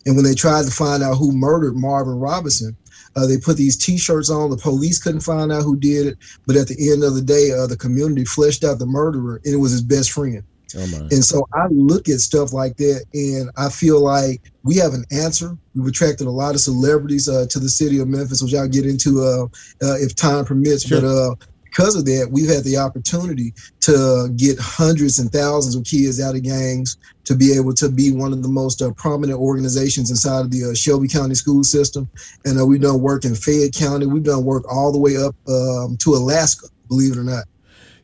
And 0.05 0.15
when 0.15 0.23
they 0.23 0.35
tried 0.35 0.65
to 0.65 0.71
find 0.71 1.01
out 1.01 1.15
who 1.15 1.31
murdered 1.31 1.75
Marvin 1.75 2.19
Robinson, 2.19 2.75
uh, 3.15 3.25
they 3.25 3.37
put 3.37 3.57
these 3.57 3.77
T-shirts 3.77 4.29
on. 4.29 4.49
The 4.49 4.57
police 4.57 5.01
couldn't 5.01 5.21
find 5.21 5.51
out 5.51 5.63
who 5.63 5.75
did 5.75 6.07
it, 6.07 6.17
but 6.45 6.55
at 6.55 6.67
the 6.67 6.91
end 6.91 7.03
of 7.03 7.15
the 7.15 7.21
day, 7.21 7.51
uh, 7.51 7.67
the 7.67 7.77
community 7.77 8.25
fleshed 8.25 8.63
out 8.63 8.79
the 8.79 8.85
murderer, 8.85 9.41
and 9.43 9.53
it 9.53 9.57
was 9.57 9.71
his 9.71 9.81
best 9.81 10.11
friend. 10.11 10.43
Oh 10.77 11.07
and 11.11 11.23
so 11.23 11.47
I 11.53 11.67
look 11.69 12.09
at 12.09 12.19
stuff 12.19 12.53
like 12.53 12.77
that, 12.77 13.05
and 13.13 13.49
I 13.57 13.69
feel 13.69 14.01
like 14.01 14.41
we 14.63 14.75
have 14.77 14.93
an 14.93 15.05
answer. 15.11 15.57
We've 15.75 15.87
attracted 15.87 16.27
a 16.27 16.31
lot 16.31 16.55
of 16.55 16.61
celebrities 16.61 17.27
uh, 17.27 17.45
to 17.49 17.59
the 17.59 17.69
city 17.69 17.99
of 17.99 18.07
Memphis, 18.07 18.41
which 18.41 18.53
I'll 18.53 18.67
get 18.67 18.85
into 18.85 19.21
uh, 19.21 19.45
uh, 19.85 19.97
if 19.99 20.15
time 20.15 20.45
permits. 20.45 20.87
Sure. 20.87 21.01
But 21.01 21.07
uh, 21.07 21.35
because 21.71 21.95
of 21.95 22.05
that, 22.05 22.27
we've 22.29 22.49
had 22.49 22.65
the 22.65 22.77
opportunity 22.77 23.53
to 23.81 24.29
get 24.35 24.59
hundreds 24.59 25.19
and 25.19 25.31
thousands 25.31 25.75
of 25.75 25.85
kids 25.85 26.21
out 26.21 26.35
of 26.35 26.43
gangs, 26.43 26.97
to 27.23 27.33
be 27.33 27.53
able 27.53 27.73
to 27.75 27.89
be 27.89 28.11
one 28.11 28.33
of 28.33 28.43
the 28.43 28.49
most 28.49 28.81
uh, 28.81 28.91
prominent 28.91 29.39
organizations 29.39 30.09
inside 30.09 30.41
of 30.41 30.51
the 30.51 30.71
uh, 30.71 30.73
Shelby 30.73 31.07
County 31.07 31.33
school 31.33 31.63
system. 31.63 32.09
And 32.43 32.59
uh, 32.59 32.65
we've 32.65 32.81
done 32.81 33.01
work 33.01 33.23
in 33.23 33.35
Fayette 33.35 33.73
County. 33.73 34.05
We've 34.05 34.23
done 34.23 34.43
work 34.43 34.65
all 34.69 34.91
the 34.91 34.99
way 34.99 35.15
up 35.15 35.35
um, 35.47 35.95
to 36.01 36.15
Alaska, 36.15 36.67
believe 36.89 37.13
it 37.13 37.17
or 37.17 37.23
not. 37.23 37.45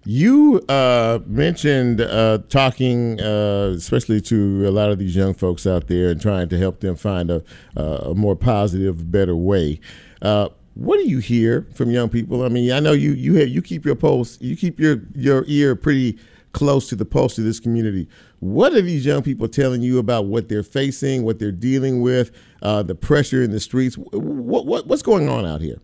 You 0.09 0.61
uh, 0.69 1.19
mentioned 1.25 1.99
uh, 1.99 2.37
talking, 2.47 3.19
uh, 3.19 3.73
especially 3.75 4.21
to 4.21 4.65
a 4.65 4.71
lot 4.71 4.89
of 4.89 4.99
these 4.99 5.17
young 5.17 5.33
folks 5.33 5.67
out 5.67 5.87
there, 5.89 6.11
and 6.11 6.21
trying 6.21 6.47
to 6.47 6.57
help 6.57 6.79
them 6.79 6.95
find 6.95 7.29
a, 7.29 7.43
a 7.75 8.15
more 8.15 8.37
positive, 8.37 9.11
better 9.11 9.35
way. 9.35 9.81
Uh, 10.21 10.47
what 10.75 10.95
do 10.95 11.09
you 11.09 11.19
hear 11.19 11.67
from 11.73 11.91
young 11.91 12.07
people? 12.07 12.45
I 12.45 12.47
mean, 12.47 12.71
I 12.71 12.79
know 12.79 12.93
you 12.93 13.11
you 13.11 13.35
have, 13.35 13.49
you 13.49 13.61
keep 13.61 13.83
your 13.83 13.95
pulse, 13.95 14.39
you 14.39 14.55
keep 14.55 14.79
your 14.79 15.01
your 15.13 15.43
ear 15.45 15.75
pretty 15.75 16.17
close 16.53 16.87
to 16.87 16.95
the 16.95 17.03
pulse 17.03 17.37
of 17.37 17.43
this 17.43 17.59
community. 17.59 18.07
What 18.39 18.71
are 18.75 18.81
these 18.81 19.05
young 19.05 19.23
people 19.23 19.49
telling 19.49 19.81
you 19.81 19.99
about 19.99 20.27
what 20.27 20.47
they're 20.47 20.63
facing, 20.63 21.23
what 21.23 21.37
they're 21.37 21.51
dealing 21.51 21.99
with, 22.01 22.31
uh, 22.61 22.81
the 22.81 22.95
pressure 22.95 23.43
in 23.43 23.51
the 23.51 23.59
streets? 23.59 23.97
What, 23.97 24.65
what 24.65 24.87
what's 24.87 25.01
going 25.01 25.27
on 25.27 25.45
out 25.45 25.59
here? 25.59 25.81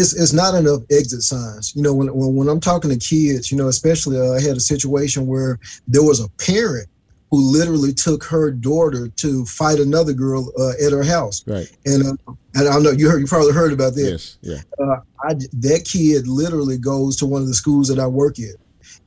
It's, 0.00 0.14
it's 0.14 0.32
not 0.32 0.54
enough 0.54 0.82
exit 0.90 1.22
signs. 1.22 1.76
You 1.76 1.82
know, 1.82 1.94
when, 1.94 2.08
when, 2.14 2.34
when 2.36 2.48
I'm 2.48 2.60
talking 2.60 2.90
to 2.90 2.96
kids, 2.96 3.50
you 3.50 3.58
know, 3.58 3.68
especially 3.68 4.18
uh, 4.18 4.32
I 4.32 4.40
had 4.40 4.56
a 4.56 4.60
situation 4.60 5.26
where 5.26 5.58
there 5.86 6.02
was 6.02 6.20
a 6.20 6.28
parent 6.38 6.88
who 7.30 7.38
literally 7.40 7.92
took 7.92 8.24
her 8.24 8.50
daughter 8.50 9.08
to 9.08 9.44
fight 9.44 9.78
another 9.78 10.12
girl 10.12 10.50
uh, 10.58 10.72
at 10.84 10.92
her 10.92 11.04
house. 11.04 11.44
Right. 11.46 11.70
And 11.84 12.04
uh, 12.04 12.32
and 12.54 12.68
I 12.68 12.78
know 12.80 12.90
you 12.90 13.08
heard 13.08 13.20
you 13.20 13.26
probably 13.26 13.52
heard 13.52 13.72
about 13.72 13.94
that. 13.94 14.10
Yes. 14.10 14.38
Yeah. 14.40 14.62
Uh, 14.78 15.00
I, 15.22 15.34
that 15.34 15.82
kid 15.84 16.26
literally 16.26 16.78
goes 16.78 17.16
to 17.18 17.26
one 17.26 17.42
of 17.42 17.48
the 17.48 17.54
schools 17.54 17.86
that 17.88 18.00
I 18.00 18.06
work 18.06 18.38
at, 18.40 18.56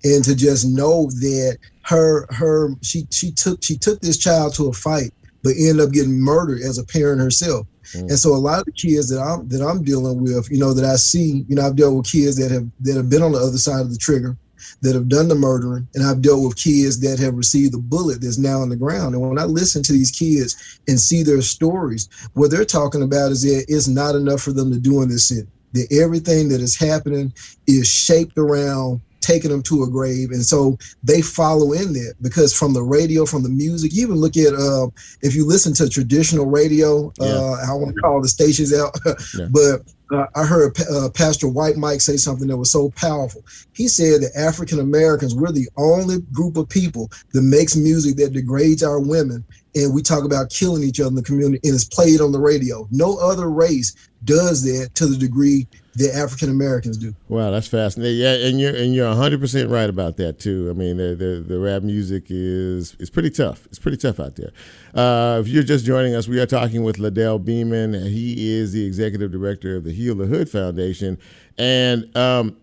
and 0.03 0.23
to 0.23 0.36
just 0.36 0.65
know 0.65 1.08
that 1.19 1.58
her 1.82 2.25
her 2.29 2.69
she 2.82 3.08
she 3.12 3.32
took 3.32 3.62
she 3.62 3.77
took 3.77 3.99
this 3.99 4.17
child 4.17 4.53
to 4.56 4.69
a 4.69 4.73
fight, 4.73 5.12
but 5.43 5.53
ended 5.60 5.82
up 5.82 5.91
getting 5.91 6.19
murdered 6.19 6.62
as 6.62 6.77
a 6.77 6.86
parent 6.86 7.19
herself. 7.19 7.67
Mm. 7.93 8.09
And 8.09 8.19
so 8.19 8.33
a 8.33 8.37
lot 8.37 8.59
of 8.59 8.65
the 8.65 8.71
kids 8.71 9.09
that 9.09 9.21
I'm 9.21 9.47
that 9.49 9.61
I'm 9.61 9.83
dealing 9.83 10.21
with, 10.21 10.49
you 10.49 10.59
know, 10.59 10.73
that 10.73 10.85
I 10.85 10.95
see, 10.95 11.45
you 11.47 11.55
know, 11.55 11.65
I've 11.65 11.75
dealt 11.75 11.95
with 11.95 12.11
kids 12.11 12.37
that 12.37 12.51
have 12.51 12.67
that 12.81 12.95
have 12.95 13.09
been 13.09 13.21
on 13.21 13.33
the 13.33 13.39
other 13.39 13.57
side 13.57 13.81
of 13.81 13.91
the 13.91 13.97
trigger 13.97 14.37
that 14.81 14.95
have 14.95 15.09
done 15.09 15.27
the 15.27 15.35
murdering, 15.35 15.87
and 15.93 16.05
I've 16.05 16.21
dealt 16.21 16.43
with 16.43 16.57
kids 16.57 16.99
that 17.01 17.19
have 17.19 17.35
received 17.35 17.73
the 17.73 17.79
bullet 17.79 18.21
that's 18.21 18.37
now 18.37 18.61
on 18.61 18.69
the 18.69 18.75
ground. 18.75 19.15
And 19.15 19.29
when 19.29 19.39
I 19.39 19.45
listen 19.45 19.83
to 19.83 19.93
these 19.93 20.11
kids 20.11 20.79
and 20.87 20.99
see 20.99 21.23
their 21.23 21.41
stories, 21.41 22.09
what 22.33 22.51
they're 22.51 22.65
talking 22.65 23.03
about 23.03 23.31
is 23.31 23.41
that 23.43 23.65
it's 23.67 23.87
not 23.87 24.15
enough 24.15 24.41
for 24.41 24.51
them 24.51 24.71
to 24.71 24.79
do 24.79 25.01
in 25.01 25.09
this 25.09 25.27
city. 25.27 25.47
That 25.73 25.91
everything 25.91 26.49
that 26.49 26.61
is 26.61 26.77
happening 26.77 27.33
is 27.67 27.89
shaped 27.89 28.37
around 28.37 29.01
taking 29.23 29.49
them 29.49 29.63
to 29.63 29.83
a 29.83 29.89
grave 29.89 30.31
and 30.31 30.45
so 30.45 30.77
they 31.03 31.21
follow 31.21 31.71
in 31.71 31.93
there 31.93 32.13
because 32.21 32.53
from 32.53 32.73
the 32.73 32.83
radio 32.83 33.25
from 33.25 33.41
the 33.41 33.49
music 33.49 33.93
you 33.93 34.03
even 34.03 34.17
look 34.17 34.36
at 34.36 34.53
uh, 34.53 34.88
if 35.21 35.33
you 35.33 35.45
listen 35.47 35.73
to 35.73 35.89
traditional 35.89 36.45
radio 36.45 37.12
uh, 37.21 37.55
i 37.67 37.73
want 37.73 37.95
to 37.95 38.01
call 38.01 38.21
the 38.21 38.27
stations 38.27 38.73
out 38.73 38.91
yeah. 39.38 39.47
but 39.49 39.81
uh, 40.12 40.27
I 40.36 40.45
heard 40.45 40.79
uh, 40.91 41.09
Pastor 41.09 41.47
White 41.47 41.77
Mike 41.77 42.01
say 42.01 42.17
something 42.17 42.47
that 42.47 42.57
was 42.57 42.71
so 42.71 42.91
powerful. 42.91 43.43
He 43.73 43.88
said 43.88 44.21
that 44.21 44.36
African 44.36 44.79
Americans, 44.79 45.33
we're 45.33 45.51
the 45.51 45.69
only 45.75 46.21
group 46.31 46.55
of 46.57 46.69
people 46.69 47.09
that 47.31 47.41
makes 47.41 47.75
music 47.75 48.17
that 48.17 48.33
degrades 48.33 48.83
our 48.83 48.99
women. 48.99 49.43
And 49.75 49.93
we 49.93 50.01
talk 50.01 50.23
about 50.23 50.49
killing 50.49 50.83
each 50.83 50.99
other 50.99 51.09
in 51.09 51.15
the 51.15 51.23
community 51.23 51.59
and 51.67 51.73
it's 51.73 51.86
played 51.86 52.21
on 52.21 52.31
the 52.31 52.39
radio. 52.39 52.88
No 52.91 53.17
other 53.17 53.49
race 53.49 53.95
does 54.23 54.63
that 54.63 54.93
to 54.95 55.07
the 55.07 55.17
degree 55.17 55.67
that 55.95 56.15
African 56.15 56.49
Americans 56.49 56.97
do. 56.97 57.13
Wow, 57.27 57.51
that's 57.51 57.67
fascinating. 57.67 58.19
Yeah, 58.19 58.33
and 58.47 58.59
you're 58.59 58.75
and 58.75 58.95
you're 58.95 59.07
100 59.07 59.39
percent 59.39 59.69
right 59.69 59.89
about 59.89 60.17
that 60.17 60.39
too. 60.39 60.67
I 60.69 60.73
mean, 60.73 60.97
the, 60.97 61.15
the, 61.15 61.45
the 61.47 61.59
rap 61.59 61.83
music 61.83 62.25
is 62.29 62.95
is 62.99 63.09
pretty 63.09 63.29
tough. 63.29 63.65
It's 63.67 63.79
pretty 63.79 63.97
tough 63.97 64.19
out 64.19 64.36
there. 64.36 64.51
Uh, 64.93 65.39
if 65.39 65.47
you're 65.47 65.63
just 65.63 65.86
joining 65.86 66.15
us, 66.15 66.27
we 66.27 66.39
are 66.39 66.45
talking 66.45 66.83
with 66.83 66.97
Ladell 66.97 67.43
Beeman. 67.43 67.93
He 67.93 68.55
is 68.55 68.71
the 68.71 68.86
executive 68.86 69.31
director 69.31 69.75
of 69.75 69.83
the 69.83 69.93
Heal 69.93 70.15
the 70.15 70.25
Hood 70.25 70.49
Foundation, 70.49 71.17
and 71.57 72.15
um, 72.17 72.57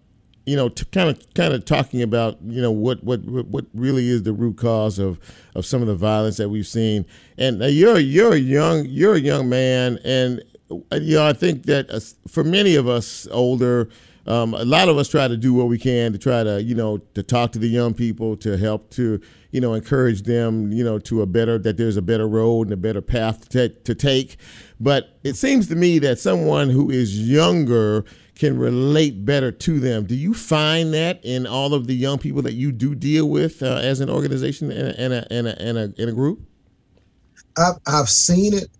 you 0.50 0.56
know, 0.56 0.68
kind 0.68 1.08
of 1.08 1.34
kind 1.34 1.54
of 1.54 1.64
talking 1.64 2.02
about 2.02 2.42
you 2.42 2.60
know 2.60 2.72
what 2.72 3.04
what 3.04 3.20
what 3.24 3.66
really 3.72 4.08
is 4.08 4.24
the 4.24 4.32
root 4.32 4.56
cause 4.56 4.98
of 4.98 5.20
of 5.54 5.64
some 5.64 5.80
of 5.80 5.86
the 5.86 5.94
violence 5.94 6.38
that 6.38 6.48
we've 6.48 6.66
seen. 6.66 7.06
And 7.38 7.62
uh, 7.62 7.66
you're 7.66 8.00
you're 8.00 8.32
a 8.32 8.38
young 8.38 8.84
you're 8.86 9.14
a 9.14 9.20
young 9.20 9.48
man, 9.48 10.00
and 10.04 10.42
you 10.68 11.16
know, 11.16 11.24
I 11.24 11.34
think 11.34 11.66
that 11.66 11.88
uh, 11.88 12.00
for 12.28 12.42
many 12.42 12.74
of 12.74 12.88
us 12.88 13.28
older, 13.30 13.90
um, 14.26 14.54
a 14.54 14.64
lot 14.64 14.88
of 14.88 14.98
us 14.98 15.08
try 15.08 15.28
to 15.28 15.36
do 15.36 15.54
what 15.54 15.68
we 15.68 15.78
can 15.78 16.12
to 16.12 16.18
try 16.18 16.42
to, 16.42 16.60
you 16.60 16.74
know, 16.74 16.98
to 17.14 17.22
talk 17.22 17.52
to 17.52 17.60
the 17.60 17.68
young 17.68 17.94
people, 17.94 18.36
to 18.38 18.56
help 18.56 18.90
to, 18.90 19.20
you 19.52 19.60
know, 19.60 19.74
encourage 19.74 20.22
them, 20.22 20.72
you 20.72 20.82
know, 20.82 20.98
to 20.98 21.22
a 21.22 21.26
better, 21.26 21.58
that 21.58 21.76
there's 21.76 21.96
a 21.96 22.02
better 22.02 22.26
road 22.26 22.66
and 22.66 22.72
a 22.72 22.76
better 22.76 23.00
path 23.00 23.48
to, 23.50 23.68
to 23.68 23.94
take. 23.94 24.36
But 24.80 25.16
it 25.22 25.36
seems 25.36 25.68
to 25.68 25.76
me 25.76 26.00
that 26.00 26.18
someone 26.18 26.70
who 26.70 26.90
is 26.90 27.28
younger 27.28 28.04
can 28.40 28.58
relate 28.58 29.26
better 29.26 29.52
to 29.52 29.78
them. 29.78 30.06
Do 30.06 30.14
you 30.14 30.32
find 30.32 30.94
that 30.94 31.22
in 31.22 31.46
all 31.46 31.74
of 31.74 31.86
the 31.86 31.94
young 31.94 32.16
people 32.16 32.40
that 32.42 32.54
you 32.54 32.72
do 32.72 32.94
deal 32.94 33.28
with 33.28 33.62
uh, 33.62 33.66
as 33.82 34.00
an 34.00 34.08
organization 34.08 34.70
and 34.70 35.12
a, 35.12 35.26
and 35.30 35.46
a, 35.46 35.62
and 35.62 35.76
a, 35.76 35.82
and 35.98 36.08
a, 36.08 36.12
group? 36.12 36.40
I've, 37.58 37.74
I've 37.86 38.08
seen 38.08 38.54
it 38.54 38.70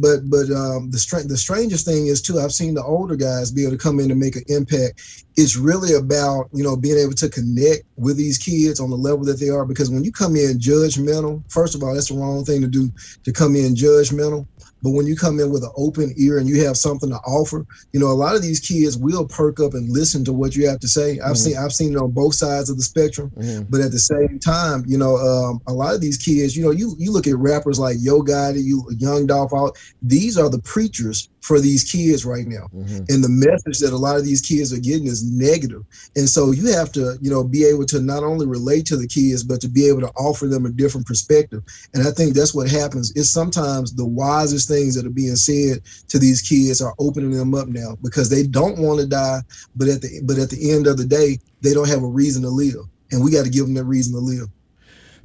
but 0.00 0.28
but 0.28 0.50
um, 0.50 0.90
the 0.90 0.98
str- 0.98 1.26
the 1.26 1.36
strangest 1.36 1.86
thing 1.86 2.06
is 2.06 2.22
too. 2.22 2.38
I've 2.38 2.52
seen 2.52 2.74
the 2.74 2.82
older 2.82 3.16
guys 3.16 3.50
be 3.50 3.62
able 3.62 3.72
to 3.72 3.78
come 3.78 4.00
in 4.00 4.10
and 4.10 4.20
make 4.20 4.36
an 4.36 4.44
impact. 4.48 5.24
It's 5.36 5.56
really 5.56 5.94
about 5.94 6.48
you 6.52 6.62
know 6.62 6.76
being 6.76 6.98
able 6.98 7.14
to 7.14 7.28
connect 7.28 7.84
with 7.96 8.16
these 8.16 8.38
kids 8.38 8.80
on 8.80 8.90
the 8.90 8.96
level 8.96 9.24
that 9.24 9.40
they 9.40 9.48
are. 9.48 9.64
Because 9.64 9.90
when 9.90 10.04
you 10.04 10.12
come 10.12 10.36
in 10.36 10.58
judgmental, 10.58 11.42
first 11.50 11.74
of 11.74 11.82
all, 11.82 11.94
that's 11.94 12.08
the 12.08 12.14
wrong 12.14 12.44
thing 12.44 12.60
to 12.60 12.68
do. 12.68 12.90
To 13.24 13.32
come 13.32 13.56
in 13.56 13.74
judgmental, 13.74 14.46
but 14.82 14.90
when 14.90 15.06
you 15.06 15.16
come 15.16 15.40
in 15.40 15.50
with 15.50 15.64
an 15.64 15.72
open 15.76 16.14
ear 16.16 16.38
and 16.38 16.48
you 16.48 16.64
have 16.64 16.76
something 16.76 17.10
to 17.10 17.16
offer, 17.16 17.66
you 17.92 18.00
know, 18.00 18.08
a 18.08 18.12
lot 18.12 18.36
of 18.36 18.42
these 18.42 18.60
kids 18.60 18.96
will 18.96 19.26
perk 19.26 19.58
up 19.60 19.74
and 19.74 19.90
listen 19.90 20.24
to 20.24 20.32
what 20.32 20.54
you 20.54 20.68
have 20.68 20.80
to 20.80 20.88
say. 20.88 21.12
I've 21.12 21.32
mm-hmm. 21.32 21.34
seen 21.34 21.56
I've 21.56 21.72
seen 21.72 21.92
it 21.92 21.98
on 21.98 22.10
both 22.10 22.34
sides 22.34 22.70
of 22.70 22.76
the 22.76 22.82
spectrum. 22.82 23.30
Mm-hmm. 23.36 23.64
But 23.70 23.80
at 23.80 23.90
the 23.90 23.98
same 23.98 24.38
time, 24.38 24.84
you 24.86 24.98
know, 24.98 25.16
um, 25.16 25.60
a 25.66 25.72
lot 25.72 25.94
of 25.94 26.00
these 26.00 26.18
kids, 26.18 26.56
you 26.56 26.64
know, 26.64 26.70
you 26.70 26.94
you 26.98 27.12
look 27.12 27.26
at 27.26 27.36
rappers 27.36 27.78
like 27.78 27.96
Yo 28.00 28.22
Gotti, 28.22 28.62
you 28.62 28.86
Young 28.98 29.26
Dolph, 29.26 29.52
all 29.52 29.74
these 30.02 30.38
are 30.38 30.48
the 30.48 30.60
preachers 30.60 31.28
for 31.46 31.60
these 31.60 31.84
kids 31.84 32.26
right 32.26 32.46
now. 32.46 32.66
Mm-hmm. 32.74 33.04
And 33.08 33.22
the 33.22 33.28
message 33.28 33.78
that 33.78 33.92
a 33.92 33.96
lot 33.96 34.16
of 34.16 34.24
these 34.24 34.40
kids 34.40 34.72
are 34.72 34.80
getting 34.80 35.06
is 35.06 35.22
negative. 35.30 35.84
And 36.16 36.28
so 36.28 36.50
you 36.50 36.72
have 36.72 36.90
to, 36.92 37.16
you 37.20 37.30
know, 37.30 37.44
be 37.44 37.64
able 37.64 37.86
to 37.86 38.00
not 38.00 38.24
only 38.24 38.46
relate 38.46 38.84
to 38.86 38.96
the 38.96 39.06
kids, 39.06 39.44
but 39.44 39.60
to 39.60 39.68
be 39.68 39.86
able 39.86 40.00
to 40.00 40.10
offer 40.18 40.48
them 40.48 40.66
a 40.66 40.70
different 40.70 41.06
perspective. 41.06 41.62
And 41.94 42.06
I 42.06 42.10
think 42.10 42.34
that's 42.34 42.52
what 42.52 42.68
happens. 42.68 43.12
Is 43.12 43.32
sometimes 43.32 43.94
the 43.94 44.04
wisest 44.04 44.66
things 44.66 44.96
that 44.96 45.06
are 45.06 45.10
being 45.10 45.36
said 45.36 45.82
to 46.08 46.18
these 46.18 46.42
kids 46.42 46.82
are 46.82 46.94
opening 46.98 47.30
them 47.30 47.54
up 47.54 47.68
now 47.68 47.96
because 48.02 48.28
they 48.28 48.42
don't 48.42 48.78
want 48.78 48.98
to 48.98 49.06
die, 49.06 49.38
but 49.76 49.86
at 49.86 50.02
the 50.02 50.22
but 50.24 50.38
at 50.38 50.50
the 50.50 50.72
end 50.72 50.88
of 50.88 50.96
the 50.96 51.06
day, 51.06 51.38
they 51.62 51.72
don't 51.72 51.88
have 51.88 52.02
a 52.02 52.08
reason 52.08 52.42
to 52.42 52.50
live. 52.50 52.82
And 53.12 53.22
we 53.22 53.30
got 53.30 53.44
to 53.44 53.50
give 53.50 53.66
them 53.66 53.74
that 53.74 53.84
reason 53.84 54.14
to 54.14 54.20
live. 54.20 54.48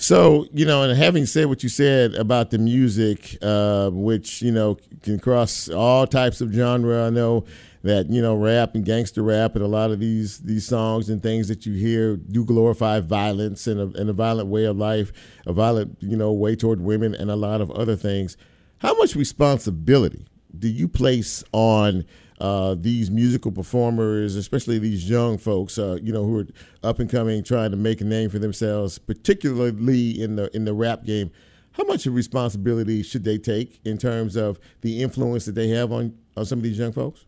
So 0.02 0.48
you 0.52 0.66
know, 0.66 0.82
and 0.82 0.98
having 0.98 1.28
said 1.28 1.46
what 1.46 1.62
you 1.62 1.70
said 1.70 2.16
about 2.16 2.50
the 2.50 2.58
music, 2.58 3.38
uh, 3.40 3.92
which 3.92 4.42
you 4.42 4.52
know 4.52 4.80
can 5.04 5.20
cross 5.20 5.70
all 5.70 6.08
types 6.08 6.42
of 6.42 6.52
genre, 6.52 7.06
I 7.06 7.12
know 7.12 7.46
that 7.84 8.10
you 8.10 8.20
know 8.20 8.34
rap 8.34 8.74
and 8.74 8.84
gangster 8.84 9.22
rap 9.22 9.56
and 9.56 9.64
a 9.64 9.68
lot 9.68 9.92
of 9.92 10.00
these 10.00 10.40
these 10.40 10.68
songs 10.68 11.08
and 11.08 11.22
things 11.22 11.50
that 11.50 11.68
you 11.68 11.74
hear 11.74 12.18
do 12.18 12.44
glorify 12.44 13.00
violence 13.00 13.68
and 13.68 13.80
a, 13.80 14.02
and 14.02 14.10
a 14.10 14.14
violent 14.14 14.50
way 14.50 14.66
of 14.66 14.76
life, 14.76 15.14
a 15.46 15.54
violent 15.54 15.96
you 16.00 16.18
know 16.18 16.32
way 16.32 16.56
toward 16.56 16.82
women 16.82 17.14
and 17.14 17.30
a 17.30 17.36
lot 17.36 17.62
of 17.62 17.70
other 17.70 17.96
things. 17.96 18.38
How 18.80 18.98
much 18.98 19.16
responsibility 19.16 20.26
do 20.58 20.68
you 20.68 20.88
place 20.88 21.44
on 21.52 22.06
uh, 22.42 22.76
these 22.76 23.12
musical 23.12 23.52
performers, 23.52 24.36
especially 24.36 24.80
these 24.80 25.08
young 25.08 25.38
folks, 25.38 25.78
uh, 25.78 26.00
you 26.02 26.12
know, 26.12 26.26
who 26.26 26.40
are 26.40 26.48
up 26.82 26.98
and 26.98 27.08
coming, 27.08 27.44
trying 27.44 27.70
to 27.70 27.78
make 27.78 28.02
a 28.02 28.04
name 28.04 28.32
for 28.32 28.40
themselves, 28.40 28.98
particularly 28.98 30.20
in 30.20 30.36
the 30.38 30.54
in 30.56 30.66
the 30.66 30.74
rap 30.74 31.06
game. 31.06 31.30
how 31.74 31.84
much 31.84 32.08
of 32.08 32.16
responsibility 32.16 33.04
should 33.04 33.24
they 33.24 33.38
take 33.38 33.80
in 33.86 33.96
terms 33.96 34.36
of 34.36 34.60
the 34.82 35.04
influence 35.04 35.46
that 35.46 35.54
they 35.54 35.68
have 35.68 35.92
on, 35.92 36.18
on 36.36 36.44
some 36.44 36.58
of 36.58 36.64
these 36.64 36.80
young 36.80 36.92
folks? 36.92 37.26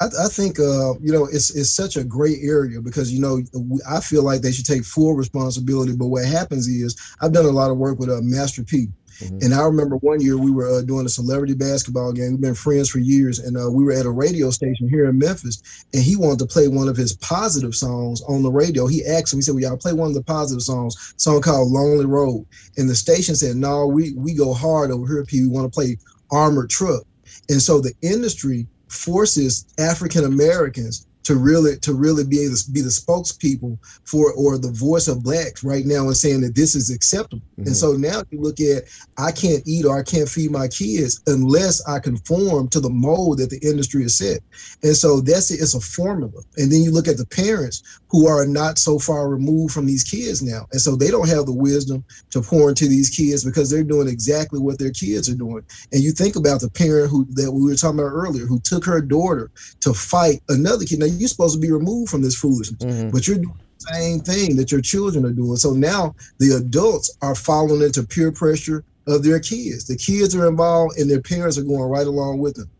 I, 0.00 0.06
I 0.06 0.28
think 0.28 0.60
uh, 0.60 0.92
you 1.00 1.10
know 1.10 1.24
it's 1.24 1.54
it's 1.56 1.74
such 1.74 1.96
a 1.96 2.04
great 2.04 2.38
area 2.42 2.82
because 2.82 3.10
you 3.10 3.20
know 3.20 3.40
I 3.88 4.00
feel 4.00 4.24
like 4.24 4.42
they 4.42 4.52
should 4.52 4.66
take 4.66 4.84
full 4.84 5.14
responsibility. 5.14 5.96
But 5.96 6.08
what 6.08 6.26
happens 6.26 6.68
is 6.68 7.00
I've 7.22 7.32
done 7.32 7.46
a 7.46 7.50
lot 7.50 7.70
of 7.70 7.78
work 7.78 7.98
with 7.98 8.10
uh, 8.10 8.20
Master 8.20 8.62
P, 8.62 8.88
Mm-hmm. 9.18 9.38
And 9.42 9.54
I 9.54 9.62
remember 9.62 9.96
one 9.96 10.20
year 10.20 10.36
we 10.36 10.50
were 10.50 10.78
uh, 10.78 10.82
doing 10.82 11.06
a 11.06 11.10
celebrity 11.10 11.54
basketball 11.54 12.12
game. 12.12 12.32
We've 12.32 12.40
been 12.40 12.54
friends 12.54 12.90
for 12.90 12.98
years, 12.98 13.38
and 13.38 13.56
uh, 13.56 13.70
we 13.70 13.84
were 13.84 13.92
at 13.92 14.06
a 14.06 14.10
radio 14.10 14.50
station 14.50 14.88
here 14.88 15.08
in 15.08 15.18
Memphis, 15.18 15.84
and 15.92 16.02
he 16.02 16.16
wanted 16.16 16.40
to 16.40 16.46
play 16.46 16.68
one 16.68 16.88
of 16.88 16.96
his 16.96 17.14
positive 17.16 17.74
songs 17.74 18.22
on 18.22 18.42
the 18.42 18.50
radio. 18.50 18.86
He 18.86 19.04
asked 19.04 19.32
him, 19.32 19.38
he 19.38 19.42
said, 19.42 19.54
"Well, 19.54 19.62
y'all 19.62 19.76
play 19.76 19.92
one 19.92 20.08
of 20.08 20.14
the 20.14 20.22
positive 20.22 20.62
songs, 20.62 21.14
song 21.16 21.40
called 21.42 21.70
Lonely 21.70 22.06
Road." 22.06 22.46
And 22.76 22.88
the 22.88 22.94
station 22.94 23.34
said, 23.34 23.56
"No, 23.56 23.86
we 23.86 24.12
we 24.14 24.34
go 24.34 24.52
hard 24.54 24.90
over 24.90 25.06
here, 25.06 25.24
P. 25.24 25.42
We 25.42 25.48
want 25.48 25.70
to 25.70 25.74
play 25.74 25.98
Armored 26.30 26.70
Truck." 26.70 27.04
And 27.48 27.60
so 27.60 27.80
the 27.80 27.94
industry 28.02 28.66
forces 28.88 29.66
African 29.78 30.24
Americans 30.24 31.06
to 31.24 31.36
really 31.36 31.76
to 31.78 31.94
really 31.94 32.24
be 32.24 32.40
able 32.40 32.56
to 32.56 32.70
be 32.70 32.80
the 32.80 32.88
spokespeople 32.88 33.78
for 34.04 34.32
or 34.32 34.58
the 34.58 34.72
voice 34.72 35.08
of 35.08 35.22
blacks 35.22 35.64
right 35.64 35.84
now 35.86 36.06
and 36.06 36.16
saying 36.16 36.40
that 36.40 36.54
this 36.54 36.74
is 36.74 36.90
acceptable. 36.90 37.42
Mm-hmm. 37.52 37.68
And 37.68 37.76
so 37.76 37.92
now 37.92 38.22
you 38.30 38.40
look 38.40 38.60
at 38.60 38.84
I 39.18 39.32
can't 39.32 39.62
eat 39.66 39.84
or 39.84 39.98
I 39.98 40.02
can't 40.02 40.28
feed 40.28 40.50
my 40.50 40.68
kids 40.68 41.20
unless 41.26 41.86
I 41.86 41.98
conform 41.98 42.68
to 42.68 42.80
the 42.80 42.90
mold 42.90 43.38
that 43.38 43.50
the 43.50 43.60
industry 43.62 44.02
has 44.02 44.18
set. 44.18 44.40
And 44.82 44.96
so 44.96 45.20
that's 45.20 45.50
it, 45.50 45.60
it's 45.60 45.74
a 45.74 45.80
formula. 45.80 46.42
And 46.56 46.70
then 46.70 46.82
you 46.82 46.90
look 46.90 47.08
at 47.08 47.16
the 47.16 47.26
parents 47.26 47.82
who 48.08 48.28
are 48.28 48.46
not 48.46 48.78
so 48.78 48.98
far 48.98 49.28
removed 49.28 49.72
from 49.72 49.86
these 49.86 50.04
kids 50.04 50.42
now. 50.42 50.66
And 50.72 50.80
so 50.80 50.96
they 50.96 51.10
don't 51.10 51.28
have 51.28 51.46
the 51.46 51.52
wisdom 51.52 52.04
to 52.30 52.42
pour 52.42 52.68
into 52.68 52.86
these 52.86 53.08
kids 53.08 53.44
because 53.44 53.70
they're 53.70 53.82
doing 53.82 54.08
exactly 54.08 54.60
what 54.60 54.78
their 54.78 54.90
kids 54.90 55.30
are 55.30 55.34
doing. 55.34 55.64
And 55.92 56.02
you 56.02 56.12
think 56.12 56.36
about 56.36 56.60
the 56.60 56.70
parent 56.70 57.10
who 57.10 57.24
that 57.32 57.50
we 57.50 57.62
were 57.62 57.74
talking 57.74 57.98
about 57.98 58.12
earlier 58.12 58.44
who 58.44 58.60
took 58.60 58.84
her 58.84 59.00
daughter 59.00 59.50
to 59.80 59.94
fight 59.94 60.42
another 60.48 60.84
kid. 60.84 60.98
Now 60.98 61.06
you're 61.18 61.28
supposed 61.28 61.54
to 61.54 61.60
be 61.60 61.72
removed 61.72 62.10
from 62.10 62.22
this 62.22 62.36
foolishness, 62.36 62.82
mm-hmm. 62.82 63.10
but 63.10 63.26
you're 63.26 63.36
doing 63.38 63.60
the 63.78 63.92
same 63.92 64.20
thing 64.20 64.56
that 64.56 64.72
your 64.72 64.80
children 64.80 65.24
are 65.24 65.32
doing. 65.32 65.56
So 65.56 65.72
now 65.72 66.14
the 66.38 66.56
adults 66.56 67.16
are 67.22 67.34
falling 67.34 67.82
into 67.82 68.02
peer 68.02 68.32
pressure 68.32 68.84
of 69.06 69.22
their 69.22 69.40
kids. 69.40 69.86
The 69.86 69.96
kids 69.96 70.34
are 70.34 70.48
involved, 70.48 70.98
and 70.98 71.10
their 71.10 71.22
parents 71.22 71.58
are 71.58 71.62
going 71.62 71.82
right 71.82 72.06
along 72.06 72.38
with 72.38 72.54
them. 72.54 72.70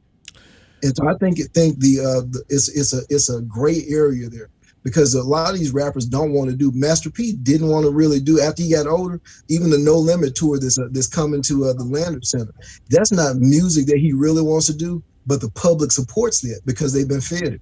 And 0.83 0.97
so 0.97 1.09
I 1.09 1.15
think 1.15 1.39
it 1.39 1.49
think 1.55 1.79
the, 1.79 2.01
uh, 2.01 2.21
the 2.31 2.43
it's 2.49 2.69
it's 2.69 2.93
a 2.93 3.03
it's 3.09 3.31
a 3.31 3.41
gray 3.43 3.85
area 3.89 4.29
there 4.29 4.51
because 4.83 5.15
a 5.15 5.23
lot 5.23 5.53
of 5.53 5.59
these 5.59 5.73
rappers 5.73 6.07
don't 6.07 6.33
want 6.33 6.51
to 6.51 6.57
do. 6.57 6.73
Master 6.75 7.11
P 7.11 7.33
didn't 7.33 7.69
want 7.69 7.85
to 7.85 7.91
really 7.91 8.21
do 8.21 8.41
after 8.41 8.63
he 8.63 8.73
got 8.73 8.87
older. 8.87 9.21
Even 9.49 9.71
the 9.71 9.79
No 9.79 9.97
Limit 9.97 10.35
tour 10.35 10.59
that's 10.59 10.79
uh, 10.79 10.89
that's 10.91 11.07
coming 11.07 11.43
to 11.43 11.67
uh, 11.67 11.73
the 11.73 11.85
Landers 11.85 12.31
Center. 12.31 12.53
That's 12.91 13.13
not 13.13 13.37
music 13.37 13.87
that 13.87 13.99
he 13.99 14.13
really 14.13 14.43
wants 14.43 14.67
to 14.67 14.77
do, 14.77 15.03
but 15.27 15.41
the 15.41 15.51
public 15.51 15.93
supports 15.93 16.41
that 16.41 16.61
because 16.67 16.93
they've 16.93 17.09
been 17.09 17.21
fed 17.21 17.55
it. 17.55 17.61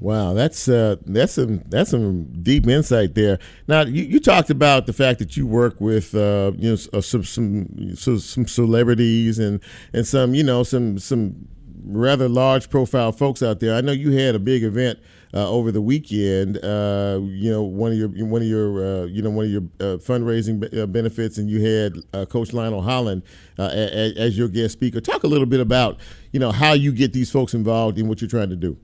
Wow, 0.00 0.32
that's 0.32 0.68
uh, 0.68 0.96
that's 1.06 1.32
some 1.32 1.64
that's 1.66 1.90
some 1.90 2.42
deep 2.42 2.68
insight 2.68 3.16
there. 3.16 3.40
Now, 3.66 3.82
you, 3.82 4.04
you 4.04 4.20
talked 4.20 4.48
about 4.48 4.86
the 4.86 4.92
fact 4.92 5.18
that 5.18 5.36
you 5.36 5.44
work 5.44 5.80
with 5.80 6.14
uh, 6.14 6.52
you 6.56 6.70
know 6.70 6.76
uh, 6.92 7.00
some 7.00 7.24
some 7.24 7.96
some 7.96 8.46
celebrities 8.46 9.40
and 9.40 9.60
and 9.92 10.06
some 10.06 10.34
you 10.34 10.44
know 10.44 10.62
some 10.62 11.00
some 11.00 11.48
rather 11.84 12.28
large 12.28 12.70
profile 12.70 13.10
folks 13.10 13.42
out 13.42 13.58
there. 13.58 13.74
I 13.74 13.80
know 13.80 13.90
you 13.90 14.12
had 14.12 14.36
a 14.36 14.38
big 14.38 14.62
event 14.62 15.00
uh, 15.34 15.50
over 15.50 15.72
the 15.72 15.82
weekend. 15.82 16.58
Uh, 16.58 17.18
you 17.24 17.50
know, 17.50 17.64
one 17.64 17.90
of 17.90 17.98
your 17.98 18.08
one 18.24 18.42
of 18.42 18.46
your 18.46 19.02
uh, 19.02 19.06
you 19.06 19.20
know 19.20 19.30
one 19.30 19.46
of 19.46 19.50
your 19.50 19.62
uh, 19.80 19.96
fundraising 19.98 20.60
be- 20.60 20.80
uh, 20.80 20.86
benefits, 20.86 21.38
and 21.38 21.50
you 21.50 21.60
had 21.60 22.28
Coach 22.28 22.52
Lionel 22.52 22.82
Hollins 22.82 23.24
as, 23.58 24.12
as 24.16 24.38
your 24.38 24.46
guest 24.46 24.74
speaker. 24.74 25.00
Talk 25.00 25.24
a 25.24 25.28
little 25.28 25.46
bit 25.46 25.58
about 25.58 25.98
you 26.30 26.38
know 26.38 26.52
how 26.52 26.72
you 26.72 26.92
get 26.92 27.12
these 27.12 27.32
folks 27.32 27.52
involved 27.52 27.98
in 27.98 28.06
what 28.06 28.20
you're 28.20 28.30
trying 28.30 28.50
to 28.50 28.56
do 28.56 28.78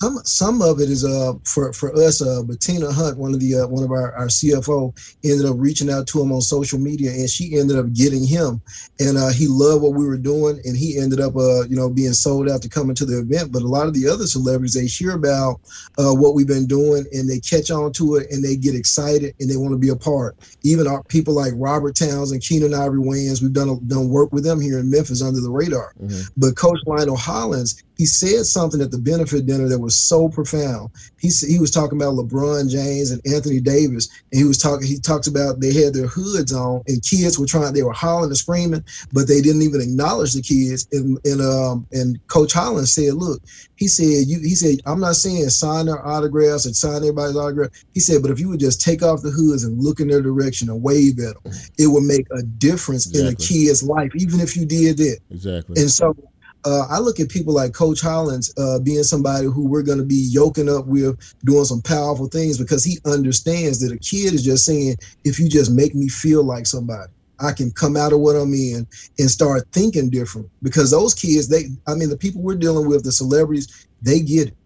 some 0.00 0.18
some 0.24 0.62
of 0.62 0.80
it 0.80 0.88
is 0.88 1.04
uh 1.04 1.32
for 1.44 1.72
for 1.72 1.94
us 1.94 2.22
uh 2.22 2.42
Bettina 2.42 2.92
Hunt 2.92 3.18
one 3.18 3.34
of 3.34 3.40
the 3.40 3.54
uh, 3.56 3.66
one 3.68 3.84
of 3.84 3.90
our, 3.90 4.12
our 4.14 4.26
CFO 4.26 4.92
ended 5.24 5.46
up 5.46 5.56
reaching 5.58 5.90
out 5.90 6.06
to 6.08 6.20
him 6.20 6.32
on 6.32 6.40
social 6.40 6.78
media 6.78 7.10
and 7.10 7.28
she 7.28 7.58
ended 7.58 7.76
up 7.78 7.92
getting 7.92 8.26
him. 8.26 8.60
And 8.98 9.16
uh, 9.16 9.30
he 9.30 9.46
loved 9.46 9.82
what 9.82 9.94
we 9.94 10.06
were 10.06 10.16
doing 10.16 10.60
and 10.64 10.76
he 10.76 10.98
ended 10.98 11.20
up 11.20 11.36
uh 11.36 11.64
you 11.64 11.76
know 11.76 11.88
being 11.88 12.12
sold 12.12 12.48
out 12.48 12.62
to 12.62 12.68
coming 12.68 12.94
to 12.96 13.04
the 13.04 13.20
event. 13.20 13.52
But 13.52 13.62
a 13.62 13.68
lot 13.68 13.86
of 13.86 13.94
the 13.94 14.08
other 14.08 14.26
celebrities 14.26 14.74
they 14.74 14.86
hear 14.86 15.12
about 15.12 15.60
uh, 15.98 16.12
what 16.12 16.34
we've 16.34 16.48
been 16.48 16.66
doing 16.66 17.04
and 17.12 17.28
they 17.28 17.38
catch 17.38 17.70
on 17.70 17.92
to 17.92 18.16
it 18.16 18.30
and 18.30 18.42
they 18.42 18.56
get 18.56 18.74
excited 18.74 19.34
and 19.40 19.48
they 19.48 19.56
want 19.56 19.72
to 19.72 19.78
be 19.78 19.90
a 19.90 19.96
part. 19.96 20.36
Even 20.62 20.86
our 20.86 21.02
people 21.04 21.34
like 21.34 21.52
Robert 21.56 21.94
Towns 21.94 22.32
and 22.32 22.42
Keenen 22.42 22.74
Ivory 22.74 23.00
Wayans 23.00 23.42
we've 23.42 23.52
done 23.52 23.80
done 23.86 24.08
work 24.08 24.32
with 24.32 24.44
them 24.44 24.60
here 24.60 24.78
in 24.78 24.90
Memphis 24.90 25.22
under 25.22 25.40
the 25.40 25.50
radar. 25.50 25.92
Mm-hmm. 26.02 26.20
but 26.36 26.56
Coach 26.56 26.78
Lionel 26.86 27.16
Hollins 27.16 27.82
he 27.96 28.06
said 28.06 28.46
something 28.46 28.80
at 28.80 28.90
the 28.90 28.98
benefit 28.98 29.46
dinner 29.46 29.68
that 29.68 29.78
was 29.78 29.94
so 29.94 30.28
profound. 30.28 30.90
He 31.18 31.30
he 31.46 31.58
was 31.58 31.70
talking 31.70 32.00
about 32.00 32.14
LeBron 32.14 32.70
James 32.70 33.10
and 33.10 33.20
Anthony 33.26 33.60
Davis, 33.60 34.08
and 34.30 34.40
he 34.40 34.44
was 34.44 34.58
talking. 34.58 34.86
He 34.86 34.98
talks 34.98 35.26
about 35.26 35.60
they 35.60 35.72
had 35.72 35.94
their 35.94 36.06
hoods 36.06 36.52
on, 36.52 36.82
and 36.86 37.02
kids 37.02 37.38
were 37.38 37.46
trying. 37.46 37.74
They 37.74 37.82
were 37.82 37.92
hollering 37.92 38.30
and 38.30 38.36
screaming, 38.36 38.84
but 39.12 39.28
they 39.28 39.40
didn't 39.40 39.62
even 39.62 39.80
acknowledge 39.80 40.32
the 40.32 40.42
kids. 40.42 40.88
And 40.92 41.18
and 41.24 41.40
um 41.40 41.86
and 41.92 42.18
Coach 42.28 42.52
Hollins 42.52 42.92
said, 42.92 43.14
"Look," 43.14 43.42
he 43.76 43.88
said, 43.88 44.26
"You," 44.26 44.40
he 44.40 44.54
said, 44.54 44.80
"I'm 44.86 45.00
not 45.00 45.16
saying 45.16 45.48
sign 45.50 45.86
their 45.86 46.04
autographs 46.04 46.66
and 46.66 46.74
sign 46.74 46.96
everybody's 46.96 47.36
autograph." 47.36 47.70
He 47.92 48.00
said, 48.00 48.22
"But 48.22 48.30
if 48.30 48.40
you 48.40 48.48
would 48.48 48.60
just 48.60 48.80
take 48.80 49.02
off 49.02 49.22
the 49.22 49.30
hoods 49.30 49.64
and 49.64 49.82
look 49.82 50.00
in 50.00 50.08
their 50.08 50.22
direction 50.22 50.70
and 50.70 50.82
wave 50.82 51.18
at 51.18 51.42
them, 51.42 51.52
it 51.78 51.86
would 51.86 52.04
make 52.04 52.26
a 52.32 52.42
difference 52.42 53.06
exactly. 53.06 53.28
in 53.28 53.34
a 53.34 53.36
kid's 53.36 53.82
life, 53.82 54.12
even 54.16 54.40
if 54.40 54.56
you 54.56 54.64
did 54.64 54.96
that." 54.96 55.18
Exactly. 55.30 55.80
And 55.80 55.90
so 55.90 56.16
uh, 56.64 56.86
I 56.88 56.98
look 56.98 57.18
at 57.20 57.28
people 57.28 57.54
like 57.54 57.72
Coach 57.72 58.00
Hollins 58.00 58.52
uh, 58.56 58.78
being 58.78 59.02
somebody 59.02 59.46
who 59.46 59.66
we're 59.66 59.82
going 59.82 59.98
to 59.98 60.04
be 60.04 60.28
yoking 60.30 60.68
up 60.68 60.86
with, 60.86 61.18
doing 61.44 61.64
some 61.64 61.82
powerful 61.82 62.26
things 62.26 62.58
because 62.58 62.84
he 62.84 62.98
understands 63.04 63.80
that 63.80 63.92
a 63.92 63.98
kid 63.98 64.34
is 64.34 64.44
just 64.44 64.64
saying, 64.64 64.96
if 65.24 65.38
you 65.38 65.48
just 65.48 65.72
make 65.72 65.94
me 65.94 66.08
feel 66.08 66.44
like 66.44 66.66
somebody, 66.66 67.10
I 67.40 67.52
can 67.52 67.72
come 67.72 67.96
out 67.96 68.12
of 68.12 68.20
what 68.20 68.36
I'm 68.36 68.54
in 68.54 68.86
and 69.18 69.30
start 69.30 69.62
thinking 69.72 70.10
different. 70.10 70.48
Because 70.62 70.90
those 70.90 71.14
kids, 71.14 71.48
they, 71.48 71.64
I 71.86 71.94
mean, 71.94 72.10
the 72.10 72.16
people 72.16 72.42
we're 72.42 72.54
dealing 72.54 72.88
with, 72.88 73.02
the 73.02 73.12
celebrities, 73.12 73.88
they 74.00 74.20
get 74.20 74.48
it. 74.48 74.56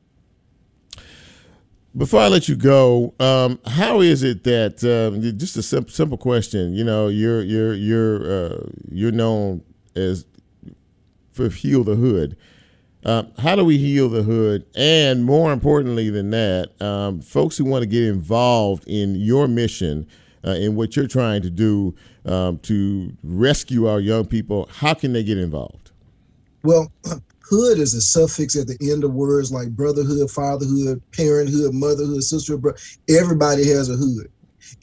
Before 1.97 2.21
I 2.21 2.29
let 2.29 2.47
you 2.47 2.57
go, 2.57 3.15
um, 3.19 3.59
how 3.67 4.03
is 4.03 4.23
it 4.23 4.45
that 4.45 4.85
um, 4.85 5.23
just 5.39 5.57
a 5.57 5.63
simple, 5.63 5.91
simple 5.91 6.19
question? 6.19 6.75
You 6.75 6.85
know, 6.85 7.09
you're 7.09 7.41
you're 7.41 7.73
you're 7.73 8.31
uh, 8.31 8.67
you're 8.91 9.13
known 9.13 9.63
as 9.95 10.27
for 11.37 11.51
heal 11.51 11.85
the 11.85 11.94
hood. 11.94 12.37
Uh, 13.05 13.25
how 13.38 13.55
do 13.55 13.64
we 13.64 13.79
heal 13.79 14.09
the 14.09 14.22
hood? 14.22 14.66
And 14.75 15.25
more 15.25 15.53
importantly 15.53 16.11
than 16.11 16.31
that, 16.31 16.70
um, 16.83 17.20
folks 17.20 17.57
who 17.57 17.64
want 17.64 17.83
to 17.83 17.87
get 17.87 18.03
involved 18.03 18.85
in 18.88 19.14
your 19.14 19.46
mission, 19.46 20.09
uh, 20.44 20.53
in 20.53 20.75
what 20.75 20.96
you're 20.96 21.07
trying 21.07 21.42
to 21.42 21.51
do 21.51 21.94
um, 22.25 22.59
to 22.61 23.12
rescue 23.22 23.87
our 23.87 24.01
young 24.01 24.27
people, 24.27 24.68
how 24.72 24.94
can 24.94 25.12
they 25.12 25.22
get 25.22 25.38
involved? 25.38 25.92
Well, 26.64 26.90
hood 27.49 27.79
is 27.79 27.94
a 27.94 28.01
suffix 28.01 28.57
at 28.57 28.66
the 28.66 28.90
end 28.90 29.05
of 29.05 29.12
words 29.12 29.53
like 29.53 29.68
brotherhood, 29.68 30.31
fatherhood, 30.31 31.01
parenthood, 31.12 31.75
motherhood, 31.75 32.25
sisterhood. 32.25 32.77
Everybody 33.09 33.68
has 33.68 33.88
a 33.88 33.94
hood. 33.94 34.33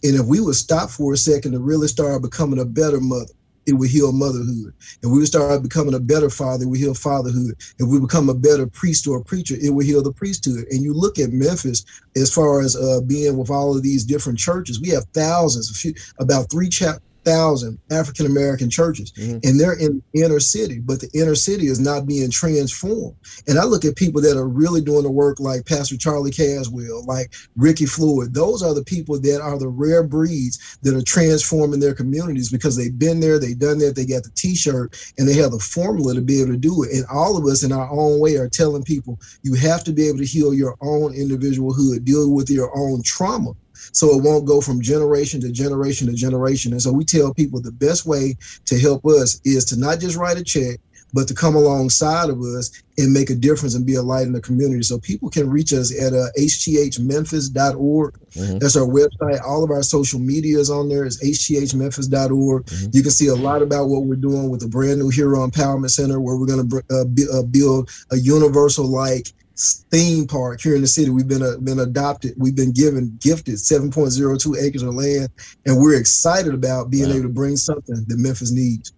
And 0.03 0.15
if 0.15 0.25
we 0.25 0.39
would 0.39 0.55
stop 0.55 0.89
for 0.89 1.11
a 1.11 1.17
second 1.17 1.51
to 1.53 1.59
really 1.59 1.89
start 1.89 2.21
becoming 2.21 2.59
a 2.59 2.65
better 2.65 3.01
mother, 3.01 3.33
it 3.65 3.73
will 3.73 3.88
heal 3.88 4.12
motherhood. 4.12 4.73
And 5.02 5.12
we 5.12 5.19
would 5.19 5.28
start 5.28 5.63
becoming 5.63 5.93
a 5.93 5.99
better 5.99 6.30
father, 6.30 6.67
we 6.67 6.80
heal 6.80 6.93
fatherhood. 6.93 7.56
If 7.80 7.88
we 7.88 7.99
become 7.99 8.30
a 8.30 8.34
better 8.34 8.67
priest 8.67 9.08
or 9.08 9.23
preacher, 9.23 9.56
it 9.62 9.69
will 9.69 9.86
heal 9.86 10.04
the 10.04 10.12
priesthood. 10.12 10.65
And 10.71 10.82
you 10.82 10.93
look 10.93 11.19
at 11.19 11.32
Memphis 11.32 11.86
as 12.15 12.34
far 12.34 12.62
as 12.62 12.76
uh, 12.76 13.02
being 13.02 13.38
with 13.38 13.49
all 13.49 13.76
of 13.76 13.84
these 13.84 14.04
different 14.04 14.39
churches, 14.39 14.82
we 14.82 14.89
have 14.89 15.06
thousands, 15.13 15.69
a 15.71 15.73
few, 15.73 15.93
about 16.19 16.49
three 16.49 16.69
chapters 16.69 17.02
thousand 17.23 17.79
African 17.91 18.25
American 18.25 18.69
churches, 18.69 19.12
mm-hmm. 19.12 19.39
and 19.43 19.59
they're 19.59 19.77
in 19.79 20.01
inner 20.13 20.39
city, 20.39 20.79
but 20.79 20.99
the 20.99 21.09
inner 21.13 21.36
city 21.36 21.67
is 21.67 21.79
not 21.79 22.07
being 22.07 22.29
transformed. 22.29 23.15
And 23.47 23.57
I 23.57 23.63
look 23.63 23.86
at 23.86 23.95
people 23.95 24.21
that 24.21 24.38
are 24.38 24.47
really 24.47 24.81
doing 24.81 25.03
the 25.03 25.12
work, 25.12 25.39
like 25.39 25.65
Pastor 25.65 25.97
Charlie 25.97 26.31
Caswell, 26.31 27.05
like 27.05 27.33
Ricky 27.55 27.86
Floyd. 27.86 28.33
Those 28.33 28.62
are 28.62 28.73
the 28.73 28.83
people 28.83 29.19
that 29.19 29.41
are 29.41 29.57
the 29.57 29.67
rare 29.67 30.03
breeds 30.03 30.77
that 30.83 30.95
are 30.95 31.01
transforming 31.01 31.79
their 31.79 31.95
communities 31.95 32.51
because 32.51 32.75
they've 32.75 32.97
been 32.97 33.19
there, 33.19 33.39
they've 33.39 33.57
done 33.57 33.79
that, 33.79 33.95
they 33.95 34.05
got 34.05 34.23
the 34.23 34.31
T-shirt, 34.36 34.95
and 35.17 35.27
they 35.27 35.36
have 35.36 35.51
the 35.51 35.59
formula 35.59 36.13
to 36.13 36.21
be 36.21 36.41
able 36.41 36.51
to 36.51 36.57
do 36.57 36.83
it. 36.83 36.91
And 36.93 37.05
all 37.12 37.38
of 37.38 37.45
us, 37.45 37.63
in 37.63 37.71
our 37.71 37.89
own 37.91 38.19
way, 38.19 38.36
are 38.36 38.49
telling 38.49 38.83
people 38.83 39.19
you 39.41 39.55
have 39.55 39.83
to 39.86 39.93
be 39.93 40.07
able 40.07 40.19
to 40.19 40.25
heal 40.25 40.53
your 40.53 40.75
own 40.81 41.13
individual 41.13 41.73
hood, 41.73 42.05
deal 42.05 42.31
with 42.31 42.49
your 42.49 42.71
own 42.77 43.01
trauma 43.03 43.53
so 43.91 44.17
it 44.17 44.24
won't 44.24 44.46
go 44.46 44.62
from 44.62 44.82
generation 44.82 45.41
to 45.41 45.52
generation 45.52 46.08
to 46.08 46.13
generation. 46.13 46.72
And 46.72 46.82
so 46.82 46.91
we 46.91 47.06
tell 47.06 47.34
people 47.34 47.62
the 47.62 47.72
best 47.72 48.06
way 48.06 48.36
to 48.65 48.80
help 48.80 49.06
us 49.06 49.41
is 49.43 49.65
to 49.65 49.80
not 49.80 50.00
just 50.00 50.17
write 50.17 50.38
a 50.38 50.43
check, 50.43 50.80
but 51.13 51.28
to 51.28 51.34
come 51.34 51.56
alongside 51.56 52.30
of 52.30 52.41
us 52.41 52.72
and 52.98 53.13
make 53.13 53.30
a 53.30 53.36
difference 53.36 53.76
and 53.76 53.86
be 53.86 53.96
a 53.96 54.02
light 54.02 54.26
in 54.26 54.34
the 54.34 54.41
community. 54.41 54.82
So 54.82 55.00
people 55.00 55.30
can 55.30 55.50
reach 55.50 55.72
us 55.72 55.93
at 55.93 56.12
uh, 56.12 56.28
hthmemphis.org. 56.38 58.13
Mm-hmm. 58.13 58.58
That's 58.58 58.76
our 58.76 58.88
website. 58.88 59.41
All 59.41 59.63
of 59.63 59.69
our 59.69 59.84
social 59.84 60.19
media 60.19 60.58
is 60.58 60.72
on 60.72 60.89
there. 60.89 61.06
It's 61.06 61.24
hthmemphis.org. 61.24 62.65
Mm-hmm. 62.65 62.89
You 62.91 63.02
can 63.04 63.12
see 63.12 63.28
a 63.28 63.36
lot 63.36 63.62
about 63.62 63.86
what 63.86 64.04
we're 64.04 64.15
doing 64.15 64.50
with 64.50 64.62
the 64.62 64.67
brand 64.67 65.00
new 65.00 65.10
Hero 65.10 65.48
Empowerment 65.48 65.91
Center, 65.91 66.19
where 66.19 66.36
we're 66.36 66.48
going 66.48 66.67
to 66.67 66.84
uh, 66.89 67.39
uh, 67.39 67.43
build 67.43 67.91
a 68.12 68.17
universal 68.17 68.86
like 68.86 69.32
theme 69.55 70.27
park 70.27 70.61
here 70.61 70.75
in 70.75 70.81
the 70.81 70.87
city. 70.87 71.09
We've 71.09 71.27
been 71.27 71.43
uh, 71.43 71.57
been 71.61 71.79
adopted. 71.79 72.33
We've 72.37 72.55
been 72.55 72.71
given 72.71 73.17
gifted 73.21 73.55
7.02 73.55 74.61
acres 74.61 74.81
of 74.81 74.93
land, 74.95 75.29
and 75.65 75.77
we're 75.77 75.99
excited 75.99 76.53
about 76.53 76.89
being 76.89 77.09
wow. 77.09 77.15
able 77.15 77.23
to 77.23 77.33
bring 77.33 77.57
something 77.57 78.03
that 78.07 78.17
Memphis 78.17 78.51
needs. 78.51 78.93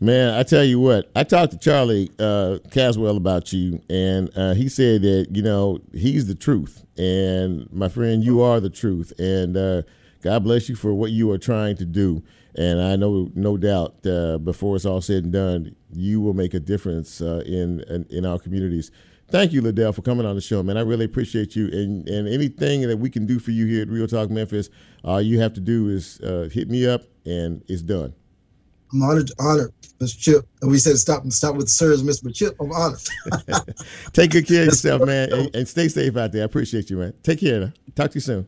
Man, 0.00 0.34
I 0.34 0.42
tell 0.42 0.64
you 0.64 0.80
what, 0.80 1.10
I 1.16 1.24
talked 1.24 1.52
to 1.52 1.58
Charlie 1.58 2.10
uh, 2.18 2.58
Caswell 2.70 3.16
about 3.16 3.52
you, 3.52 3.80
and 3.88 4.30
uh, 4.36 4.52
he 4.52 4.68
said 4.68 5.02
that 5.02 5.28
you 5.30 5.42
know 5.42 5.80
he's 5.92 6.26
the 6.26 6.34
truth, 6.34 6.84
and 6.98 7.72
my 7.72 7.88
friend, 7.88 8.22
you 8.22 8.42
are 8.42 8.60
the 8.60 8.70
truth, 8.70 9.12
and 9.18 9.56
uh, 9.56 9.82
God 10.20 10.44
bless 10.44 10.68
you 10.68 10.76
for 10.76 10.92
what 10.92 11.10
you 11.10 11.30
are 11.30 11.38
trying 11.38 11.76
to 11.76 11.84
do. 11.84 12.22
And 12.56 12.80
I 12.80 12.96
know, 12.96 13.30
no 13.34 13.56
doubt, 13.56 14.06
uh, 14.06 14.38
before 14.38 14.76
it's 14.76 14.84
all 14.84 15.00
said 15.00 15.24
and 15.24 15.32
done, 15.32 15.74
you 15.92 16.20
will 16.20 16.34
make 16.34 16.54
a 16.54 16.60
difference 16.60 17.20
uh, 17.20 17.42
in, 17.44 17.80
in, 17.88 18.06
in 18.10 18.26
our 18.26 18.38
communities. 18.38 18.90
Thank 19.34 19.52
you, 19.52 19.62
Ladell, 19.62 19.92
for 19.92 20.00
coming 20.00 20.26
on 20.26 20.36
the 20.36 20.40
show, 20.40 20.62
man. 20.62 20.76
I 20.76 20.82
really 20.82 21.06
appreciate 21.06 21.56
you. 21.56 21.66
And 21.66 22.08
and 22.08 22.28
anything 22.28 22.82
that 22.82 22.96
we 22.96 23.10
can 23.10 23.26
do 23.26 23.40
for 23.40 23.50
you 23.50 23.66
here 23.66 23.82
at 23.82 23.88
Real 23.88 24.06
Talk 24.06 24.30
Memphis, 24.30 24.70
all 25.02 25.20
you 25.20 25.40
have 25.40 25.52
to 25.54 25.60
do 25.60 25.88
is 25.88 26.20
uh, 26.20 26.48
hit 26.52 26.70
me 26.70 26.86
up, 26.86 27.02
and 27.26 27.60
it's 27.66 27.82
done. 27.82 28.14
I'm 28.92 29.02
honored, 29.02 29.32
honored, 29.40 29.72
Mr. 29.98 30.20
Chip. 30.20 30.48
And 30.62 30.70
we 30.70 30.78
said 30.78 30.98
stop 30.98 31.24
and 31.24 31.32
stop 31.32 31.56
with 31.56 31.66
the 31.66 31.72
sirs, 31.72 32.04
Mr. 32.04 32.32
Chip. 32.32 32.54
I'm 32.60 32.70
honored. 32.70 33.00
Take 34.12 34.30
good 34.30 34.46
care 34.46 34.60
of 34.60 34.66
yourself, 34.66 35.02
man, 35.02 35.32
and, 35.32 35.52
and, 35.52 35.66
stay 35.66 35.88
safe 35.88 36.16
out 36.16 36.30
there. 36.30 36.42
I 36.42 36.44
appreciate 36.44 36.88
you, 36.88 36.98
man. 36.98 37.12
Take 37.24 37.40
care. 37.40 37.74
Talk 37.96 38.12
to 38.12 38.14
you 38.14 38.20
soon. 38.20 38.46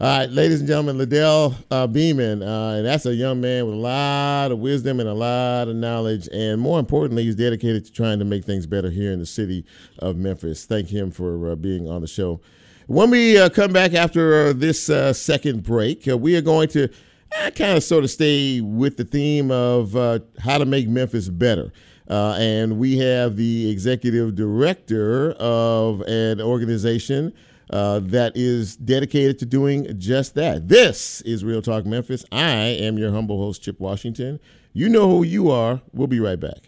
All 0.00 0.06
right, 0.06 0.30
ladies 0.30 0.60
and 0.60 0.68
gentlemen, 0.68 0.96
Ladell 0.96 1.56
uh, 1.72 1.88
Beamon, 1.88 2.40
uh, 2.40 2.76
and 2.76 2.86
that's 2.86 3.04
a 3.04 3.12
young 3.12 3.40
man 3.40 3.66
with 3.66 3.74
a 3.74 3.78
lot 3.78 4.52
of 4.52 4.60
wisdom 4.60 5.00
and 5.00 5.08
a 5.08 5.12
lot 5.12 5.66
of 5.66 5.74
knowledge, 5.74 6.28
and 6.32 6.60
more 6.60 6.78
importantly, 6.78 7.24
he's 7.24 7.34
dedicated 7.34 7.84
to 7.84 7.90
trying 7.90 8.20
to 8.20 8.24
make 8.24 8.44
things 8.44 8.64
better 8.64 8.90
here 8.90 9.10
in 9.10 9.18
the 9.18 9.26
city 9.26 9.64
of 9.98 10.16
Memphis. 10.16 10.66
Thank 10.66 10.86
him 10.90 11.10
for 11.10 11.50
uh, 11.50 11.56
being 11.56 11.88
on 11.88 12.00
the 12.02 12.06
show. 12.06 12.40
When 12.86 13.10
we 13.10 13.38
uh, 13.38 13.48
come 13.48 13.72
back 13.72 13.92
after 13.92 14.50
uh, 14.50 14.52
this 14.52 14.88
uh, 14.88 15.12
second 15.12 15.64
break, 15.64 16.06
we 16.06 16.36
are 16.36 16.42
going 16.42 16.68
to 16.68 16.88
kind 17.56 17.76
of 17.76 17.82
sort 17.82 18.04
of 18.04 18.10
stay 18.12 18.60
with 18.60 18.98
the 18.98 19.04
theme 19.04 19.50
of 19.50 19.94
how 20.38 20.58
to 20.58 20.64
make 20.64 20.88
Memphis 20.88 21.28
better. 21.28 21.72
and 22.06 22.78
we 22.78 22.98
have 22.98 23.34
the 23.34 23.68
executive 23.68 24.36
director 24.36 25.32
of 25.40 26.02
an 26.02 26.40
organization 26.40 27.34
uh, 27.70 28.00
that 28.00 28.32
is 28.34 28.76
dedicated 28.76 29.38
to 29.40 29.46
doing 29.46 29.98
just 29.98 30.34
that. 30.34 30.68
This 30.68 31.20
is 31.22 31.44
Real 31.44 31.62
Talk 31.62 31.84
Memphis. 31.86 32.24
I 32.32 32.50
am 32.50 32.98
your 32.98 33.12
humble 33.12 33.38
host, 33.38 33.62
Chip 33.62 33.78
Washington. 33.80 34.40
You 34.72 34.88
know 34.88 35.08
who 35.08 35.22
you 35.22 35.50
are. 35.50 35.82
We'll 35.92 36.06
be 36.06 36.20
right 36.20 36.38
back. 36.38 36.67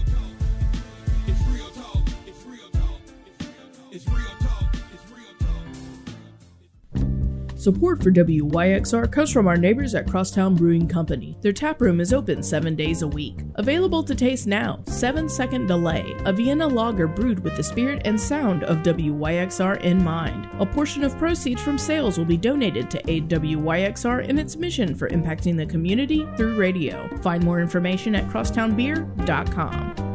Support 7.61 8.01
for 8.01 8.09
WYXR 8.09 9.11
comes 9.11 9.31
from 9.31 9.47
our 9.47 9.55
neighbors 9.55 9.93
at 9.93 10.07
Crosstown 10.07 10.55
Brewing 10.55 10.87
Company. 10.87 11.37
Their 11.41 11.53
tap 11.53 11.79
room 11.79 12.01
is 12.01 12.11
open 12.11 12.41
seven 12.41 12.75
days 12.75 13.03
a 13.03 13.07
week. 13.07 13.41
Available 13.53 14.01
to 14.01 14.15
taste 14.15 14.47
now, 14.47 14.79
7 14.87 15.29
Second 15.29 15.67
Delay, 15.67 16.15
a 16.25 16.33
Vienna 16.33 16.65
lager 16.65 17.05
brewed 17.05 17.43
with 17.43 17.55
the 17.55 17.61
spirit 17.61 18.01
and 18.03 18.19
sound 18.19 18.63
of 18.63 18.77
WYXR 18.77 19.79
in 19.81 20.03
mind. 20.03 20.49
A 20.57 20.65
portion 20.65 21.03
of 21.03 21.15
proceeds 21.19 21.61
from 21.61 21.77
sales 21.77 22.17
will 22.17 22.25
be 22.25 22.35
donated 22.35 22.89
to 22.89 23.07
aid 23.07 23.29
WYXR 23.29 24.27
in 24.27 24.39
its 24.39 24.55
mission 24.55 24.95
for 24.95 25.07
impacting 25.09 25.55
the 25.55 25.67
community 25.67 26.27
through 26.37 26.55
radio. 26.55 27.07
Find 27.17 27.43
more 27.43 27.59
information 27.59 28.15
at 28.15 28.27
crosstownbeer.com. 28.27 30.10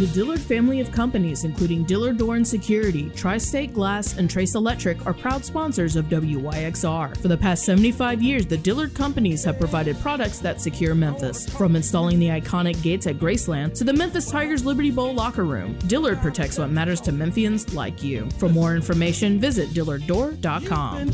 The 0.00 0.06
Dillard 0.06 0.40
family 0.40 0.80
of 0.80 0.90
companies, 0.90 1.44
including 1.44 1.84
Dillard 1.84 2.16
Door 2.16 2.36
and 2.36 2.48
Security, 2.48 3.10
Tri 3.10 3.36
State 3.36 3.74
Glass, 3.74 4.16
and 4.16 4.30
Trace 4.30 4.54
Electric, 4.54 5.04
are 5.04 5.12
proud 5.12 5.44
sponsors 5.44 5.94
of 5.94 6.06
WYXR. 6.06 7.18
For 7.18 7.28
the 7.28 7.36
past 7.36 7.66
75 7.66 8.22
years, 8.22 8.46
the 8.46 8.56
Dillard 8.56 8.94
companies 8.94 9.44
have 9.44 9.58
provided 9.58 10.00
products 10.00 10.38
that 10.38 10.58
secure 10.58 10.94
Memphis. 10.94 11.46
From 11.50 11.76
installing 11.76 12.18
the 12.18 12.28
iconic 12.28 12.82
gates 12.82 13.06
at 13.06 13.18
Graceland 13.18 13.74
to 13.74 13.84
the 13.84 13.92
Memphis 13.92 14.30
Tigers 14.30 14.64
Liberty 14.64 14.90
Bowl 14.90 15.12
locker 15.12 15.44
room, 15.44 15.78
Dillard 15.86 16.22
protects 16.22 16.58
what 16.58 16.70
matters 16.70 17.02
to 17.02 17.12
Memphians 17.12 17.74
like 17.74 18.02
you. 18.02 18.26
For 18.38 18.48
more 18.48 18.74
information, 18.74 19.38
visit 19.38 19.68
dillarddoor.com. 19.74 21.10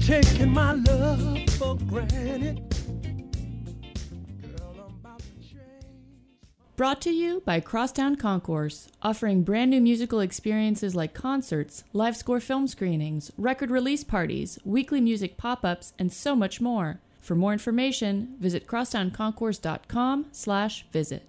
Brought 6.76 7.00
to 7.02 7.10
you 7.10 7.42
by 7.46 7.60
Crosstown 7.60 8.16
Concourse, 8.16 8.88
offering 9.00 9.44
brand 9.44 9.70
new 9.70 9.80
musical 9.80 10.20
experiences 10.20 10.94
like 10.94 11.14
concerts, 11.14 11.84
live 11.94 12.18
score 12.18 12.38
film 12.38 12.68
screenings, 12.68 13.30
record 13.38 13.70
release 13.70 14.04
parties, 14.04 14.58
weekly 14.62 15.00
music 15.00 15.38
pop-ups, 15.38 15.94
and 15.98 16.12
so 16.12 16.36
much 16.36 16.60
more. 16.60 17.00
For 17.22 17.34
more 17.34 17.54
information, 17.54 18.34
visit 18.38 18.66
crosstownconcourse.com/visit. 18.66 21.28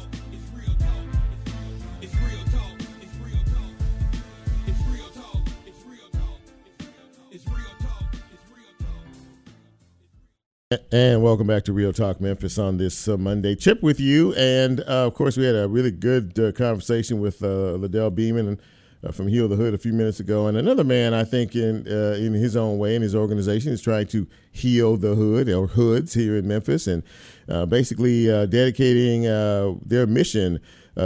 And 10.89 11.21
welcome 11.21 11.47
back 11.47 11.65
to 11.65 11.73
Real 11.73 11.91
Talk 11.91 12.21
Memphis 12.21 12.57
on 12.57 12.77
this 12.77 13.05
uh, 13.09 13.17
Monday. 13.17 13.55
Chip 13.55 13.83
with 13.83 13.99
you. 13.99 14.33
And 14.35 14.79
uh, 14.79 15.05
of 15.05 15.15
course, 15.15 15.35
we 15.35 15.43
had 15.43 15.53
a 15.53 15.67
really 15.67 15.91
good 15.91 16.39
uh, 16.39 16.53
conversation 16.53 17.19
with 17.19 17.43
uh, 17.43 17.75
Ladell 17.75 18.09
Beamon 18.09 18.57
uh, 19.03 19.11
from 19.11 19.27
Heal 19.27 19.49
the 19.49 19.57
Hood 19.57 19.73
a 19.73 19.77
few 19.77 19.91
minutes 19.91 20.21
ago. 20.21 20.47
And 20.47 20.55
another 20.55 20.85
man, 20.85 21.13
I 21.13 21.25
think, 21.25 21.57
in 21.57 21.85
uh, 21.89 22.15
in 22.17 22.33
his 22.33 22.55
own 22.55 22.77
way, 22.77 22.95
in 22.95 23.01
his 23.01 23.13
organization, 23.13 23.73
is 23.73 23.81
trying 23.81 24.07
to 24.07 24.25
heal 24.53 24.95
the 24.95 25.13
hood 25.13 25.49
or 25.49 25.67
hoods 25.67 26.13
here 26.13 26.37
in 26.37 26.47
Memphis 26.47 26.87
and 26.87 27.03
basically 27.69 28.27
dedicating 28.47 29.23
their 29.23 30.07
mission. 30.07 30.61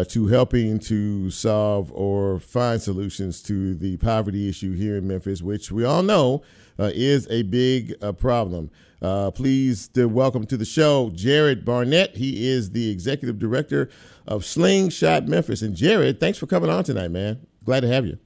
to 0.10 0.28
helping 0.28 0.78
to 0.78 1.32
solve 1.32 1.92
or 1.92 2.40
find 2.40 2.84
solutions 2.84 3.42
to 3.44 3.74
the 3.74 3.98
poverty 3.98 4.48
issue 4.48 4.76
here 4.76 4.98
in 4.98 5.08
Memphis, 5.08 5.42
which 5.42 5.72
we 5.72 5.84
all 5.84 6.04
know 6.04 6.44
is 6.78 7.28
a 7.32 7.42
big 7.42 7.96
problem. 8.20 8.70
Uh, 9.06 9.30
please 9.30 9.88
to 9.90 10.08
welcome 10.08 10.48
to 10.48 10.58
the 10.58 10.66
show 10.66 11.12
Jared 11.14 11.64
Barnett. 11.64 12.16
He 12.16 12.50
is 12.50 12.72
the 12.72 12.90
executive 12.90 13.38
director 13.38 13.88
of 14.26 14.44
Slingshot 14.44 15.28
Memphis. 15.28 15.62
And 15.62 15.76
Jared, 15.76 16.20
thanks 16.20 16.40
for 16.40 16.48
coming 16.48 16.72
on 16.72 16.84
tonight, 16.84 17.10
man. 17.10 17.46
Glad 17.64 17.82
to 17.82 17.88
have 17.88 18.08
you. 18.08 18.18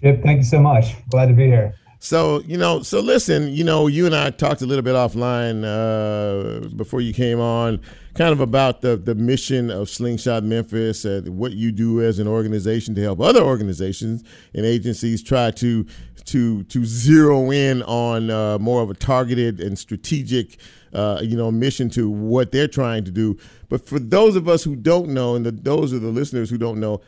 Chip, 0.00 0.22
thank 0.22 0.38
you 0.38 0.44
so 0.44 0.60
much. 0.60 0.94
Glad 1.08 1.26
to 1.26 1.32
be 1.32 1.46
here. 1.46 1.74
So 2.00 2.40
you 2.46 2.56
know, 2.56 2.82
so 2.82 3.00
listen, 3.00 3.52
you 3.52 3.64
know, 3.64 3.88
you 3.88 4.06
and 4.06 4.14
I 4.14 4.30
talked 4.30 4.62
a 4.62 4.66
little 4.66 4.82
bit 4.82 4.94
offline 4.94 5.64
uh, 5.64 6.68
before 6.68 7.00
you 7.00 7.12
came 7.12 7.40
on, 7.40 7.80
kind 8.14 8.32
of 8.32 8.40
about 8.40 8.82
the 8.82 8.96
the 8.96 9.16
mission 9.16 9.68
of 9.68 9.90
Slingshot 9.90 10.44
Memphis 10.44 11.04
and 11.04 11.36
what 11.36 11.52
you 11.52 11.72
do 11.72 12.00
as 12.00 12.20
an 12.20 12.28
organization 12.28 12.94
to 12.94 13.02
help 13.02 13.20
other 13.20 13.42
organizations 13.42 14.22
and 14.54 14.64
agencies 14.64 15.24
try 15.24 15.50
to 15.52 15.86
to 16.26 16.62
to 16.64 16.84
zero 16.84 17.50
in 17.50 17.82
on 17.82 18.30
uh, 18.30 18.58
more 18.58 18.80
of 18.80 18.90
a 18.90 18.94
targeted 18.94 19.58
and 19.58 19.76
strategic, 19.76 20.58
uh, 20.92 21.18
you 21.20 21.36
know, 21.36 21.50
mission 21.50 21.90
to 21.90 22.08
what 22.08 22.52
they're 22.52 22.68
trying 22.68 23.04
to 23.06 23.10
do. 23.10 23.36
But 23.68 23.84
for 23.84 23.98
those 23.98 24.36
of 24.36 24.48
us 24.48 24.62
who 24.62 24.76
don't 24.76 25.08
know, 25.08 25.34
and 25.34 25.44
the, 25.44 25.50
those 25.50 25.92
are 25.92 25.98
the 25.98 26.10
listeners 26.10 26.48
who 26.48 26.58
don't 26.58 26.78
know, 26.78 27.00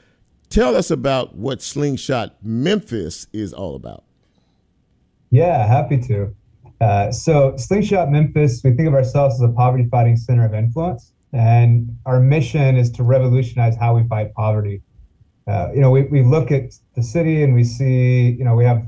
tell 0.48 0.74
us 0.74 0.90
about 0.90 1.36
what 1.36 1.62
Slingshot 1.62 2.34
Memphis 2.42 3.28
is 3.32 3.52
all 3.52 3.76
about. 3.76 4.02
Yeah, 5.30 5.66
happy 5.66 5.98
to. 6.02 6.34
Uh, 6.80 7.12
so, 7.12 7.56
Slingshot 7.56 8.10
Memphis, 8.10 8.62
we 8.64 8.72
think 8.72 8.88
of 8.88 8.94
ourselves 8.94 9.34
as 9.34 9.42
a 9.42 9.52
poverty 9.52 9.86
fighting 9.90 10.16
center 10.16 10.44
of 10.44 10.54
influence, 10.54 11.12
and 11.32 11.96
our 12.06 12.20
mission 12.20 12.76
is 12.76 12.90
to 12.92 13.02
revolutionize 13.02 13.76
how 13.76 13.94
we 13.94 14.06
fight 14.08 14.34
poverty. 14.34 14.82
Uh, 15.46 15.68
you 15.74 15.80
know, 15.80 15.90
we, 15.90 16.02
we 16.04 16.22
look 16.22 16.50
at 16.50 16.74
the 16.94 17.02
city 17.02 17.42
and 17.42 17.54
we 17.54 17.64
see, 17.64 18.30
you 18.30 18.44
know, 18.44 18.54
we 18.54 18.64
have 18.64 18.86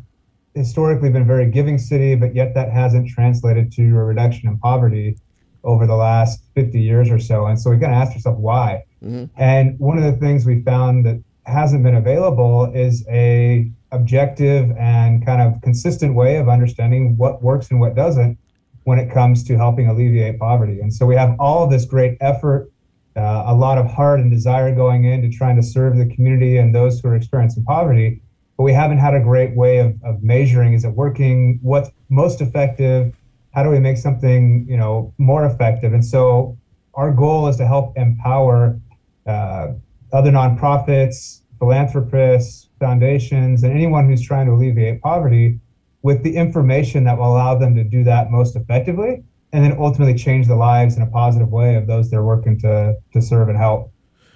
historically 0.55 1.11
been 1.11 1.23
a 1.23 1.27
very 1.27 1.51
giving 1.51 1.79
city, 1.79 2.15
but 2.15 2.35
yet 2.35 2.55
that 2.55 2.71
hasn't 2.71 3.09
translated 3.09 3.73
to 3.73 3.83
a 3.83 4.05
reduction 4.05 4.49
in 4.49 4.59
poverty 4.59 5.17
over 5.65 5.87
the 5.87 5.95
last 5.95 6.45
50 6.55 6.81
years 6.81 7.11
or 7.11 7.19
so. 7.19 7.47
And 7.47 7.61
so 7.61 7.71
we 7.71 7.77
got 7.77 7.89
to 7.89 7.95
ask 7.95 8.13
ourselves 8.13 8.41
why. 8.41 8.85
Mm-hmm. 9.03 9.25
And 9.41 9.79
one 9.79 9.97
of 9.97 10.05
the 10.05 10.13
things 10.13 10.45
we 10.45 10.63
found 10.63 11.07
that 11.07 11.23
hasn't 11.47 11.83
been 11.83 11.95
available 11.95 12.71
is 12.75 13.05
a 13.09 13.71
objective 13.93 14.71
and 14.79 15.25
kind 15.25 15.41
of 15.41 15.61
consistent 15.63 16.15
way 16.15 16.37
of 16.37 16.49
understanding 16.49 17.17
what 17.17 17.43
works 17.43 17.71
and 17.71 17.79
what 17.79 17.95
doesn't 17.95 18.39
when 18.85 18.99
it 18.99 19.13
comes 19.13 19.45
to 19.45 19.57
helping 19.57 19.89
alleviate 19.89 20.39
poverty. 20.39 20.81
And 20.81 20.93
so 20.93 21.07
we 21.07 21.15
have 21.15 21.37
all 21.39 21.69
this 21.69 21.85
great 21.85 22.17
effort, 22.21 22.71
uh, 23.17 23.45
a 23.47 23.55
lot 23.55 23.79
of 23.79 23.87
heart 23.87 24.19
and 24.19 24.31
desire 24.31 24.75
going 24.75 25.05
into 25.05 25.29
trying 25.29 25.57
to 25.57 25.63
serve 25.63 25.97
the 25.97 26.07
community 26.07 26.57
and 26.57 26.75
those 26.75 27.01
who 27.01 27.09
are 27.09 27.15
experiencing 27.15 27.65
poverty, 27.65 28.23
but 28.57 28.65
we 28.65 28.73
haven't 28.73 28.99
had 28.99 29.15
a 29.15 29.21
great 29.21 29.55
way 29.55 29.79
of, 29.79 29.95
of 30.03 30.23
measuring 30.23 30.73
is 30.73 30.85
it 30.85 30.91
working, 30.91 31.59
what's 31.63 31.91
most 32.09 32.41
effective, 32.41 33.15
how 33.53 33.63
do 33.63 33.69
we 33.69 33.79
make 33.79 33.99
something 33.99 34.67
you 34.69 34.77
know 34.77 35.13
more 35.19 35.45
effective? 35.45 35.93
And 35.93 36.05
so 36.05 36.57
our 36.95 37.13
goal 37.13 37.49
is 37.49 37.57
to 37.57 37.67
help 37.67 37.97
empower 37.97 38.81
uh, 39.27 39.69
other 40.13 40.31
nonprofits, 40.31 41.43
philanthropists, 41.59 42.69
foundations, 42.83 43.63
and 43.63 43.73
anyone 43.73 44.09
who's 44.09 44.23
trying 44.23 44.47
to 44.47 44.53
alleviate 44.53 45.01
poverty 45.01 45.61
with 46.03 46.23
the 46.25 46.37
information 46.37 47.05
that 47.05 47.17
will 47.17 47.33
allow 47.33 47.57
them 47.57 47.77
to 47.77 47.85
do 47.85 48.03
that 48.03 48.31
most 48.31 48.57
effectively 48.57 49.23
and 49.53 49.65
then 49.65 49.77
ultimately 49.79 50.15
change 50.15 50.49
the 50.49 50.57
lives 50.57 50.97
in 50.97 51.03
a 51.03 51.07
positive 51.07 51.51
way 51.51 51.77
of 51.77 51.87
those 51.87 52.11
they're 52.11 52.25
working 52.25 52.59
to, 52.59 52.95
to 53.13 53.23
serve 53.23 53.49
and 53.49 53.57
help. 53.57 53.92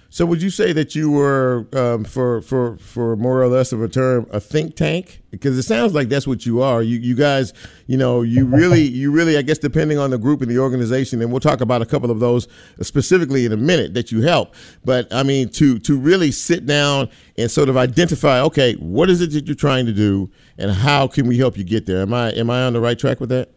So, 0.09 0.25
would 0.27 0.41
you 0.41 0.51
say 0.51 0.73
that 0.73 0.95
you 0.95 1.11
were, 1.11 1.67
um, 1.73 2.05
for 2.05 2.41
for 2.43 2.77
for 2.79 3.17
more 3.17 3.43
or 3.43 3.49
less 3.49 3.73
of 3.73 3.83
a 3.83 3.89
term, 3.89 4.27
a 4.31 4.41
think 4.41 4.77
tank? 4.77 5.23
Because 5.31 5.59
it 5.59 5.65
sounds 5.65 5.93
like 5.95 6.09
that's 6.09 6.27
what 6.27 6.47
you 6.47 6.63
are. 6.63 6.83
You 6.83 6.99
you 6.99 7.15
guys, 7.15 7.53
you 7.87 7.97
know, 7.97 8.23
you 8.23 8.47
really 8.47 8.83
you 8.83 9.11
really, 9.11 9.37
I 9.37 9.43
guess, 9.43 9.59
depending 9.59 9.99
on 9.99 10.11
the 10.11 10.19
group 10.19 10.41
and 10.43 10.51
the 10.51 10.59
organization, 10.59 11.21
and 11.21 11.31
we'll 11.31 11.41
talk 11.41 11.61
about 11.61 11.83
a 11.83 11.87
couple 11.87 12.11
of 12.11 12.21
those 12.21 12.47
specifically 12.81 13.45
in 13.45 13.53
a 13.53 13.57
minute 13.57 13.95
that 13.95 14.13
you 14.13 14.23
help. 14.23 14.55
But 14.85 15.13
I 15.13 15.23
mean, 15.23 15.49
to 15.51 15.79
to 15.81 15.99
really 15.99 16.31
sit 16.31 16.67
down 16.67 17.09
and 17.37 17.51
sort 17.51 17.69
of 17.69 17.77
identify, 17.77 18.41
okay, 18.43 18.75
what 18.75 19.11
is 19.11 19.21
it 19.21 19.33
that 19.33 19.47
you're 19.47 19.57
trying 19.57 19.87
to 19.87 19.93
do, 19.93 20.31
and 20.57 20.71
how 20.71 21.09
can 21.09 21.27
we 21.27 21.37
help 21.37 21.59
you 21.59 21.65
get 21.65 21.87
there? 21.87 22.03
Am 22.03 22.15
I 22.15 22.31
am 22.31 22.49
I 22.49 22.63
on 22.63 22.73
the 22.73 22.81
right 22.81 22.99
track 22.99 23.21
with 23.21 23.31
that? 23.31 23.56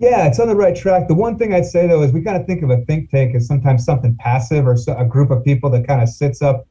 Yeah, 0.00 0.26
it's 0.26 0.40
on 0.40 0.48
the 0.48 0.56
right 0.56 0.74
track. 0.74 1.08
The 1.08 1.14
one 1.14 1.36
thing 1.36 1.52
I'd 1.52 1.66
say 1.66 1.86
though 1.86 2.02
is 2.02 2.10
we 2.10 2.22
kind 2.22 2.40
of 2.40 2.46
think 2.46 2.62
of 2.62 2.70
a 2.70 2.78
think 2.86 3.10
tank 3.10 3.34
as 3.34 3.46
sometimes 3.46 3.84
something 3.84 4.16
passive 4.16 4.66
or 4.66 4.74
a 4.88 5.04
group 5.04 5.30
of 5.30 5.44
people 5.44 5.68
that 5.70 5.86
kind 5.86 6.02
of 6.02 6.08
sits 6.08 6.40
up 6.40 6.66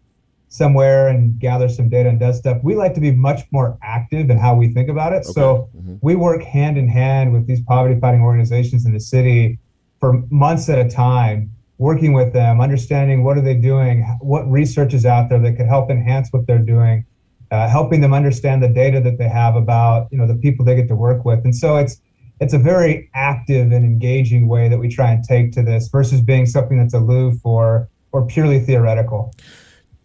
somewhere 0.48 1.10
and 1.10 1.40
gathers 1.40 1.78
some 1.78 1.90
data 1.90 2.10
and 2.10 2.20
does 2.20 2.40
stuff. 2.40 2.58
We 2.64 2.76
like 2.76 2.96
to 2.96 3.00
be 3.00 3.12
much 3.12 3.42
more 3.52 3.78
active 3.84 4.32
in 4.32 4.38
how 4.40 4.56
we 4.56 4.74
think 4.74 4.90
about 4.90 5.14
it. 5.14 5.18
Okay. 5.18 5.32
So 5.32 5.70
mm-hmm. 5.78 5.98
we 6.02 6.16
work 6.16 6.42
hand 6.42 6.76
in 6.76 6.88
hand 6.88 7.32
with 7.32 7.46
these 7.46 7.62
poverty 7.62 8.00
fighting 8.00 8.22
organizations 8.22 8.88
in 8.88 8.94
the 8.94 9.00
city 9.00 9.60
for 10.00 10.24
months 10.32 10.68
at 10.68 10.80
a 10.84 10.90
time, 10.90 11.52
working 11.78 12.14
with 12.14 12.34
them, 12.34 12.60
understanding 12.60 13.24
what 13.24 13.38
are 13.38 13.42
they 13.42 13.54
doing, 13.54 14.02
what 14.22 14.50
research 14.50 14.96
is 14.96 15.06
out 15.06 15.30
there 15.30 15.40
that 15.40 15.54
could 15.54 15.68
help 15.68 15.92
enhance 15.92 16.30
what 16.32 16.48
they're 16.48 16.58
doing, 16.58 17.06
uh, 17.52 17.70
helping 17.70 18.02
them 18.02 18.12
understand 18.12 18.64
the 18.64 18.70
data 18.70 19.00
that 19.02 19.20
they 19.20 19.30
have 19.30 19.56
about 19.56 20.08
you 20.12 20.18
know 20.18 20.26
the 20.26 20.36
people 20.36 20.66
they 20.66 20.76
get 20.76 20.88
to 20.88 20.96
work 20.96 21.26
with. 21.26 21.44
And 21.44 21.56
so 21.56 21.78
it's 21.78 22.02
it's 22.40 22.54
a 22.54 22.58
very 22.58 23.10
active 23.14 23.72
and 23.72 23.86
engaging 23.86 24.48
way 24.48 24.70
that 24.70 24.78
we 24.78 24.88
try 24.88 25.12
and 25.12 25.24
take 25.24 25.52
to 25.54 25.64
this 25.64 25.88
versus 25.90 26.22
being 26.22 26.46
something 26.46 26.78
that's 26.78 26.94
aloof 26.94 27.36
or 27.44 27.90
or 28.12 28.26
purely 28.26 28.60
theoretical. 28.60 29.34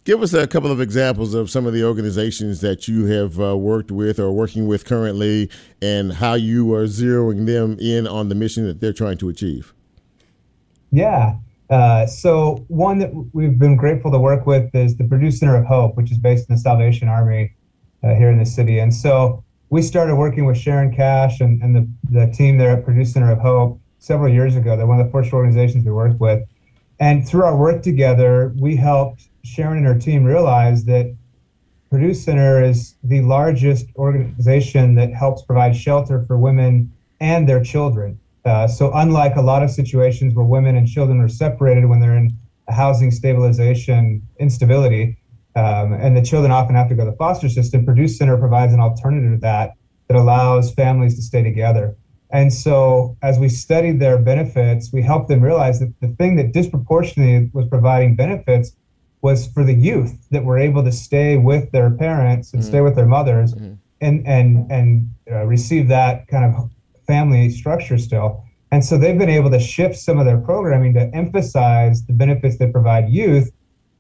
Give 0.04 0.20
us 0.20 0.34
a 0.34 0.46
couple 0.46 0.70
of 0.70 0.82
examples 0.82 1.32
of 1.32 1.48
some 1.48 1.66
of 1.66 1.72
the 1.72 1.82
organizations 1.82 2.60
that 2.60 2.86
you 2.86 3.06
have 3.06 3.40
uh, 3.40 3.56
worked 3.56 3.90
with 3.90 4.18
or 4.18 4.30
working 4.32 4.66
with 4.66 4.84
currently, 4.84 5.48
and 5.80 6.12
how 6.12 6.34
you 6.34 6.74
are 6.74 6.84
zeroing 6.84 7.46
them 7.46 7.78
in 7.80 8.06
on 8.06 8.28
the 8.28 8.34
mission 8.34 8.66
that 8.66 8.80
they're 8.80 8.92
trying 8.92 9.16
to 9.18 9.30
achieve. 9.30 9.72
Yeah. 10.90 11.36
Uh, 11.70 12.06
so 12.06 12.66
one 12.68 12.98
that 12.98 13.10
we've 13.32 13.58
been 13.58 13.76
grateful 13.76 14.10
to 14.10 14.18
work 14.18 14.46
with 14.46 14.74
is 14.74 14.96
the 14.96 15.04
Purdue 15.04 15.30
Center 15.30 15.56
of 15.56 15.64
Hope, 15.64 15.96
which 15.96 16.12
is 16.12 16.18
based 16.18 16.50
in 16.50 16.54
the 16.54 16.60
Salvation 16.60 17.08
Army 17.08 17.54
uh, 18.02 18.14
here 18.14 18.28
in 18.28 18.38
the 18.38 18.44
city. 18.44 18.78
And 18.78 18.92
so 18.92 19.42
we 19.74 19.82
started 19.82 20.14
working 20.14 20.44
with 20.44 20.56
Sharon 20.56 20.94
Cash 20.94 21.40
and, 21.40 21.60
and 21.60 21.74
the, 21.74 21.88
the 22.08 22.32
team 22.32 22.58
there 22.58 22.76
at 22.76 22.84
Purdue 22.84 23.04
Center 23.04 23.32
of 23.32 23.40
Hope 23.40 23.80
several 23.98 24.32
years 24.32 24.54
ago. 24.54 24.76
They're 24.76 24.86
one 24.86 25.00
of 25.00 25.06
the 25.06 25.10
first 25.10 25.32
organizations 25.32 25.84
we 25.84 25.90
worked 25.90 26.20
with. 26.20 26.48
And 27.00 27.26
through 27.26 27.42
our 27.42 27.56
work 27.56 27.82
together, 27.82 28.54
we 28.56 28.76
helped 28.76 29.30
Sharon 29.42 29.78
and 29.78 29.86
her 29.88 29.98
team 29.98 30.22
realize 30.22 30.84
that 30.84 31.12
Purdue 31.90 32.14
Center 32.14 32.62
is 32.62 32.94
the 33.02 33.22
largest 33.22 33.86
organization 33.96 34.94
that 34.94 35.12
helps 35.12 35.42
provide 35.42 35.74
shelter 35.74 36.24
for 36.24 36.38
women 36.38 36.92
and 37.18 37.48
their 37.48 37.60
children. 37.60 38.20
Uh, 38.44 38.68
so, 38.68 38.92
unlike 38.94 39.34
a 39.34 39.42
lot 39.42 39.64
of 39.64 39.72
situations 39.72 40.36
where 40.36 40.44
women 40.46 40.76
and 40.76 40.86
children 40.86 41.20
are 41.20 41.28
separated 41.28 41.86
when 41.86 41.98
they're 41.98 42.16
in 42.16 42.30
housing 42.68 43.10
stabilization 43.10 44.22
instability, 44.38 45.18
um, 45.56 45.92
and 45.92 46.16
the 46.16 46.22
children 46.22 46.50
often 46.50 46.74
have 46.74 46.88
to 46.88 46.94
go 46.94 47.04
to 47.04 47.10
the 47.10 47.16
foster 47.16 47.48
system. 47.48 47.84
Purdue 47.84 48.08
Center 48.08 48.36
provides 48.36 48.72
an 48.72 48.80
alternative 48.80 49.32
to 49.32 49.40
that 49.40 49.72
that 50.08 50.16
allows 50.16 50.72
families 50.74 51.14
to 51.16 51.22
stay 51.22 51.42
together. 51.42 51.96
And 52.30 52.52
so, 52.52 53.16
as 53.22 53.38
we 53.38 53.48
studied 53.48 54.00
their 54.00 54.18
benefits, 54.18 54.92
we 54.92 55.02
helped 55.02 55.28
them 55.28 55.40
realize 55.40 55.78
that 55.78 55.92
the 56.00 56.08
thing 56.08 56.36
that 56.36 56.52
disproportionately 56.52 57.50
was 57.52 57.68
providing 57.68 58.16
benefits 58.16 58.72
was 59.22 59.46
for 59.46 59.62
the 59.62 59.72
youth 59.72 60.28
that 60.30 60.44
were 60.44 60.58
able 60.58 60.82
to 60.84 60.92
stay 60.92 61.36
with 61.36 61.70
their 61.70 61.90
parents 61.90 62.52
and 62.52 62.60
mm-hmm. 62.60 62.70
stay 62.70 62.80
with 62.80 62.96
their 62.96 63.06
mothers 63.06 63.54
mm-hmm. 63.54 63.74
and 64.00 64.26
and 64.26 64.70
and 64.70 65.08
uh, 65.30 65.44
receive 65.46 65.88
that 65.88 66.26
kind 66.28 66.44
of 66.44 66.70
family 67.06 67.50
structure 67.50 67.98
still. 67.98 68.44
And 68.72 68.84
so 68.84 68.98
they've 68.98 69.16
been 69.16 69.30
able 69.30 69.50
to 69.50 69.60
shift 69.60 69.96
some 69.96 70.18
of 70.18 70.26
their 70.26 70.38
programming 70.38 70.94
to 70.94 71.08
emphasize 71.14 72.04
the 72.06 72.12
benefits 72.12 72.58
they 72.58 72.66
provide 72.66 73.08
youth 73.08 73.52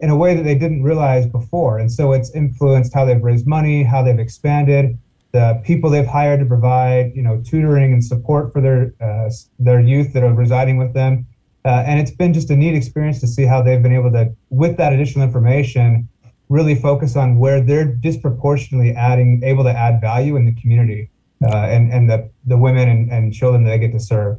in 0.04 0.10
a 0.10 0.16
way 0.16 0.34
that 0.34 0.42
they 0.42 0.54
didn't 0.54 0.82
realize 0.82 1.26
before. 1.26 1.78
And 1.78 1.90
so 1.90 2.12
it's 2.12 2.30
influenced 2.34 2.92
how 2.92 3.06
they've 3.06 3.22
raised 3.22 3.46
money, 3.46 3.82
how 3.82 4.02
they've 4.02 4.18
expanded, 4.18 4.98
the 5.32 5.58
people 5.64 5.88
they've 5.88 6.06
hired 6.06 6.40
to 6.40 6.46
provide, 6.46 7.12
you 7.14 7.22
know, 7.22 7.42
tutoring 7.42 7.94
and 7.94 8.04
support 8.04 8.52
for 8.52 8.60
their 8.60 8.92
uh, 9.00 9.30
their 9.58 9.80
youth 9.80 10.12
that 10.12 10.22
are 10.22 10.34
residing 10.34 10.76
with 10.76 10.92
them. 10.92 11.26
Uh, 11.64 11.82
and 11.86 11.98
it's 11.98 12.10
been 12.10 12.34
just 12.34 12.50
a 12.50 12.56
neat 12.62 12.74
experience 12.74 13.18
to 13.20 13.26
see 13.26 13.44
how 13.44 13.62
they've 13.62 13.82
been 13.82 13.94
able 13.94 14.12
to, 14.12 14.30
with 14.50 14.76
that 14.76 14.92
additional 14.92 15.24
information, 15.24 16.06
really 16.50 16.74
focus 16.74 17.16
on 17.16 17.38
where 17.38 17.62
they're 17.62 17.86
disproportionately 17.86 18.92
adding, 18.92 19.40
able 19.42 19.64
to 19.64 19.72
add 19.72 20.02
value 20.02 20.36
in 20.36 20.44
the 20.44 20.54
community 20.60 21.08
uh, 21.48 21.74
and 21.74 21.90
and 21.94 22.10
the 22.10 22.28
the 22.44 22.58
women 22.58 22.90
and, 22.90 23.10
and 23.10 23.32
children 23.32 23.64
that 23.64 23.70
they 23.70 23.78
get 23.78 23.92
to 23.92 24.00
serve. 24.00 24.38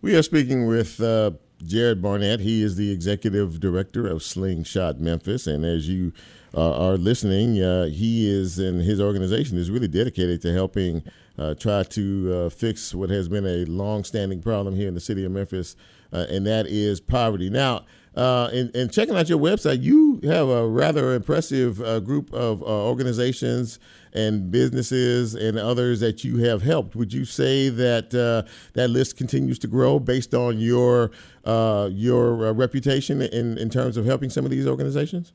We 0.00 0.14
are 0.14 0.22
speaking 0.22 0.66
with 0.66 1.00
uh, 1.00 1.32
Jared 1.64 2.02
Barnett. 2.02 2.40
He 2.40 2.62
is 2.62 2.76
the 2.76 2.92
executive 2.92 3.60
director 3.60 4.06
of 4.06 4.22
Slingshot 4.22 5.00
Memphis, 5.00 5.46
and 5.46 5.64
as 5.64 5.88
you 5.88 6.12
uh, 6.54 6.88
are 6.88 6.96
listening, 6.96 7.62
uh, 7.62 7.86
he 7.86 8.28
is 8.28 8.58
and 8.58 8.82
his 8.82 9.00
organization 9.00 9.56
is 9.58 9.70
really 9.70 9.88
dedicated 9.88 10.42
to 10.42 10.52
helping 10.52 11.02
uh, 11.38 11.54
try 11.54 11.82
to 11.82 12.32
uh, 12.34 12.50
fix 12.50 12.94
what 12.94 13.10
has 13.10 13.28
been 13.28 13.46
a 13.46 13.64
long-standing 13.64 14.42
problem 14.42 14.76
here 14.76 14.88
in 14.88 14.94
the 14.94 15.00
city 15.00 15.24
of 15.24 15.32
Memphis, 15.32 15.76
uh, 16.12 16.26
and 16.28 16.46
that 16.46 16.66
is 16.66 17.00
poverty. 17.00 17.50
Now. 17.50 17.84
Uh, 18.14 18.50
and, 18.52 18.76
and, 18.76 18.92
checking 18.92 19.16
out 19.16 19.30
your 19.30 19.38
website, 19.38 19.82
you 19.82 20.20
have 20.24 20.46
a 20.46 20.68
rather 20.68 21.14
impressive 21.14 21.78
group 22.04 22.30
of 22.34 22.62
organizations 22.62 23.78
and 24.12 24.50
businesses 24.50 25.34
and 25.34 25.58
others 25.58 26.00
that 26.00 26.24
you 26.24 26.38
have 26.38 26.62
helped. 26.62 26.94
Would 26.94 27.12
you 27.12 27.24
say 27.24 27.68
that 27.68 28.14
uh, 28.14 28.48
that 28.74 28.88
list 28.88 29.16
continues 29.16 29.58
to 29.60 29.66
grow 29.66 29.98
based 29.98 30.34
on 30.34 30.58
your 30.58 31.10
uh, 31.44 31.88
your 31.92 32.46
uh, 32.46 32.52
reputation 32.52 33.22
in, 33.22 33.58
in 33.58 33.70
terms 33.70 33.96
of 33.96 34.04
helping 34.04 34.30
some 34.30 34.44
of 34.44 34.50
these 34.50 34.66
organizations? 34.66 35.32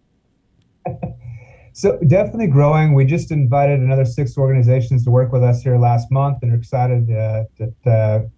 So 1.78 2.00
definitely 2.08 2.48
growing. 2.48 2.96
We 2.96 3.06
just 3.06 3.30
invited 3.30 3.82
another 3.82 4.04
six 4.04 4.36
organizations 4.36 5.04
to 5.04 5.12
work 5.12 5.32
with 5.32 5.44
us 5.44 5.62
here 5.62 5.78
last 5.78 6.12
month, 6.12 6.40
and 6.42 6.52
are 6.52 6.56
excited 6.56 7.12
uh, 7.12 7.44
to, 7.86 8.32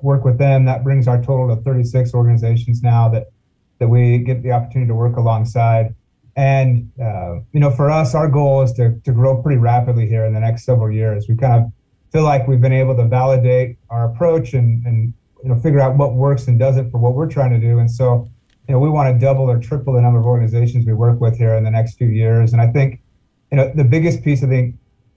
work 0.00 0.24
with 0.24 0.38
them. 0.38 0.64
That 0.64 0.84
brings 0.84 1.08
our 1.08 1.20
total 1.20 1.56
to 1.56 1.60
36 1.62 2.14
organizations 2.14 2.82
now 2.82 3.08
that 3.08 3.32
that 3.80 3.88
we 3.88 4.18
get 4.18 4.44
the 4.44 4.52
opportunity 4.52 4.88
to 4.90 4.94
work 4.94 5.16
alongside. 5.16 5.92
And 6.36 6.90
uh, 7.00 7.40
you 7.52 7.60
know, 7.60 7.70
for 7.70 7.90
us, 7.90 8.14
our 8.14 8.28
goal 8.28 8.62
is 8.62 8.72
to 8.72 8.98
to 9.04 9.12
grow 9.12 9.40
pretty 9.40 9.58
rapidly 9.58 10.08
here 10.08 10.24
in 10.24 10.34
the 10.34 10.40
next 10.40 10.64
several 10.64 10.90
years. 10.90 11.26
We 11.28 11.36
kind 11.36 11.64
of 11.64 11.72
feel 12.12 12.24
like 12.24 12.48
we've 12.48 12.60
been 12.60 12.72
able 12.72 12.96
to 12.96 13.04
validate 13.04 13.78
our 13.90 14.10
approach 14.10 14.54
and 14.54 14.84
and 14.86 15.14
you 15.42 15.48
know 15.48 15.56
figure 15.60 15.80
out 15.80 15.96
what 15.96 16.14
works 16.14 16.48
and 16.48 16.58
doesn't 16.58 16.90
for 16.90 16.98
what 16.98 17.14
we're 17.14 17.30
trying 17.30 17.52
to 17.52 17.58
do. 17.58 17.78
And 17.78 17.90
so, 17.90 18.28
you 18.68 18.74
know, 18.74 18.80
we 18.80 18.88
want 18.88 19.14
to 19.14 19.24
double 19.24 19.48
or 19.48 19.60
triple 19.60 19.94
the 19.94 20.00
number 20.00 20.18
of 20.18 20.26
organizations 20.26 20.86
we 20.86 20.94
work 20.94 21.20
with 21.20 21.36
here 21.36 21.54
in 21.54 21.62
the 21.62 21.70
next 21.70 21.96
few 21.98 22.08
years. 22.08 22.52
And 22.52 22.60
I 22.60 22.68
think, 22.68 23.00
you 23.50 23.58
know, 23.58 23.70
the 23.74 23.84
biggest 23.84 24.24
piece 24.24 24.42
I 24.42 24.48
think 24.48 24.74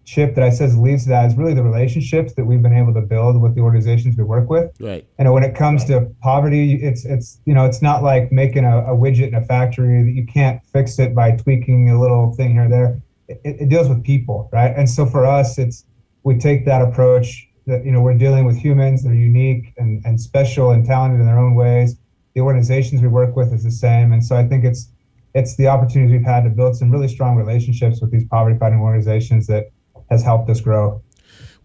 chip 0.07 0.35
that 0.35 0.43
I 0.43 0.49
says 0.49 0.77
leads 0.77 1.03
to 1.03 1.09
that 1.09 1.27
is 1.27 1.35
really 1.35 1.53
the 1.53 1.61
relationships 1.61 2.33
that 2.35 2.45
we've 2.45 2.61
been 2.61 2.73
able 2.73 2.93
to 2.93 3.01
build 3.01 3.41
with 3.41 3.55
the 3.55 3.61
organizations 3.61 4.15
we 4.17 4.23
work 4.23 4.49
with. 4.49 4.71
Right. 4.79 5.05
And 5.17 5.31
when 5.33 5.43
it 5.43 5.53
comes 5.53 5.83
to 5.85 6.09
poverty, 6.21 6.75
it's 6.75 7.03
it's 7.03 7.39
you 7.45 7.53
know 7.53 7.65
it's 7.65 7.81
not 7.81 8.03
like 8.03 8.31
making 8.31 8.63
a, 8.63 8.79
a 8.79 8.95
widget 8.95 9.27
in 9.27 9.35
a 9.35 9.43
factory 9.43 10.03
that 10.03 10.11
you 10.11 10.25
can't 10.25 10.65
fix 10.71 10.97
it 10.97 11.13
by 11.13 11.31
tweaking 11.31 11.89
a 11.89 11.99
little 11.99 12.33
thing 12.33 12.53
here 12.53 12.65
or 12.65 12.69
there. 12.69 13.01
It, 13.27 13.39
it 13.43 13.69
deals 13.69 13.89
with 13.89 14.01
people, 14.01 14.49
right? 14.53 14.73
And 14.75 14.89
so 14.89 15.05
for 15.05 15.25
us, 15.25 15.57
it's 15.57 15.83
we 16.23 16.37
take 16.37 16.65
that 16.65 16.81
approach 16.81 17.49
that 17.65 17.85
you 17.85 17.91
know 17.91 18.01
we're 18.01 18.17
dealing 18.17 18.45
with 18.45 18.55
humans 18.55 19.03
that 19.03 19.09
are 19.09 19.23
unique 19.33 19.73
and, 19.77 20.01
and 20.05 20.19
special 20.19 20.71
and 20.71 20.85
talented 20.85 21.19
in 21.19 21.27
their 21.27 21.37
own 21.37 21.53
ways 21.53 21.97
the 22.33 22.41
organizations 22.41 23.01
we 23.01 23.07
work 23.07 23.35
with 23.35 23.53
is 23.53 23.63
the 23.63 23.71
same 23.71 24.13
and 24.13 24.23
so 24.23 24.35
i 24.35 24.47
think 24.47 24.63
it's 24.63 24.89
it's 25.33 25.55
the 25.57 25.67
opportunities 25.67 26.11
we've 26.11 26.25
had 26.25 26.43
to 26.43 26.49
build 26.49 26.75
some 26.75 26.89
really 26.89 27.07
strong 27.07 27.35
relationships 27.35 27.99
with 28.01 28.09
these 28.11 28.25
poverty 28.25 28.57
fighting 28.57 28.79
organizations 28.79 29.47
that 29.47 29.65
has 30.09 30.23
helped 30.23 30.49
us 30.49 30.61
grow 30.61 31.01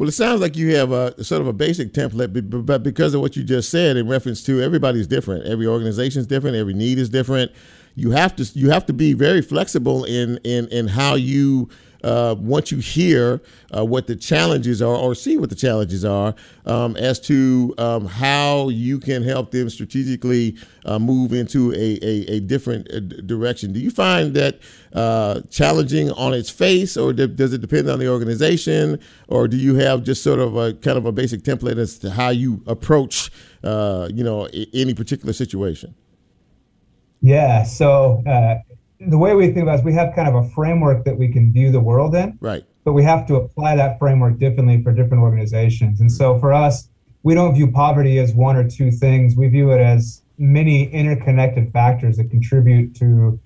well, 0.02 0.08
it 0.08 0.12
sounds 0.12 0.40
like 0.40 0.56
you 0.56 0.74
have 0.74 0.90
a 0.90 1.22
sort 1.22 1.42
of 1.42 1.46
a 1.46 1.52
basic 1.52 1.92
template, 1.92 2.66
but 2.66 2.82
because 2.82 3.14
of 3.14 3.20
what 3.20 3.36
you 3.36 3.44
just 3.44 3.70
said 3.70 3.96
in 3.96 4.08
reference 4.08 4.42
to 4.44 4.60
everybody's 4.60 5.06
different, 5.06 5.46
every 5.46 5.64
organization 5.64 6.20
is 6.20 6.26
different, 6.26 6.56
every 6.56 6.74
need 6.74 6.98
is 6.98 7.08
different. 7.08 7.52
You 7.94 8.10
have 8.10 8.34
to 8.36 8.44
you 8.58 8.70
have 8.70 8.84
to 8.86 8.92
be 8.92 9.12
very 9.12 9.42
flexible 9.42 10.04
in 10.04 10.38
in 10.38 10.66
in 10.68 10.88
how 10.88 11.14
you 11.14 11.68
uh, 12.02 12.34
once 12.38 12.70
you 12.70 12.78
hear 12.78 13.40
uh, 13.76 13.84
what 13.84 14.06
the 14.06 14.16
challenges 14.16 14.82
are 14.82 14.94
or 14.94 15.14
see 15.14 15.36
what 15.36 15.50
the 15.50 15.56
challenges 15.56 16.04
are 16.04 16.34
um, 16.66 16.96
as 16.96 17.20
to 17.20 17.74
um, 17.78 18.06
how 18.06 18.68
you 18.68 18.98
can 18.98 19.22
help 19.22 19.50
them 19.50 19.68
strategically 19.70 20.56
uh, 20.84 20.98
move 20.98 21.32
into 21.32 21.72
a, 21.72 21.98
a, 22.02 22.36
a 22.36 22.40
different 22.40 22.90
uh, 22.92 23.00
direction. 23.00 23.72
Do 23.72 23.80
you 23.80 23.90
find 23.90 24.34
that 24.34 24.58
uh, 24.92 25.40
challenging 25.50 26.10
on 26.12 26.34
its 26.34 26.50
face, 26.50 26.96
or 26.96 27.12
does 27.12 27.52
it 27.52 27.60
depend 27.60 27.88
on 27.88 27.98
the 27.98 28.08
organization, 28.08 28.98
or 29.28 29.48
do 29.48 29.56
you 29.56 29.74
have 29.76 30.02
just 30.02 30.22
sort 30.22 30.38
of 30.38 30.56
a 30.56 30.74
kind 30.74 30.98
of 30.98 31.06
a 31.06 31.12
basic 31.12 31.42
template 31.42 31.78
as 31.78 31.98
to 31.98 32.10
how 32.10 32.30
you 32.30 32.62
approach, 32.66 33.30
uh, 33.64 34.08
you 34.12 34.24
know, 34.24 34.48
any 34.74 34.94
particular 34.94 35.32
situation? 35.32 35.94
Yeah. 37.20 37.62
So 37.62 38.22
the 39.06 39.18
way 39.18 39.34
we 39.34 39.46
think 39.46 39.58
about 39.58 39.74
it 39.74 39.78
is 39.80 39.84
we 39.84 39.92
have 39.94 40.14
kind 40.14 40.28
of 40.28 40.34
a 40.34 40.48
framework 40.50 41.04
that 41.04 41.16
we 41.16 41.28
can 41.28 41.52
view 41.52 41.70
the 41.70 41.80
world 41.80 42.14
in. 42.14 42.38
Right. 42.40 42.64
But 42.84 42.92
we 42.92 43.02
have 43.04 43.26
to 43.26 43.36
apply 43.36 43.76
that 43.76 43.98
framework 43.98 44.38
differently 44.38 44.82
for 44.82 44.92
different 44.92 45.22
organizations. 45.22 46.00
And 46.00 46.10
so 46.10 46.38
for 46.38 46.52
us, 46.52 46.88
we 47.22 47.34
don't 47.34 47.54
view 47.54 47.70
poverty 47.70 48.18
as 48.18 48.34
one 48.34 48.56
or 48.56 48.68
two 48.68 48.90
things. 48.90 49.36
We 49.36 49.48
view 49.48 49.70
it 49.70 49.80
as 49.80 50.22
many 50.38 50.84
interconnected 50.90 51.72
factors 51.72 52.16
that 52.16 52.30
contribute 52.30 52.94
to 52.96 53.38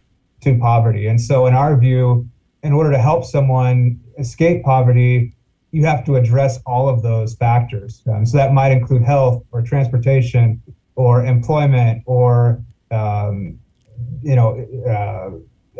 to 0.43 0.59
poverty. 0.59 1.07
And 1.07 1.21
so 1.21 1.47
in 1.47 1.55
our 1.55 1.77
view, 1.79 2.29
in 2.63 2.73
order 2.73 2.91
to 2.93 2.99
help 2.99 3.25
someone 3.25 4.01
escape 4.19 4.63
poverty, 4.65 5.35
you 5.73 5.85
have 5.87 6.05
to 6.05 6.17
address 6.17 6.61
all 6.67 6.89
of 6.89 7.03
those 7.03 7.35
factors. 7.35 8.03
Um, 8.07 8.25
so 8.25 8.37
that 8.37 8.53
might 8.53 8.71
include 8.71 9.03
health 9.03 9.45
or 9.51 9.63
transportation 9.63 10.63
or 10.95 11.25
employment 11.25 12.03
or 12.07 12.63
um, 12.91 13.59
you 14.27 14.37
know, 14.39 14.49
uh, 14.95 15.31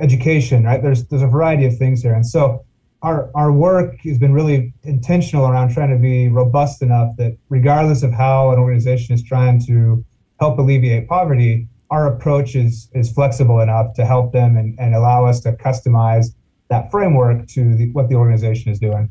education, 0.03 0.65
right? 0.65 0.81
There's 0.83 1.05
there's 1.09 1.23
a 1.23 1.33
variety 1.39 1.67
of 1.67 1.77
things 1.77 2.03
here, 2.03 2.15
and 2.15 2.27
so 2.35 2.65
our 3.03 3.31
our 3.35 3.51
work 3.51 3.99
has 4.11 4.19
been 4.19 4.33
really 4.33 4.73
intentional 4.85 5.47
around 5.47 5.75
trying 5.75 5.91
to 5.91 6.01
be 6.11 6.29
robust 6.29 6.83
enough 6.83 7.17
that 7.17 7.37
regardless 7.49 8.03
of 8.03 8.13
how 8.13 8.53
an 8.53 8.59
organization 8.59 9.15
is 9.15 9.23
trying 9.23 9.65
to 9.67 10.05
help 10.39 10.59
alleviate 10.59 11.09
poverty, 11.09 11.67
our 11.91 12.07
approach 12.15 12.55
is 12.55 12.89
is 12.95 13.13
flexible 13.13 13.61
enough 13.61 13.95
to 13.95 14.05
help 14.05 14.33
them 14.33 14.57
and, 14.57 14.79
and 14.79 14.95
allow 14.95 15.27
us 15.27 15.41
to 15.41 15.53
customize 15.53 16.27
that 16.69 16.91
framework 16.91 17.47
to 17.49 17.77
the, 17.77 17.91
what 17.93 18.09
the 18.09 18.15
organization 18.15 18.73
is 18.73 18.79
doing. 18.79 19.11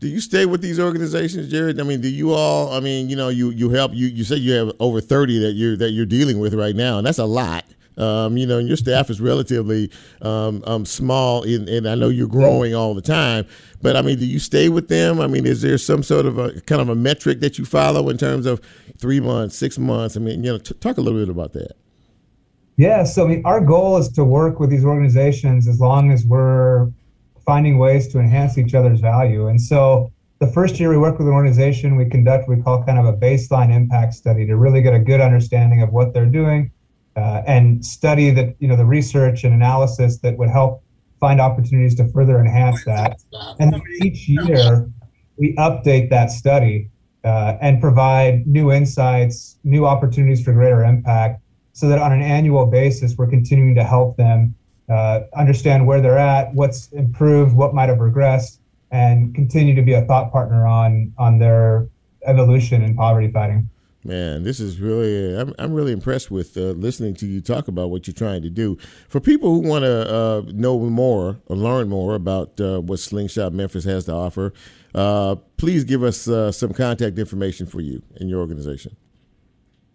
Do 0.00 0.08
you 0.08 0.20
stay 0.20 0.44
with 0.44 0.60
these 0.60 0.78
organizations, 0.78 1.50
Jared? 1.50 1.80
I 1.80 1.84
mean, 1.84 2.00
do 2.00 2.08
you 2.08 2.32
all? 2.32 2.72
I 2.72 2.80
mean, 2.80 3.08
you 3.08 3.16
know, 3.16 3.30
you 3.30 3.50
you 3.50 3.70
help 3.70 3.92
you. 3.94 4.06
You 4.06 4.24
say 4.24 4.36
you 4.36 4.52
have 4.52 4.72
over 4.78 5.00
thirty 5.00 5.38
that 5.38 5.52
you're 5.52 5.76
that 5.76 5.90
you're 5.90 6.06
dealing 6.18 6.38
with 6.38 6.52
right 6.54 6.76
now, 6.76 6.98
and 6.98 7.06
that's 7.06 7.18
a 7.18 7.24
lot. 7.24 7.64
Um, 7.96 8.36
you 8.36 8.46
know, 8.46 8.58
and 8.58 8.66
your 8.66 8.76
staff 8.76 9.08
is 9.10 9.20
relatively 9.20 9.90
um, 10.22 10.62
um, 10.66 10.84
small, 10.84 11.42
in, 11.42 11.68
and 11.68 11.88
I 11.88 11.94
know 11.94 12.08
you're 12.08 12.26
growing 12.26 12.74
all 12.74 12.94
the 12.94 13.02
time. 13.02 13.46
But 13.82 13.96
I 13.96 14.02
mean, 14.02 14.18
do 14.18 14.26
you 14.26 14.38
stay 14.38 14.68
with 14.68 14.88
them? 14.88 15.20
I 15.20 15.26
mean, 15.26 15.46
is 15.46 15.62
there 15.62 15.78
some 15.78 16.02
sort 16.02 16.26
of 16.26 16.38
a 16.38 16.60
kind 16.62 16.80
of 16.80 16.88
a 16.88 16.94
metric 16.94 17.40
that 17.40 17.58
you 17.58 17.64
follow 17.64 18.08
in 18.08 18.18
terms 18.18 18.46
of 18.46 18.60
three 18.98 19.20
months, 19.20 19.56
six 19.56 19.78
months? 19.78 20.16
I 20.16 20.20
mean, 20.20 20.42
you 20.42 20.52
know, 20.52 20.58
t- 20.58 20.74
talk 20.74 20.98
a 20.98 21.00
little 21.00 21.20
bit 21.20 21.28
about 21.28 21.52
that. 21.52 21.76
Yeah, 22.76 23.04
so 23.04 23.24
I 23.24 23.28
mean, 23.28 23.42
our 23.44 23.60
goal 23.60 23.96
is 23.98 24.08
to 24.10 24.24
work 24.24 24.58
with 24.58 24.70
these 24.70 24.84
organizations 24.84 25.68
as 25.68 25.78
long 25.80 26.10
as 26.10 26.24
we're 26.24 26.90
finding 27.46 27.78
ways 27.78 28.08
to 28.08 28.18
enhance 28.18 28.58
each 28.58 28.74
other's 28.74 29.00
value. 29.00 29.46
And 29.48 29.60
so 29.60 30.10
the 30.40 30.48
first 30.48 30.80
year 30.80 30.90
we 30.90 30.98
work 30.98 31.18
with 31.18 31.28
an 31.28 31.34
organization, 31.34 31.96
we 31.96 32.06
conduct 32.06 32.48
what 32.48 32.56
we 32.56 32.62
call 32.62 32.82
kind 32.82 32.98
of 32.98 33.06
a 33.06 33.12
baseline 33.12 33.72
impact 33.72 34.14
study 34.14 34.46
to 34.46 34.56
really 34.56 34.82
get 34.82 34.94
a 34.94 34.98
good 34.98 35.20
understanding 35.20 35.82
of 35.82 35.92
what 35.92 36.12
they're 36.12 36.26
doing 36.26 36.72
uh, 37.16 37.42
and 37.46 37.84
study 37.84 38.30
the 38.30 38.54
you 38.58 38.68
know 38.68 38.76
the 38.76 38.84
research 38.84 39.44
and 39.44 39.54
analysis 39.54 40.18
that 40.18 40.36
would 40.36 40.48
help 40.48 40.82
find 41.20 41.40
opportunities 41.40 41.94
to 41.94 42.06
further 42.08 42.40
enhance 42.40 42.84
that. 42.84 43.22
And 43.58 43.80
each 44.02 44.28
year 44.28 44.90
we 45.36 45.54
update 45.56 46.10
that 46.10 46.30
study 46.30 46.90
uh, 47.24 47.56
and 47.60 47.80
provide 47.80 48.46
new 48.46 48.72
insights, 48.72 49.58
new 49.64 49.86
opportunities 49.86 50.44
for 50.44 50.52
greater 50.52 50.84
impact, 50.84 51.40
so 51.72 51.88
that 51.88 51.98
on 51.98 52.12
an 52.12 52.20
annual 52.20 52.66
basis 52.66 53.16
we're 53.16 53.28
continuing 53.28 53.74
to 53.74 53.84
help 53.84 54.16
them 54.16 54.54
uh, 54.90 55.20
understand 55.34 55.86
where 55.86 56.00
they're 56.00 56.18
at, 56.18 56.52
what's 56.52 56.88
improved, 56.92 57.54
what 57.54 57.74
might 57.74 57.88
have 57.88 57.98
regressed, 57.98 58.58
and 58.90 59.34
continue 59.34 59.74
to 59.74 59.82
be 59.82 59.94
a 59.94 60.04
thought 60.04 60.30
partner 60.30 60.66
on 60.66 61.12
on 61.18 61.38
their 61.38 61.88
evolution 62.26 62.82
in 62.82 62.94
poverty 62.94 63.30
fighting. 63.30 63.68
Man, 64.06 64.42
this 64.42 64.60
is 64.60 64.80
really, 64.80 65.34
I'm, 65.34 65.54
I'm 65.58 65.72
really 65.72 65.92
impressed 65.92 66.30
with 66.30 66.58
uh, 66.58 66.72
listening 66.72 67.14
to 67.14 67.26
you 67.26 67.40
talk 67.40 67.68
about 67.68 67.88
what 67.88 68.06
you're 68.06 68.12
trying 68.12 68.42
to 68.42 68.50
do. 68.50 68.76
For 69.08 69.18
people 69.18 69.48
who 69.48 69.66
want 69.66 69.84
to 69.84 70.14
uh, 70.14 70.42
know 70.48 70.78
more 70.78 71.40
or 71.46 71.56
learn 71.56 71.88
more 71.88 72.14
about 72.14 72.60
uh, 72.60 72.80
what 72.80 72.98
Slingshot 72.98 73.54
Memphis 73.54 73.84
has 73.84 74.04
to 74.04 74.12
offer, 74.12 74.52
uh, 74.94 75.36
please 75.56 75.84
give 75.84 76.02
us 76.02 76.28
uh, 76.28 76.52
some 76.52 76.74
contact 76.74 77.18
information 77.18 77.64
for 77.64 77.80
you 77.80 78.02
and 78.16 78.28
your 78.28 78.40
organization. 78.40 78.94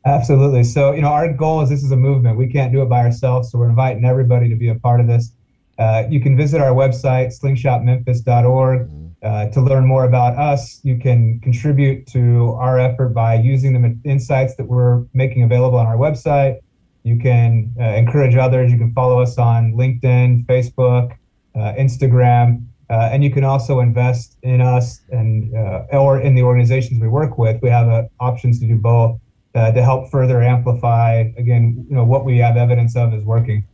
Absolutely. 0.06 0.64
So, 0.64 0.94
you 0.94 1.04
know, 1.04 1.10
our 1.10 1.32
goal 1.32 1.62
is 1.62 1.70
this 1.70 1.84
is 1.84 1.92
a 1.92 1.98
movement. 1.98 2.36
We 2.36 2.48
can't 2.48 2.74
do 2.74 2.82
it 2.82 2.90
by 2.90 3.02
ourselves. 3.02 3.52
So, 3.52 3.60
we're 3.60 3.70
inviting 3.70 4.06
everybody 4.06 4.50
to 4.50 4.56
be 4.56 4.70
a 4.70 4.76
part 4.76 5.02
of 5.02 5.08
this. 5.08 5.34
Uh, 5.78 6.06
you 6.10 6.20
can 6.20 6.36
visit 6.36 6.62
our 6.62 6.74
website, 6.74 7.28
slingshotmemphis.org. 7.40 8.88
Mm-hmm 8.88 9.09
uh, 9.22 9.50
to 9.50 9.62
learn 9.62 9.86
more 9.86 10.06
about 10.06 10.38
us, 10.38 10.80
you 10.84 10.98
can 10.98 11.40
contribute 11.42 12.08
to 12.08 12.56
our 12.58 12.80
effort 12.80 13.10
by 13.10 13.36
using 13.36 13.74
the 13.74 14.10
insights 14.10 14.56
that 14.56 14.66
we're 14.66 15.04
making 15.14 15.44
available 15.44 15.78
on 15.78 15.86
our 15.86 15.98
website. 15.98 16.60
You 17.04 17.20
can 17.20 17.74
uh, 17.80 17.84
encourage 17.84 18.36
others. 18.36 18.72
You 18.72 18.78
can 18.78 18.94
follow 18.94 19.22
us 19.22 19.38
on 19.38 19.74
LinkedIn, 19.74 20.46
Facebook, 20.46 21.18
uh, 21.56 21.74
Instagram, 21.78 22.66
uh, 22.90 23.10
and 23.12 23.24
you 23.24 23.30
can 23.30 23.44
also 23.44 23.82
invest 23.82 24.38
in 24.44 24.62
us 24.62 25.02
and 25.10 25.54
uh, 25.56 25.84
or 25.92 26.22
in 26.22 26.36
the 26.36 26.44
organizations 26.44 27.02
we 27.02 27.08
work 27.08 27.38
with. 27.38 27.62
We 27.62 27.70
have 27.70 28.10
options 28.20 28.60
to 28.60 28.68
do 28.68 28.76
both 28.76 29.20
to 29.54 29.84
help 29.84 30.10
further 30.10 30.42
amplify 30.42 31.26
again, 31.36 31.86
you 31.90 31.96
know, 31.96 32.06
what 32.06 32.24
we 32.24 32.38
have 32.38 32.56
evidence 32.56 32.96
of 32.96 33.14
is 33.14 33.26
working. 33.26 33.66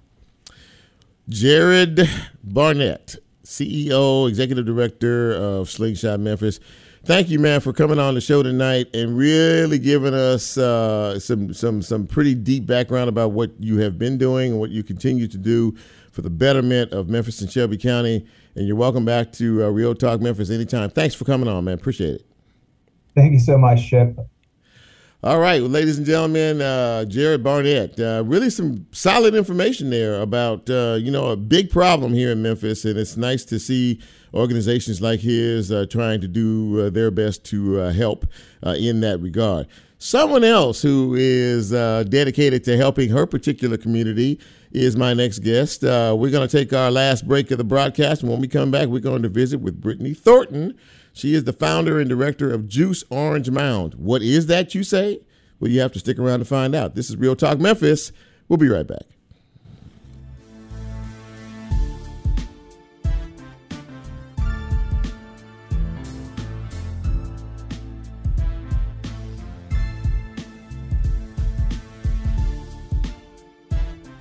Jared 1.30 2.10
Barnett 2.44 3.18
CEO, 3.46 4.28
Executive 4.28 4.66
Director 4.66 5.34
of 5.34 5.70
Slingshot 5.70 6.20
Memphis. 6.20 6.60
Thank 7.06 7.30
you, 7.30 7.38
man, 7.38 7.62
for 7.62 7.72
coming 7.72 8.00
on 8.00 8.16
the 8.16 8.22
show 8.22 8.42
tonight 8.42 8.88
and 8.96 9.16
really 9.16 9.78
giving 9.78 10.16
us 10.16 10.58
uh, 10.58 11.20
some 11.20 11.54
some 11.54 11.84
some 11.84 12.08
pretty 12.08 12.34
deep 12.34 12.66
background 12.66 13.10
about 13.10 13.32
what 13.32 13.52
you 13.60 13.78
have 13.78 14.00
been 14.00 14.18
doing 14.18 14.54
and 14.54 14.60
what 14.60 14.72
you 14.72 14.82
continue 14.82 15.28
to 15.28 15.38
do 15.38 15.76
for 16.12 16.24
the 16.24 16.32
betterment 16.32 16.92
of 16.94 17.08
Memphis 17.08 17.42
and 17.42 17.52
Shelby 17.52 17.78
County. 17.78 18.26
And 18.56 18.66
you're 18.66 18.76
welcome 18.76 19.06
back 19.06 19.32
to 19.34 19.66
uh, 19.66 19.70
Real 19.70 19.94
Talk 19.94 20.20
Memphis 20.20 20.50
anytime. 20.50 20.90
Thanks 20.90 21.14
for 21.14 21.26
coming 21.26 21.48
on, 21.48 21.64
man. 21.66 21.76
Appreciate 21.76 22.16
it. 22.16 22.26
Thank 23.16 23.34
you 23.34 23.40
so 23.40 23.58
much, 23.58 23.88
Chip. 23.88 24.18
All 25.24 25.40
right, 25.40 25.60
well, 25.62 25.72
ladies 25.72 25.98
and 25.98 26.06
gentlemen, 26.06 26.62
uh, 26.62 27.06
Jared 27.06 27.42
Barnett, 27.42 28.00
uh, 28.00 28.22
really 28.26 28.50
some 28.50 28.86
solid 28.92 29.34
information 29.34 29.90
there 29.90 30.22
about 30.22 30.70
uh, 30.70 30.98
you 31.00 31.10
know 31.10 31.30
a 31.30 31.38
big 31.38 31.72
problem 31.72 32.14
here 32.14 32.32
in 32.32 32.44
Memphis, 32.44 32.86
and 32.86 33.00
it's 33.00 33.18
nice 33.18 33.44
to 33.46 33.58
see 33.58 34.00
organizations 34.34 35.02
like 35.02 35.22
his 35.22 35.72
uh, 35.72 35.86
trying 35.90 36.22
to 36.22 36.28
do 36.28 36.82
uh, 36.82 36.90
their 36.90 37.10
best 37.10 37.44
to 37.46 37.80
uh, 37.80 37.94
help 37.94 38.28
in 38.78 39.00
that 39.00 39.20
regard. 39.20 39.68
Someone 39.98 40.44
else 40.44 40.82
who 40.82 41.16
is 41.18 41.72
dedicated 41.72 42.64
to 42.66 42.78
helping 42.78 43.10
her 43.10 43.26
particular 43.26 43.78
community 43.78 44.40
is 44.74 44.98
my 44.98 45.14
next 45.14 45.40
guest. 45.40 45.82
we're 45.82 46.30
going 46.30 46.48
to 46.48 46.58
take 46.58 46.74
our 46.74 46.92
last 46.92 47.26
break 47.28 47.50
of 47.50 47.58
the 47.58 47.64
broadcast, 47.64 48.22
and 48.22 48.30
when 48.30 48.42
we 48.42 48.48
come 48.48 48.70
back, 48.70 48.90
we're 48.90 49.00
going 49.00 49.24
to 49.24 49.30
visit 49.30 49.62
with 49.62 49.82
Brittany 49.82 50.14
Thornton 50.14 50.78
she 51.16 51.34
is 51.34 51.46
the 51.46 51.54
founder 51.54 51.98
and 51.98 52.10
director 52.10 52.54
of 52.54 52.68
Juice 52.68 53.06
Orange 53.10 53.50
Mound. 53.50 53.96
What 53.96 54.22
is 54.22 54.48
that, 54.48 54.76
you 54.76 54.84
say? 54.84 55.22
Well, 55.62 55.72
you 55.72 55.80
have 55.80 55.94
to 55.94 56.00
stick 56.00 56.20
around 56.20 56.40
to 56.40 56.46
find 56.46 56.76
out. 56.76 56.94
This 56.96 57.10
is 57.10 57.16
Real 57.16 57.38
Talk 57.38 57.58
Memphis. 57.58 58.12
We'll 58.50 58.58
be 58.58 58.68
right 58.68 58.86
back. 58.86 59.15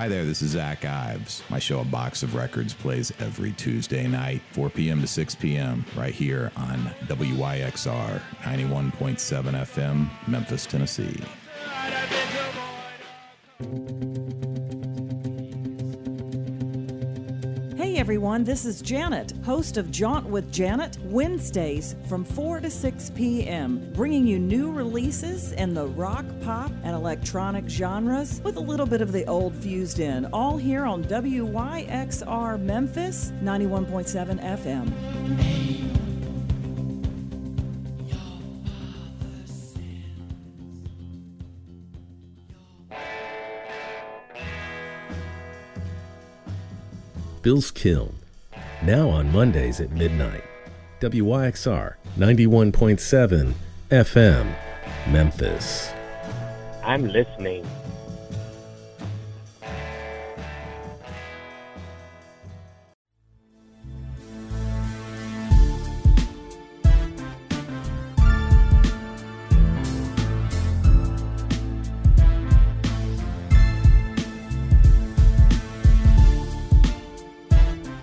Hi 0.00 0.08
there, 0.08 0.24
this 0.24 0.40
is 0.40 0.52
Zach 0.52 0.86
Ives. 0.86 1.42
My 1.50 1.58
show, 1.58 1.80
A 1.80 1.84
Box 1.84 2.22
of 2.22 2.34
Records, 2.34 2.72
plays 2.72 3.12
every 3.20 3.52
Tuesday 3.52 4.06
night, 4.06 4.40
4 4.52 4.70
p.m. 4.70 5.02
to 5.02 5.06
6 5.06 5.34
p.m., 5.34 5.84
right 5.94 6.14
here 6.14 6.50
on 6.56 6.90
WYXR 7.02 8.22
91.7 8.40 8.88
FM, 9.52 10.08
Memphis, 10.26 10.64
Tennessee. 10.64 11.22
Everyone, 18.10 18.42
this 18.42 18.64
is 18.64 18.82
Janet, 18.82 19.32
host 19.44 19.76
of 19.76 19.88
Jaunt 19.92 20.26
with 20.26 20.50
Janet, 20.50 20.98
Wednesdays 21.04 21.94
from 22.08 22.24
4 22.24 22.58
to 22.58 22.68
6 22.68 23.10
p.m., 23.10 23.88
bringing 23.92 24.26
you 24.26 24.36
new 24.36 24.72
releases 24.72 25.52
in 25.52 25.74
the 25.74 25.86
rock, 25.86 26.24
pop, 26.40 26.72
and 26.82 26.96
electronic 26.96 27.68
genres 27.68 28.40
with 28.42 28.56
a 28.56 28.60
little 28.60 28.84
bit 28.84 29.00
of 29.00 29.12
the 29.12 29.24
old 29.26 29.54
fused 29.54 30.00
in, 30.00 30.24
all 30.32 30.56
here 30.56 30.84
on 30.84 31.04
WYXR 31.04 32.60
Memphis 32.60 33.32
91.7 33.44 34.42
FM. 34.58 35.79
Bill's 47.50 47.72
Kiln, 47.72 48.14
now 48.84 49.08
on 49.08 49.32
Mondays 49.32 49.80
at 49.80 49.90
midnight. 49.90 50.44
WYXR 51.00 51.94
91.7 52.16 53.52
FM, 53.90 54.54
Memphis. 55.08 55.90
I'm 56.84 57.08
listening. 57.08 57.66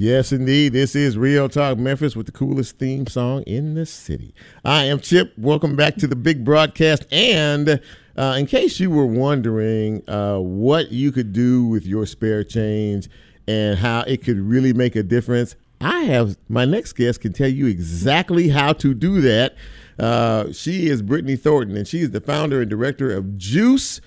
Yes, 0.00 0.30
indeed. 0.30 0.74
This 0.74 0.94
is 0.94 1.18
Real 1.18 1.48
Talk 1.48 1.76
Memphis 1.76 2.14
with 2.14 2.26
the 2.26 2.32
coolest 2.32 2.78
theme 2.78 3.08
song 3.08 3.42
in 3.48 3.74
the 3.74 3.84
city. 3.84 4.32
I 4.64 4.84
am 4.84 5.00
Chip. 5.00 5.36
Welcome 5.36 5.74
back 5.74 5.96
to 5.96 6.06
the 6.06 6.14
big 6.14 6.44
broadcast. 6.44 7.04
And 7.10 7.80
uh, 8.16 8.36
in 8.38 8.46
case 8.46 8.78
you 8.78 8.90
were 8.90 9.04
wondering 9.04 10.08
uh, 10.08 10.38
what 10.38 10.92
you 10.92 11.10
could 11.10 11.32
do 11.32 11.66
with 11.66 11.84
your 11.84 12.06
spare 12.06 12.44
change 12.44 13.08
and 13.48 13.80
how 13.80 14.02
it 14.02 14.22
could 14.22 14.38
really 14.38 14.72
make 14.72 14.94
a 14.94 15.02
difference, 15.02 15.56
I 15.80 16.02
have 16.02 16.36
my 16.48 16.64
next 16.64 16.92
guest 16.92 17.22
can 17.22 17.32
tell 17.32 17.48
you 17.48 17.66
exactly 17.66 18.50
how 18.50 18.74
to 18.74 18.94
do 18.94 19.20
that. 19.22 19.56
Uh, 19.98 20.52
she 20.52 20.86
is 20.86 21.02
Brittany 21.02 21.34
Thornton, 21.34 21.76
and 21.76 21.88
she 21.88 22.02
is 22.02 22.12
the 22.12 22.20
founder 22.20 22.60
and 22.60 22.70
director 22.70 23.10
of 23.10 23.36
Juice 23.36 24.00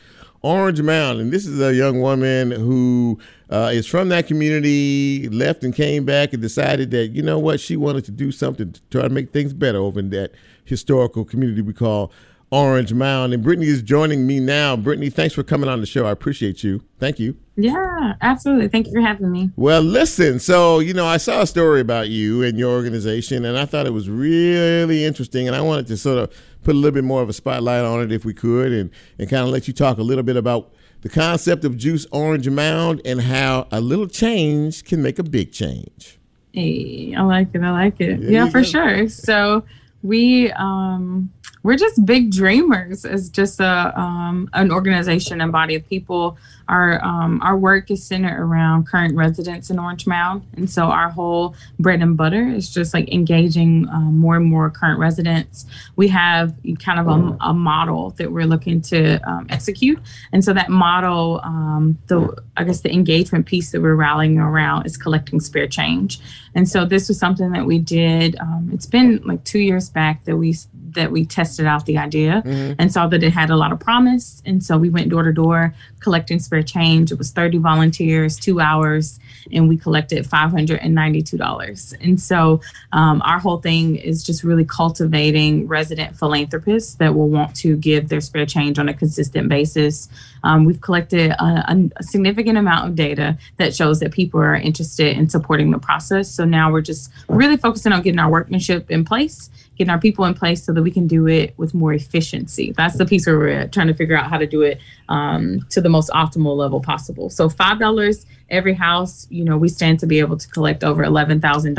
Orange 0.43 0.81
Mound. 0.81 1.19
And 1.19 1.31
this 1.31 1.45
is 1.45 1.59
a 1.59 1.73
young 1.73 2.01
woman 2.01 2.51
who 2.51 3.19
uh, 3.49 3.69
is 3.73 3.85
from 3.85 4.09
that 4.09 4.27
community, 4.27 5.29
left 5.29 5.63
and 5.63 5.73
came 5.73 6.05
back 6.05 6.33
and 6.33 6.41
decided 6.41 6.91
that, 6.91 7.07
you 7.07 7.21
know 7.21 7.39
what, 7.39 7.59
she 7.59 7.77
wanted 7.77 8.05
to 8.05 8.11
do 8.11 8.31
something 8.31 8.71
to 8.71 8.81
try 8.89 9.03
to 9.03 9.09
make 9.09 9.31
things 9.31 9.53
better 9.53 9.79
over 9.79 9.99
in 9.99 10.09
that 10.11 10.31
historical 10.65 11.25
community 11.25 11.61
we 11.61 11.73
call 11.73 12.11
Orange 12.49 12.93
Mound. 12.93 13.33
And 13.33 13.43
Brittany 13.43 13.67
is 13.67 13.81
joining 13.81 14.27
me 14.27 14.39
now. 14.39 14.75
Brittany, 14.75 15.09
thanks 15.09 15.33
for 15.33 15.43
coming 15.43 15.69
on 15.69 15.79
the 15.79 15.85
show. 15.85 16.05
I 16.05 16.11
appreciate 16.11 16.63
you. 16.63 16.83
Thank 16.99 17.19
you. 17.19 17.37
Yeah, 17.55 18.15
absolutely. 18.21 18.67
Thank 18.67 18.87
you 18.87 18.93
for 18.93 19.01
having 19.01 19.31
me. 19.31 19.51
Well, 19.55 19.81
listen, 19.81 20.39
so, 20.39 20.79
you 20.79 20.93
know, 20.93 21.05
I 21.05 21.17
saw 21.17 21.41
a 21.41 21.47
story 21.47 21.79
about 21.79 22.09
you 22.09 22.43
and 22.43 22.57
your 22.57 22.71
organization, 22.71 23.45
and 23.45 23.57
I 23.57 23.65
thought 23.65 23.85
it 23.85 23.93
was 23.93 24.09
really 24.09 25.05
interesting. 25.05 25.47
And 25.47 25.55
I 25.55 25.61
wanted 25.61 25.87
to 25.87 25.97
sort 25.97 26.17
of 26.17 26.33
put 26.63 26.75
a 26.75 26.77
little 26.77 26.93
bit 26.93 27.03
more 27.03 27.21
of 27.21 27.29
a 27.29 27.33
spotlight 27.33 27.83
on 27.83 28.01
it 28.01 28.11
if 28.11 28.25
we 28.25 28.33
could 28.33 28.71
and, 28.71 28.89
and 29.17 29.29
kind 29.29 29.43
of 29.43 29.49
let 29.49 29.67
you 29.67 29.73
talk 29.73 29.97
a 29.97 30.03
little 30.03 30.23
bit 30.23 30.35
about 30.35 30.73
the 31.01 31.09
concept 31.09 31.65
of 31.65 31.77
Juice 31.77 32.05
Orange 32.11 32.47
Mound 32.49 33.01
and 33.05 33.21
how 33.21 33.67
a 33.71 33.81
little 33.81 34.07
change 34.07 34.83
can 34.83 35.01
make 35.01 35.17
a 35.19 35.23
big 35.23 35.51
change. 35.51 36.19
Hey, 36.53 37.15
I 37.17 37.21
like 37.23 37.49
it. 37.53 37.61
I 37.61 37.71
like 37.71 37.99
it. 37.99 38.19
yeah, 38.19 38.49
for 38.49 38.61
go. 38.61 38.63
sure. 38.63 39.09
So 39.09 39.63
we 40.03 40.51
um 40.51 41.31
we're 41.63 41.77
just 41.77 42.05
big 42.05 42.31
dreamers 42.31 43.05
as 43.05 43.29
just 43.29 43.59
a 43.59 43.99
um, 43.99 44.49
an 44.53 44.71
organization 44.71 45.41
and 45.41 45.51
body 45.51 45.75
of 45.75 45.87
people 45.87 46.37
our 46.71 47.03
um, 47.03 47.41
our 47.43 47.57
work 47.57 47.91
is 47.91 48.03
centered 48.03 48.39
around 48.39 48.87
current 48.87 49.15
residents 49.15 49.69
in 49.69 49.77
Orange 49.77 50.07
Mound, 50.07 50.47
and 50.55 50.69
so 50.69 50.85
our 50.85 51.09
whole 51.09 51.53
bread 51.79 52.01
and 52.01 52.15
butter 52.15 52.47
is 52.47 52.73
just 52.73 52.93
like 52.93 53.11
engaging 53.11 53.87
um, 53.89 54.17
more 54.17 54.37
and 54.37 54.45
more 54.45 54.69
current 54.69 54.97
residents. 54.97 55.65
We 55.97 56.07
have 56.07 56.55
kind 56.79 56.99
of 56.99 57.07
a, 57.07 57.37
a 57.41 57.53
model 57.53 58.11
that 58.11 58.31
we're 58.31 58.45
looking 58.45 58.81
to 58.83 59.19
um, 59.29 59.47
execute, 59.49 59.99
and 60.31 60.43
so 60.45 60.53
that 60.53 60.69
model, 60.69 61.41
um, 61.43 61.97
the 62.07 62.41
I 62.55 62.63
guess 62.63 62.81
the 62.81 62.93
engagement 62.93 63.45
piece 63.47 63.71
that 63.71 63.81
we're 63.81 63.95
rallying 63.95 64.39
around 64.39 64.85
is 64.85 64.95
collecting 64.95 65.41
spare 65.41 65.67
change, 65.67 66.21
and 66.55 66.69
so 66.69 66.85
this 66.85 67.09
was 67.09 67.19
something 67.19 67.51
that 67.51 67.65
we 67.65 67.79
did. 67.79 68.39
Um, 68.39 68.69
it's 68.73 68.85
been 68.85 69.21
like 69.25 69.43
two 69.43 69.59
years 69.59 69.89
back 69.89 70.23
that 70.23 70.37
we 70.37 70.55
that 70.93 71.11
we 71.11 71.25
tested 71.25 71.65
out 71.65 71.85
the 71.85 71.97
idea 71.97 72.41
mm-hmm. 72.45 72.73
and 72.79 72.91
saw 72.91 73.07
that 73.07 73.23
it 73.23 73.33
had 73.33 73.49
a 73.49 73.55
lot 73.55 73.71
of 73.71 73.79
promise, 73.79 74.41
and 74.45 74.63
so 74.63 74.77
we 74.77 74.89
went 74.89 75.09
door 75.09 75.23
to 75.23 75.33
door 75.33 75.73
collecting 76.01 76.39
spare 76.39 76.63
change. 76.63 77.11
It 77.11 77.17
was 77.17 77.31
30 77.31 77.59
volunteers, 77.59 78.37
two 78.37 78.59
hours. 78.59 79.19
and 79.51 79.69
we 79.69 79.77
collected 79.77 80.25
$592. 80.25 81.93
And 82.01 82.19
so 82.19 82.61
um, 82.91 83.21
our 83.23 83.39
whole 83.39 83.59
thing 83.59 83.95
is 83.95 84.23
just 84.23 84.43
really 84.43 84.65
cultivating 84.65 85.67
resident 85.67 86.17
philanthropists 86.17 86.95
that 86.95 87.15
will 87.15 87.29
want 87.29 87.55
to 87.57 87.77
give 87.77 88.09
their 88.09 88.21
spare 88.21 88.45
change 88.45 88.79
on 88.79 88.89
a 88.89 88.93
consistent 88.93 89.47
basis. 89.49 90.09
Um, 90.43 90.65
we've 90.65 90.81
collected 90.81 91.31
a, 91.31 91.89
a, 91.97 92.03
significant 92.03 92.57
amount 92.57 92.87
of 92.87 92.95
data 92.95 93.37
that 93.57 93.75
shows 93.75 93.99
that 93.99 94.11
people 94.11 94.39
are 94.39 94.55
interested 94.55 95.17
in 95.17 95.29
supporting 95.29 95.71
the 95.71 95.79
process. 95.79 96.29
So 96.31 96.45
now 96.45 96.71
we're 96.71 96.81
just 96.81 97.11
really 97.27 97.57
focusing 97.57 97.91
on 97.91 98.01
getting 98.01 98.19
our 98.19 98.29
workmanship 98.29 98.89
in 98.89 99.05
place 99.05 99.49
getting 99.81 99.89
our 99.91 99.99
people 99.99 100.25
in 100.25 100.33
place 100.35 100.63
so 100.63 100.71
that 100.71 100.83
we 100.83 100.91
can 100.91 101.07
do 101.07 101.27
it 101.27 101.55
with 101.57 101.73
more 101.73 101.91
efficiency. 101.91 102.71
That's 102.77 102.97
the 102.97 103.05
piece 103.05 103.25
where 103.25 103.39
we're 103.39 103.67
trying 103.67 103.87
to 103.87 103.95
figure 103.95 104.15
out 104.15 104.29
how 104.29 104.37
to 104.37 104.45
do 104.45 104.61
it 104.61 104.79
um, 105.09 105.65
to 105.71 105.81
the 105.81 105.89
most 105.89 106.11
optimal 106.11 106.55
level 106.55 106.81
possible. 106.81 107.31
So 107.31 107.49
five 107.49 107.79
dollars 107.79 108.27
every 108.51 108.73
house, 108.73 109.25
you 109.31 109.43
know, 109.43 109.57
we 109.57 109.69
stand 109.69 109.99
to 110.01 110.05
be 110.05 110.19
able 110.19 110.37
to 110.37 110.47
collect 110.49 110.83
over 110.83 111.03
eleven 111.03 111.41
thousand 111.41 111.73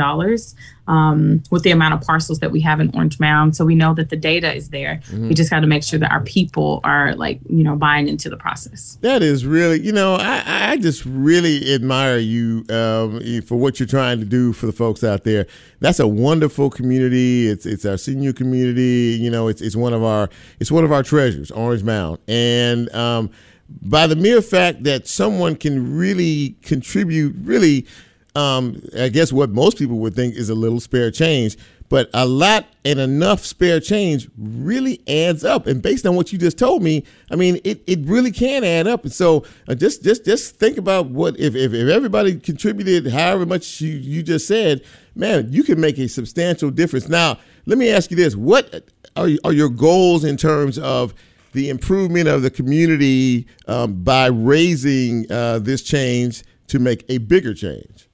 um, 0.87 1.41
with 1.49 1.63
the 1.63 1.71
amount 1.71 1.93
of 1.93 2.01
parcels 2.01 2.39
that 2.39 2.51
we 2.51 2.59
have 2.61 2.79
in 2.79 2.91
Orange 2.93 3.19
Mound. 3.19 3.55
So 3.55 3.63
we 3.65 3.75
know 3.75 3.93
that 3.93 4.09
the 4.09 4.15
data 4.17 4.53
is 4.53 4.69
there. 4.69 4.99
Mhm. 5.11 5.29
We 5.29 5.33
just 5.33 5.49
got 5.49 5.61
to 5.61 5.67
make 5.67 5.83
sure 5.83 5.99
that 5.99 6.11
our 6.11 6.21
people 6.21 6.81
are 6.83 7.15
like, 7.15 7.39
you 7.47 7.63
know, 7.63 7.75
buying 7.75 8.07
into 8.07 8.29
the 8.29 8.37
process. 8.37 8.97
That 9.01 9.23
is 9.23 9.45
really, 9.45 9.79
you 9.81 9.91
know, 9.93 10.15
I, 10.15 10.71
I 10.71 10.77
just 10.77 11.05
really 11.05 11.73
admire 11.73 12.17
you 12.17 12.65
um, 12.69 13.21
for 13.43 13.55
what 13.55 13.79
you're 13.79 13.87
trying 13.87 14.19
to 14.19 14.25
do 14.25 14.51
for 14.53 14.65
the 14.65 14.73
folks 14.73 15.03
out 15.03 15.23
there. 15.23 15.45
That's 15.79 15.99
a 15.99 16.07
wonderful 16.07 16.69
community. 16.69 17.47
It's 17.47 17.65
it's 17.65 17.85
our 17.85 17.97
senior 17.97 18.33
community. 18.33 19.17
You 19.19 19.29
know, 19.29 19.47
it's 19.47 19.61
it's 19.61 19.75
one 19.75 19.93
of 19.93 20.03
our 20.03 20.29
it's 20.59 20.71
one 20.71 20.83
of 20.83 20.91
our 20.91 21.03
treasures, 21.03 21.51
Orange 21.51 21.83
Mound, 21.83 22.19
and 22.27 22.93
um, 22.93 23.29
by 23.81 24.07
the 24.07 24.15
mere 24.15 24.41
fact 24.41 24.83
that 24.83 25.07
someone 25.07 25.55
can 25.55 25.95
really 25.97 26.55
contribute, 26.61 27.35
really, 27.41 27.85
um, 28.35 28.81
I 28.97 29.09
guess 29.09 29.31
what 29.31 29.51
most 29.51 29.77
people 29.77 29.99
would 29.99 30.15
think 30.15 30.35
is 30.35 30.49
a 30.49 30.55
little 30.55 30.79
spare 30.79 31.11
change, 31.11 31.55
but 31.89 32.09
a 32.13 32.25
lot 32.25 32.65
and 32.83 32.99
enough 32.99 33.45
spare 33.45 33.79
change 33.79 34.27
really 34.35 35.01
adds 35.07 35.43
up. 35.43 35.67
And 35.67 35.81
based 35.81 36.07
on 36.07 36.15
what 36.15 36.33
you 36.33 36.39
just 36.39 36.57
told 36.57 36.81
me, 36.81 37.03
I 37.29 37.35
mean, 37.35 37.59
it, 37.63 37.83
it 37.85 37.99
really 38.05 38.31
can 38.31 38.63
add 38.63 38.87
up. 38.87 39.03
And 39.03 39.13
so 39.13 39.45
uh, 39.67 39.75
just 39.75 40.03
just 40.03 40.25
just 40.25 40.55
think 40.55 40.79
about 40.79 41.11
what 41.11 41.39
if, 41.39 41.53
if, 41.53 41.73
if 41.73 41.87
everybody 41.89 42.39
contributed 42.39 43.11
however 43.11 43.45
much 43.45 43.79
you, 43.81 43.91
you 43.91 44.23
just 44.23 44.47
said, 44.47 44.83
man, 45.13 45.51
you 45.51 45.63
can 45.63 45.79
make 45.79 45.99
a 45.99 46.07
substantial 46.07 46.71
difference. 46.71 47.07
Now, 47.07 47.37
let 47.67 47.77
me 47.77 47.89
ask 47.89 48.09
you 48.09 48.17
this: 48.17 48.35
What 48.35 48.89
are 49.15 49.29
are 49.43 49.53
your 49.53 49.69
goals 49.69 50.23
in 50.23 50.37
terms 50.37 50.79
of 50.79 51.13
the 51.51 51.69
improvement 51.69 52.27
of 52.27 52.41
the 52.41 52.49
community 52.49 53.45
um, 53.67 54.03
by 54.03 54.25
raising 54.25 55.31
uh, 55.31 55.59
this 55.59 55.83
change 55.83 56.43
to 56.69 56.79
make 56.79 57.05
a 57.07 57.19
bigger 57.19 57.53
change? 57.53 58.07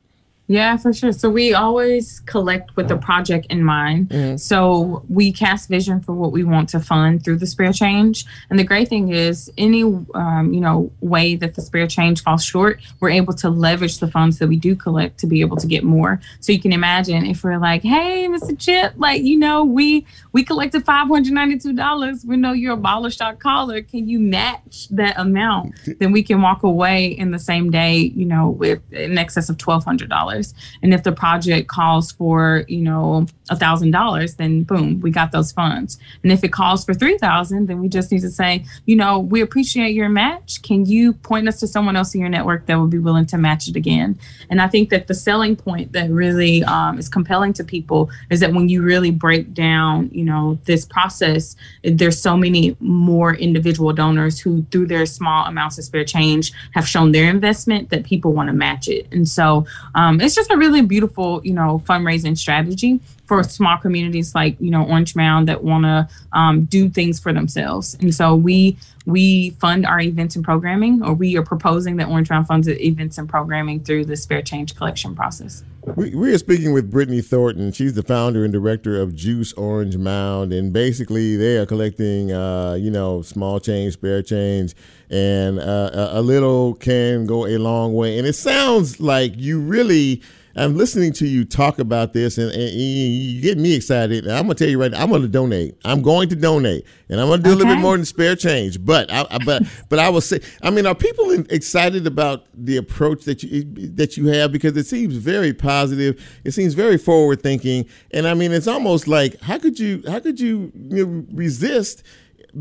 Yeah, 0.49 0.77
for 0.77 0.91
sure. 0.93 1.11
So 1.11 1.29
we 1.29 1.53
always 1.53 2.21
collect 2.21 2.75
with 2.75 2.87
the 2.87 2.97
project 2.97 3.45
in 3.51 3.63
mind. 3.63 4.11
So 4.41 5.05
we 5.07 5.31
cast 5.31 5.69
vision 5.69 6.01
for 6.01 6.13
what 6.13 6.31
we 6.31 6.43
want 6.43 6.69
to 6.69 6.79
fund 6.79 7.23
through 7.23 7.37
the 7.37 7.45
spare 7.45 7.71
change. 7.71 8.25
And 8.49 8.57
the 8.57 8.63
great 8.63 8.87
thing 8.87 9.09
is, 9.09 9.51
any 9.59 9.83
um, 9.83 10.51
you 10.51 10.59
know 10.59 10.91
way 11.01 11.35
that 11.35 11.53
the 11.53 11.61
spare 11.61 11.85
change 11.85 12.23
falls 12.23 12.43
short, 12.43 12.81
we're 12.99 13.11
able 13.11 13.33
to 13.33 13.49
leverage 13.51 13.99
the 13.99 14.07
funds 14.07 14.39
that 14.39 14.47
we 14.47 14.55
do 14.55 14.75
collect 14.75 15.19
to 15.19 15.27
be 15.27 15.41
able 15.41 15.55
to 15.57 15.67
get 15.67 15.83
more. 15.83 16.19
So 16.39 16.51
you 16.51 16.59
can 16.59 16.73
imagine 16.73 17.27
if 17.27 17.43
we're 17.43 17.59
like, 17.59 17.83
"Hey, 17.83 18.27
Mr. 18.27 18.57
Chip, 18.57 18.93
like 18.97 19.21
you 19.21 19.37
know, 19.37 19.63
we 19.63 20.07
we 20.31 20.43
collected 20.43 20.83
five 20.83 21.09
hundred 21.09 21.33
ninety 21.33 21.59
two 21.59 21.73
dollars. 21.73 22.25
We 22.25 22.37
know 22.37 22.53
you're 22.53 22.73
a 22.73 22.77
baller 22.77 23.13
stock 23.13 23.39
caller. 23.39 23.83
Can 23.83 24.09
you 24.09 24.19
match 24.19 24.87
that 24.89 25.13
amount?" 25.19 25.75
then 25.99 26.11
we 26.11 26.23
can 26.23 26.41
walk 26.41 26.63
away 26.63 27.05
in 27.05 27.29
the 27.29 27.39
same 27.39 27.69
day, 27.69 27.97
you 27.99 28.25
know, 28.25 28.49
with 28.49 28.81
in 28.91 29.15
excess 29.19 29.47
of 29.47 29.59
twelve 29.59 29.85
hundred 29.85 30.09
dollars. 30.09 30.38
And 30.81 30.93
if 30.93 31.03
the 31.03 31.11
project 31.11 31.67
calls 31.67 32.11
for, 32.11 32.63
you 32.67 32.81
know, 32.81 33.25
a 33.49 33.55
thousand 33.55 33.91
dollars, 33.91 34.35
then 34.35 34.63
boom, 34.63 34.99
we 35.01 35.11
got 35.11 35.31
those 35.31 35.51
funds. 35.51 35.99
And 36.23 36.31
if 36.31 36.43
it 36.43 36.51
calls 36.51 36.85
for 36.85 36.93
three 36.93 37.17
thousand, 37.17 37.67
then 37.67 37.79
we 37.81 37.89
just 37.89 38.11
need 38.11 38.21
to 38.21 38.29
say, 38.29 38.65
you 38.85 38.95
know, 38.95 39.19
we 39.19 39.41
appreciate 39.41 39.93
your 39.93 40.09
match. 40.09 40.61
Can 40.61 40.85
you 40.85 41.13
point 41.13 41.47
us 41.47 41.59
to 41.59 41.67
someone 41.67 41.95
else 41.95 42.13
in 42.13 42.21
your 42.21 42.29
network 42.29 42.65
that 42.67 42.79
would 42.79 42.89
be 42.89 42.99
willing 42.99 43.25
to 43.27 43.37
match 43.37 43.67
it 43.67 43.75
again? 43.75 44.17
And 44.49 44.61
I 44.61 44.67
think 44.67 44.89
that 44.89 45.07
the 45.07 45.13
selling 45.13 45.55
point 45.55 45.91
that 45.93 46.09
really 46.09 46.63
um, 46.63 46.97
is 46.97 47.09
compelling 47.09 47.53
to 47.53 47.63
people 47.63 48.09
is 48.29 48.39
that 48.39 48.53
when 48.53 48.69
you 48.69 48.81
really 48.81 49.11
break 49.11 49.53
down, 49.53 50.09
you 50.11 50.23
know, 50.23 50.59
this 50.65 50.85
process, 50.85 51.55
there's 51.83 52.21
so 52.21 52.37
many 52.37 52.75
more 52.79 53.35
individual 53.35 53.93
donors 53.93 54.39
who, 54.39 54.65
through 54.71 54.87
their 54.87 55.05
small 55.05 55.45
amounts 55.45 55.77
of 55.77 55.83
spare 55.85 56.05
change, 56.05 56.51
have 56.73 56.87
shown 56.87 57.11
their 57.11 57.29
investment 57.29 57.89
that 57.89 58.03
people 58.03 58.33
want 58.33 58.47
to 58.47 58.53
match 58.53 58.87
it. 58.87 59.07
And 59.11 59.27
so 59.27 59.65
um, 59.95 60.21
it's 60.21 60.35
just 60.35 60.51
a 60.51 60.57
really 60.57 60.81
beautiful, 60.81 61.41
you 61.43 61.53
know, 61.53 61.81
fundraising 61.85 62.37
strategy 62.37 62.99
for 63.29 63.43
small 63.43 63.77
communities 63.77 64.33
like 64.35 64.57
you 64.59 64.71
know 64.71 64.83
Orange 64.83 65.15
Mound 65.15 65.47
that 65.47 65.63
want 65.63 65.85
to 65.85 66.09
um, 66.33 66.65
do 66.65 66.89
things 66.89 67.19
for 67.19 67.31
themselves. 67.31 67.95
And 68.01 68.13
so 68.13 68.35
we 68.35 68.75
we 69.05 69.51
fund 69.51 69.85
our 69.85 70.01
events 70.01 70.35
and 70.35 70.43
programming, 70.43 71.01
or 71.03 71.13
we 71.13 71.37
are 71.37 71.43
proposing 71.43 71.95
that 71.97 72.09
Orange 72.09 72.29
Mound 72.29 72.47
funds 72.47 72.67
events 72.67 73.17
and 73.17 73.29
programming 73.29 73.83
through 73.83 74.05
the 74.05 74.17
spare 74.17 74.41
change 74.41 74.75
collection 74.75 75.15
process. 75.15 75.63
We, 75.95 76.13
we 76.13 76.33
are 76.33 76.37
speaking 76.37 76.73
with 76.73 76.91
Brittany 76.91 77.21
Thornton. 77.21 77.71
She's 77.71 77.93
the 77.93 78.03
founder 78.03 78.43
and 78.43 78.51
director 78.51 78.99
of 78.99 79.15
Juice 79.15 79.53
Orange 79.53 79.95
Mound, 79.95 80.51
and 80.51 80.73
basically 80.73 81.37
they 81.37 81.57
are 81.57 81.65
collecting, 81.65 82.31
uh, 82.31 82.73
you 82.73 82.91
know, 82.91 83.21
small 83.21 83.59
change, 83.59 83.93
spare 83.93 84.21
change, 84.23 84.75
and 85.09 85.59
uh, 85.59 86.09
a 86.13 86.21
little 86.21 86.73
can 86.73 87.27
go 87.27 87.45
a 87.45 87.57
long 87.57 87.93
way. 87.93 88.17
And 88.17 88.27
it 88.27 88.33
sounds 88.33 88.99
like 88.99 89.33
you 89.37 89.59
really. 89.59 90.23
I'm 90.55 90.75
listening 90.75 91.13
to 91.13 91.27
you 91.27 91.45
talk 91.45 91.79
about 91.79 92.13
this, 92.13 92.37
and, 92.37 92.51
and 92.51 92.71
you 92.71 93.41
get 93.41 93.57
me 93.57 93.73
excited. 93.75 94.25
And 94.25 94.33
I'm 94.33 94.43
gonna 94.43 94.55
tell 94.55 94.67
you 94.67 94.79
right 94.79 94.91
now, 94.91 95.03
I'm 95.03 95.11
gonna 95.11 95.27
donate. 95.27 95.75
I'm 95.85 96.01
going 96.01 96.29
to 96.29 96.35
donate, 96.35 96.85
and 97.07 97.19
I'm 97.19 97.27
gonna 97.29 97.41
do 97.41 97.49
a 97.49 97.55
little 97.55 97.73
bit 97.73 97.79
more 97.79 97.95
than 97.95 98.05
spare 98.05 98.35
change. 98.35 98.83
But 98.83 99.11
I, 99.11 99.25
I 99.29 99.37
but 99.39 99.63
but 99.89 99.99
I 99.99 100.09
will 100.09 100.21
say, 100.21 100.41
I 100.61 100.69
mean, 100.69 100.85
are 100.85 100.95
people 100.95 101.31
excited 101.49 102.07
about 102.07 102.45
the 102.53 102.77
approach 102.77 103.25
that 103.25 103.43
you 103.43 103.63
that 103.95 104.17
you 104.17 104.27
have 104.27 104.51
because 104.51 104.75
it 104.75 104.85
seems 104.85 105.15
very 105.15 105.53
positive. 105.53 106.21
It 106.43 106.51
seems 106.51 106.73
very 106.73 106.97
forward 106.97 107.41
thinking, 107.41 107.87
and 108.11 108.27
I 108.27 108.33
mean, 108.33 108.51
it's 108.51 108.67
almost 108.67 109.07
like 109.07 109.39
how 109.41 109.59
could 109.59 109.79
you 109.79 110.03
how 110.07 110.19
could 110.19 110.39
you, 110.39 110.71
you 110.89 111.05
know, 111.05 111.25
resist 111.31 112.03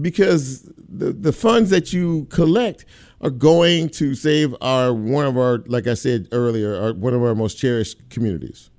because 0.01 0.70
the 0.89 1.12
the 1.12 1.32
funds 1.32 1.70
that 1.70 1.93
you 1.93 2.26
collect 2.26 2.84
are 3.21 3.31
going 3.31 3.89
to 3.89 4.14
save 4.14 4.55
our 4.61 4.93
one 4.93 5.27
of 5.27 5.37
our 5.37 5.59
like 5.66 5.87
I 5.87 5.95
said 5.95 6.29
earlier, 6.33 6.75
our, 6.75 6.93
one 6.93 7.14
of 7.14 7.23
our 7.23 7.35
most 7.35 7.59
cherished 7.59 8.09
communities. 8.11 8.71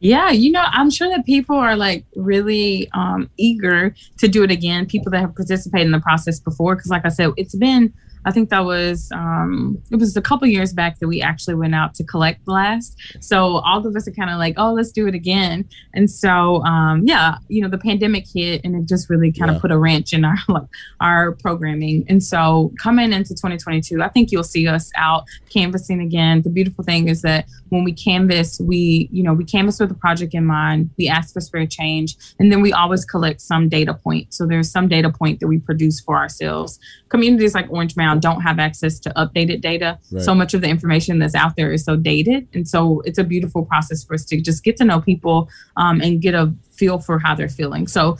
Yeah, 0.00 0.30
you 0.30 0.52
know, 0.52 0.62
I'm 0.64 0.90
sure 0.90 1.08
that 1.08 1.26
people 1.26 1.56
are 1.56 1.74
like 1.76 2.04
really 2.14 2.88
um, 2.92 3.28
eager 3.36 3.94
to 4.18 4.28
do 4.28 4.44
it 4.44 4.50
again. 4.50 4.86
People 4.86 5.10
that 5.10 5.20
have 5.20 5.34
participated 5.34 5.86
in 5.86 5.92
the 5.92 6.00
process 6.00 6.38
before, 6.38 6.76
because 6.76 6.90
like 6.90 7.04
I 7.04 7.08
said, 7.08 7.30
it's 7.36 7.54
been. 7.54 7.92
I 8.28 8.30
think 8.30 8.50
that 8.50 8.64
was 8.64 9.10
um, 9.14 9.78
it 9.90 9.96
was 9.96 10.16
a 10.16 10.22
couple 10.22 10.46
years 10.46 10.72
back 10.72 10.98
that 10.98 11.08
we 11.08 11.22
actually 11.22 11.54
went 11.54 11.74
out 11.74 11.94
to 11.94 12.04
collect 12.04 12.46
last. 12.46 12.96
So 13.20 13.36
all 13.68 13.86
of 13.86 13.96
us 13.96 14.06
are 14.06 14.12
kind 14.12 14.30
of 14.30 14.38
like, 14.38 14.54
oh, 14.58 14.72
let's 14.74 14.92
do 14.92 15.06
it 15.06 15.14
again. 15.14 15.66
And 15.94 16.10
so 16.10 16.62
um, 16.64 17.02
yeah, 17.06 17.38
you 17.48 17.62
know, 17.62 17.68
the 17.68 17.78
pandemic 17.78 18.24
hit 18.34 18.60
and 18.64 18.76
it 18.76 18.86
just 18.88 19.08
really 19.08 19.32
kind 19.32 19.50
of 19.50 19.56
Yeah. 19.56 19.60
put 19.62 19.70
a 19.72 19.78
wrench 19.78 20.12
in 20.12 20.24
our 20.24 20.36
like 20.48 20.68
our 21.00 21.32
programming. 21.32 22.04
And 22.08 22.22
so 22.22 22.72
coming 22.82 23.12
into 23.12 23.30
2022, 23.34 24.02
I 24.02 24.08
think 24.08 24.30
you'll 24.30 24.44
see 24.44 24.68
us 24.68 24.90
out 24.96 25.24
canvassing 25.52 26.00
again. 26.00 26.42
The 26.42 26.50
beautiful 26.50 26.84
thing 26.84 27.08
is 27.08 27.22
that 27.22 27.46
when 27.70 27.84
we 27.84 27.92
canvass, 27.92 28.60
we, 28.60 29.08
you 29.12 29.22
know, 29.22 29.34
we 29.34 29.44
canvass 29.44 29.80
with 29.80 29.90
a 29.90 29.94
project 29.94 30.34
in 30.34 30.44
mind, 30.44 30.90
we 30.98 31.08
ask 31.08 31.32
for 31.34 31.40
spare 31.40 31.66
change, 31.66 32.16
and 32.38 32.50
then 32.50 32.60
we 32.62 32.72
always 32.72 33.04
collect 33.04 33.40
some 33.40 33.68
data 33.68 33.94
point. 33.94 34.32
So 34.34 34.46
there's 34.46 34.70
some 34.70 34.88
data 34.88 35.10
point 35.10 35.40
that 35.40 35.48
we 35.48 35.58
produce 35.58 36.00
for 36.00 36.16
ourselves. 36.16 36.78
Communities 37.08 37.54
like 37.54 37.66
Orange 37.70 37.96
Mound 37.96 38.17
don't 38.18 38.42
have 38.42 38.58
access 38.58 38.98
to 39.00 39.10
updated 39.10 39.60
data. 39.60 39.98
Right. 40.10 40.22
So 40.22 40.34
much 40.34 40.54
of 40.54 40.60
the 40.60 40.68
information 40.68 41.18
that's 41.18 41.34
out 41.34 41.56
there 41.56 41.72
is 41.72 41.84
so 41.84 41.96
dated. 41.96 42.48
And 42.54 42.68
so 42.68 43.00
it's 43.04 43.18
a 43.18 43.24
beautiful 43.24 43.64
process 43.64 44.04
for 44.04 44.14
us 44.14 44.24
to 44.26 44.40
just 44.40 44.64
get 44.64 44.76
to 44.78 44.84
know 44.84 45.00
people 45.00 45.48
um, 45.76 46.00
and 46.00 46.20
get 46.20 46.34
a 46.34 46.52
feel 46.72 46.98
for 46.98 47.18
how 47.18 47.34
they're 47.34 47.48
feeling. 47.48 47.86
So 47.86 48.16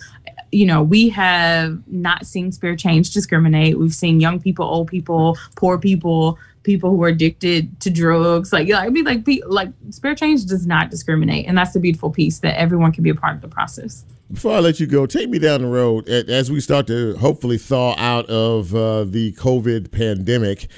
you 0.51 0.66
know, 0.66 0.82
we 0.82 1.09
have 1.11 1.78
not 1.88 2.26
seen 2.26 2.53
spirit 2.53 2.78
change 2.78 3.11
discriminate. 3.11 3.78
We've 3.78 3.94
seen 3.94 4.20
young 4.20 4.40
people, 4.40 4.64
old 4.64 4.88
people, 4.88 5.36
poor 5.57 5.78
people, 5.78 6.38
people 6.68 6.90
who 6.90 7.02
are 7.02 7.08
addicted 7.08 7.80
to 7.80 7.88
drugs. 7.88 8.52
Like, 8.52 8.68
yeah, 8.68 8.80
I 8.80 8.90
mean, 8.90 9.06
like, 9.06 9.24
pe- 9.24 9.40
like 9.46 9.70
spare 9.88 10.14
change 10.14 10.44
does 10.44 10.66
not 10.66 10.90
discriminate, 10.90 11.46
and 11.46 11.56
that's 11.56 11.72
the 11.72 11.80
beautiful 11.80 12.10
piece 12.10 12.40
that 12.40 12.54
everyone 12.58 12.92
can 12.92 13.02
be 13.02 13.10
a 13.10 13.14
part 13.14 13.34
of 13.34 13.40
the 13.40 13.48
process. 13.48 14.04
Before 14.30 14.54
I 14.54 14.60
let 14.60 14.78
you 14.78 14.86
go, 14.86 15.06
take 15.06 15.30
me 15.30 15.38
down 15.38 15.62
the 15.62 15.68
road 15.68 16.08
as 16.08 16.50
we 16.50 16.60
start 16.60 16.86
to 16.88 17.16
hopefully 17.16 17.56
thaw 17.56 17.94
out 17.96 18.26
of 18.26 18.74
uh, 18.74 19.04
the 19.04 19.32
COVID 19.32 19.90
pandemic. 19.90 20.68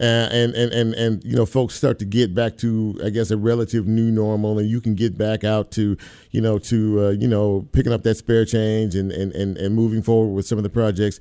Uh, 0.00 0.28
and, 0.32 0.54
and, 0.54 0.72
and, 0.72 0.94
and, 0.94 1.24
you 1.24 1.36
know, 1.36 1.44
folks 1.44 1.74
start 1.74 1.98
to 1.98 2.06
get 2.06 2.34
back 2.34 2.56
to, 2.56 2.98
I 3.04 3.10
guess, 3.10 3.30
a 3.30 3.36
relative 3.36 3.86
new 3.86 4.10
normal, 4.10 4.58
and 4.58 4.66
you 4.66 4.80
can 4.80 4.94
get 4.94 5.18
back 5.18 5.44
out 5.44 5.72
to, 5.72 5.98
you 6.30 6.40
know, 6.40 6.58
to, 6.58 7.04
uh, 7.04 7.10
you 7.10 7.28
know, 7.28 7.68
picking 7.72 7.92
up 7.92 8.02
that 8.04 8.16
spare 8.16 8.46
change 8.46 8.94
and, 8.94 9.12
and, 9.12 9.30
and, 9.32 9.58
and 9.58 9.74
moving 9.74 10.00
forward 10.00 10.32
with 10.34 10.46
some 10.46 10.56
of 10.56 10.64
the 10.64 10.70
projects. 10.70 11.20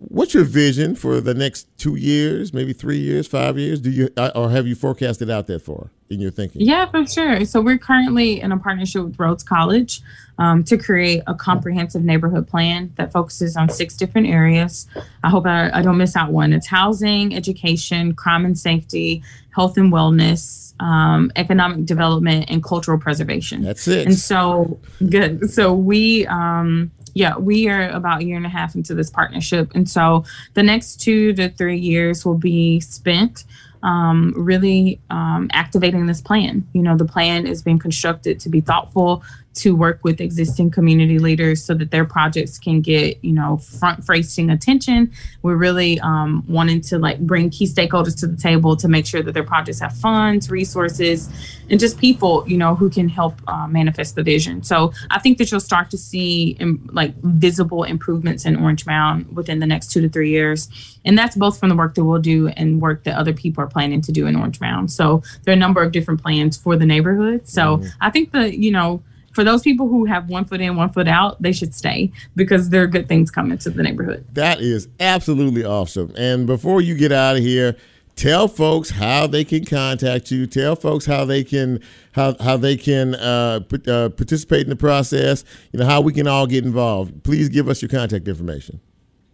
What's 0.00 0.32
your 0.32 0.44
vision 0.44 0.94
for 0.94 1.20
the 1.20 1.34
next 1.34 1.68
two 1.78 1.94
years, 1.94 2.54
maybe 2.54 2.72
three 2.72 2.98
years, 2.98 3.26
five 3.26 3.58
years? 3.58 3.80
Do 3.80 3.90
you 3.90 4.08
uh, 4.16 4.30
or 4.34 4.50
have 4.50 4.66
you 4.66 4.74
forecasted 4.74 5.30
out 5.30 5.46
that 5.48 5.60
far 5.60 5.90
in 6.08 6.20
your 6.20 6.30
thinking? 6.30 6.62
Yeah, 6.62 6.86
for 6.86 7.06
sure. 7.06 7.44
So 7.44 7.60
we're 7.60 7.78
currently 7.78 8.40
in 8.40 8.50
a 8.50 8.58
partnership 8.58 9.04
with 9.04 9.18
Rhodes 9.18 9.42
College 9.42 10.00
um, 10.38 10.64
to 10.64 10.78
create 10.78 11.22
a 11.26 11.34
comprehensive 11.34 12.02
neighborhood 12.02 12.48
plan 12.48 12.92
that 12.96 13.12
focuses 13.12 13.56
on 13.56 13.68
six 13.68 13.96
different 13.96 14.26
areas. 14.26 14.86
I 15.22 15.28
hope 15.28 15.46
I, 15.46 15.70
I 15.70 15.82
don't 15.82 15.98
miss 15.98 16.16
out 16.16 16.32
one. 16.32 16.52
It's 16.52 16.66
housing, 16.66 17.34
education, 17.34 18.14
crime 18.14 18.44
and 18.44 18.58
safety, 18.58 19.22
health 19.54 19.76
and 19.76 19.92
wellness, 19.92 20.72
um, 20.82 21.30
economic 21.36 21.84
development, 21.84 22.46
and 22.48 22.64
cultural 22.64 22.98
preservation. 22.98 23.62
That's 23.62 23.86
it. 23.86 24.06
And 24.06 24.18
so 24.18 24.80
good. 25.08 25.50
So 25.50 25.74
we 25.74 26.26
um 26.26 26.90
yeah, 27.14 27.36
we 27.36 27.68
are 27.68 27.88
about 27.90 28.20
a 28.20 28.24
year 28.24 28.36
and 28.36 28.46
a 28.46 28.50
half 28.50 28.74
into 28.74 28.94
this 28.94 29.10
partnership. 29.10 29.70
And 29.74 29.88
so 29.88 30.24
the 30.54 30.62
next 30.62 31.00
two 31.00 31.32
to 31.34 31.48
three 31.50 31.78
years 31.78 32.24
will 32.24 32.38
be 32.38 32.80
spent 32.80 33.44
um, 33.82 34.34
really 34.36 35.00
um, 35.10 35.48
activating 35.52 36.06
this 36.06 36.20
plan. 36.20 36.66
You 36.72 36.82
know, 36.82 36.96
the 36.96 37.04
plan 37.04 37.46
is 37.46 37.62
being 37.62 37.78
constructed 37.78 38.40
to 38.40 38.48
be 38.48 38.60
thoughtful, 38.60 39.22
to 39.54 39.74
work 39.74 40.00
with 40.02 40.20
existing 40.20 40.70
community 40.70 41.18
leaders 41.18 41.64
so 41.64 41.74
that 41.74 41.90
their 41.90 42.04
projects 42.04 42.58
can 42.58 42.80
get 42.80 43.18
you 43.22 43.32
know 43.32 43.56
front 43.56 44.04
facing 44.04 44.50
attention. 44.50 45.10
We're 45.42 45.56
really 45.56 45.98
um, 46.00 46.44
wanting 46.48 46.80
to 46.82 46.98
like 46.98 47.18
bring 47.20 47.50
key 47.50 47.66
stakeholders 47.66 48.18
to 48.20 48.26
the 48.26 48.36
table 48.36 48.76
to 48.76 48.88
make 48.88 49.06
sure 49.06 49.22
that 49.22 49.32
their 49.32 49.44
projects 49.44 49.80
have 49.80 49.96
funds 49.96 50.50
resources 50.50 51.28
and 51.68 51.80
just 51.80 51.98
people 51.98 52.44
you 52.48 52.56
know 52.56 52.74
who 52.74 52.90
can 52.90 53.08
help 53.08 53.40
uh, 53.48 53.66
manifest 53.66 54.14
the 54.14 54.22
vision. 54.22 54.62
So 54.62 54.92
i 55.10 55.18
think 55.18 55.38
that 55.38 55.50
you'll 55.50 55.60
start 55.60 55.90
to 55.90 55.98
see 55.98 56.56
um, 56.60 56.88
like 56.92 57.14
visible 57.22 57.84
improvements 57.84 58.44
in 58.44 58.56
orange 58.56 58.86
mound 58.86 59.34
within 59.34 59.58
the 59.58 59.66
next 59.66 59.90
two 59.90 60.00
to 60.00 60.08
three 60.08 60.30
years. 60.30 60.68
And 61.04 61.16
that's 61.18 61.34
both 61.34 61.58
from 61.58 61.70
the 61.70 61.76
work 61.76 61.94
that 61.94 62.04
we'll 62.04 62.20
do 62.20 62.48
and 62.48 62.80
work 62.80 63.04
that 63.04 63.16
other 63.16 63.32
people 63.32 63.64
are 63.64 63.66
planning 63.66 64.00
to 64.02 64.12
do 64.12 64.26
in 64.26 64.36
orange 64.36 64.60
mound. 64.60 64.92
So 64.92 65.22
there 65.42 65.52
are 65.52 65.56
a 65.56 65.58
number 65.58 65.82
of 65.82 65.92
different 65.92 66.22
plans 66.22 66.56
for 66.56 66.76
the 66.76 66.86
neighborhood. 66.86 67.48
So 67.48 67.60
Mm-hmm. 67.70 67.88
i 68.00 68.10
think 68.10 68.32
that 68.32 68.58
you 68.58 68.70
know 68.70 69.02
for 69.40 69.44
those 69.44 69.62
people 69.62 69.88
who 69.88 70.04
have 70.04 70.28
one 70.28 70.44
foot 70.44 70.60
in, 70.60 70.76
one 70.76 70.90
foot 70.90 71.08
out, 71.08 71.40
they 71.40 71.50
should 71.50 71.74
stay 71.74 72.12
because 72.36 72.68
there 72.68 72.82
are 72.82 72.86
good 72.86 73.08
things 73.08 73.30
coming 73.30 73.56
to 73.56 73.70
the 73.70 73.82
neighborhood. 73.82 74.22
That 74.34 74.60
is 74.60 74.86
absolutely 75.00 75.64
awesome. 75.64 76.12
And 76.14 76.46
before 76.46 76.82
you 76.82 76.94
get 76.94 77.10
out 77.10 77.36
of 77.36 77.42
here, 77.42 77.74
tell 78.16 78.48
folks 78.48 78.90
how 78.90 79.26
they 79.26 79.44
can 79.44 79.64
contact 79.64 80.30
you. 80.30 80.46
Tell 80.46 80.76
folks 80.76 81.06
how 81.06 81.24
they 81.24 81.42
can 81.42 81.80
how 82.12 82.36
how 82.38 82.58
they 82.58 82.76
can 82.76 83.14
uh, 83.14 83.60
put, 83.66 83.88
uh, 83.88 84.10
participate 84.10 84.64
in 84.64 84.68
the 84.68 84.76
process. 84.76 85.42
You 85.72 85.80
know 85.80 85.86
how 85.86 86.02
we 86.02 86.12
can 86.12 86.28
all 86.28 86.46
get 86.46 86.66
involved. 86.66 87.24
Please 87.24 87.48
give 87.48 87.66
us 87.66 87.80
your 87.80 87.88
contact 87.88 88.28
information. 88.28 88.78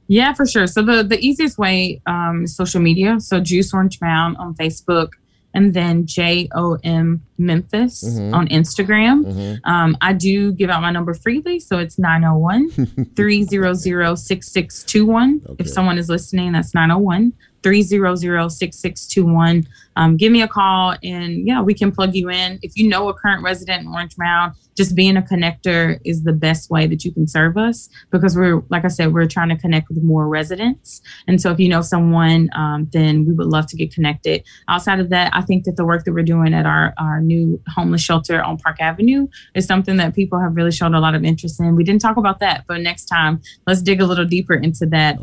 Yeah, 0.07 0.34
for 0.34 0.46
sure. 0.46 0.68
So 0.68 0.82
the 0.82 1.02
the 1.02 1.18
easiest 1.18 1.59
way 1.59 2.00
um, 2.07 2.44
is 2.44 2.54
social 2.54 2.80
media. 2.80 3.18
So 3.18 3.40
Juice 3.40 3.74
Orange 3.74 4.00
Mound 4.00 4.36
on 4.36 4.54
Facebook, 4.54 5.14
and 5.57 5.72
then 5.74 6.04
J 6.07 6.48
O 6.54 6.76
M 6.84 7.22
Memphis 7.38 8.04
Mhm. 8.04 8.32
on 8.34 8.46
Instagram. 8.48 9.24
Mhm. 9.24 9.61
Um, 9.64 9.96
I 10.00 10.12
do 10.12 10.52
give 10.52 10.68
out 10.70 10.82
my 10.82 10.90
number 10.92 11.14
freely, 11.14 11.59
so 11.61 11.78
it's 11.78 11.98
901 11.98 12.70
300 13.16 14.16
6621. 14.18 15.40
If 15.59 15.68
someone 15.68 15.98
is 15.98 16.09
listening, 16.09 16.52
that's 16.52 16.74
901 16.74 17.32
300 17.62 18.50
6621. 18.50 19.66
Um, 19.97 20.16
give 20.16 20.32
me 20.32 20.42
a 20.42 20.49
call 20.49 20.94
and 21.03 21.47
yeah, 21.47 21.62
we 21.62 21.74
can 21.74 21.90
plug 21.90 22.14
you 22.14 22.30
in. 22.30 22.59
If 22.62 22.76
you 22.76 22.88
know 22.88 23.09
a 23.09 23.14
current 23.14 23.42
resident 23.42 23.82
in 23.82 23.88
Orange 23.88 24.16
Mound, 24.18 24.55
just 24.76 24.94
being 24.94 25.16
a 25.16 25.22
connector 25.22 25.99
is 26.05 26.24
the 26.24 26.32
best 26.32 26.70
way 26.70 26.86
that 26.86 27.05
you 27.05 27.12
can 27.12 27.26
serve 27.26 27.57
us 27.57 27.88
because 28.11 28.36
we're, 28.36 28.62
like 28.68 28.84
I 28.84 28.88
said, 28.88 29.14
we're 29.14 29.26
trying 29.26 29.49
to 29.49 29.57
connect 29.57 29.88
with 29.88 30.03
more 30.03 30.28
residents. 30.28 31.01
And 31.26 31.40
so 31.40 31.51
if 31.51 31.59
you 31.59 31.68
know 31.68 31.80
someone, 31.80 32.51
um, 32.55 32.88
then 32.92 33.24
we 33.24 33.32
would 33.32 33.47
love 33.47 33.66
to 33.68 33.76
get 33.76 33.92
connected. 33.92 34.44
Outside 34.68 35.01
of 35.01 35.09
that, 35.11 35.34
I 35.34 35.40
think 35.40 35.64
that 35.64 35.76
the 35.76 35.84
work 35.84 36.05
that 36.05 36.12
we're 36.12 36.24
doing 36.24 36.53
at 36.53 36.66
our, 36.66 36.92
our 36.99 37.20
new 37.20 37.61
homeless 37.68 38.03
shelter 38.03 38.42
on 38.42 38.59
Park 38.59 38.76
Avenue 38.80 39.28
is 39.55 39.66
something 39.66 39.97
that 39.97 40.14
people 40.14 40.38
have 40.38 40.55
really 40.55 40.72
shown 40.72 40.94
a 40.94 41.01
lot 41.01 41.14
of 41.14 41.24
interest 41.24 41.59
in. 41.59 41.74
We 41.74 41.84
didn't 41.84 42.03
talk 42.03 42.18
about 42.18 42.40
that, 42.40 42.64
but 42.68 42.80
next 42.80 43.07
time, 43.07 43.40
let's 43.66 43.80
dig 43.80 44.01
a 44.01 44.07
little 44.07 44.26
deeper 44.26 44.55
into 44.55 44.84
that. 44.86 45.18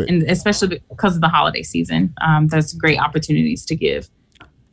it. 0.00 0.10
And 0.10 0.22
especially 0.24 0.82
because 0.90 1.14
of 1.14 1.22
the 1.22 1.28
holiday 1.28 1.62
season, 1.62 2.14
um, 2.20 2.48
there's 2.48 2.74
great 2.74 2.98
opportunities 2.98 3.64
to 3.66 3.74
give. 3.74 4.01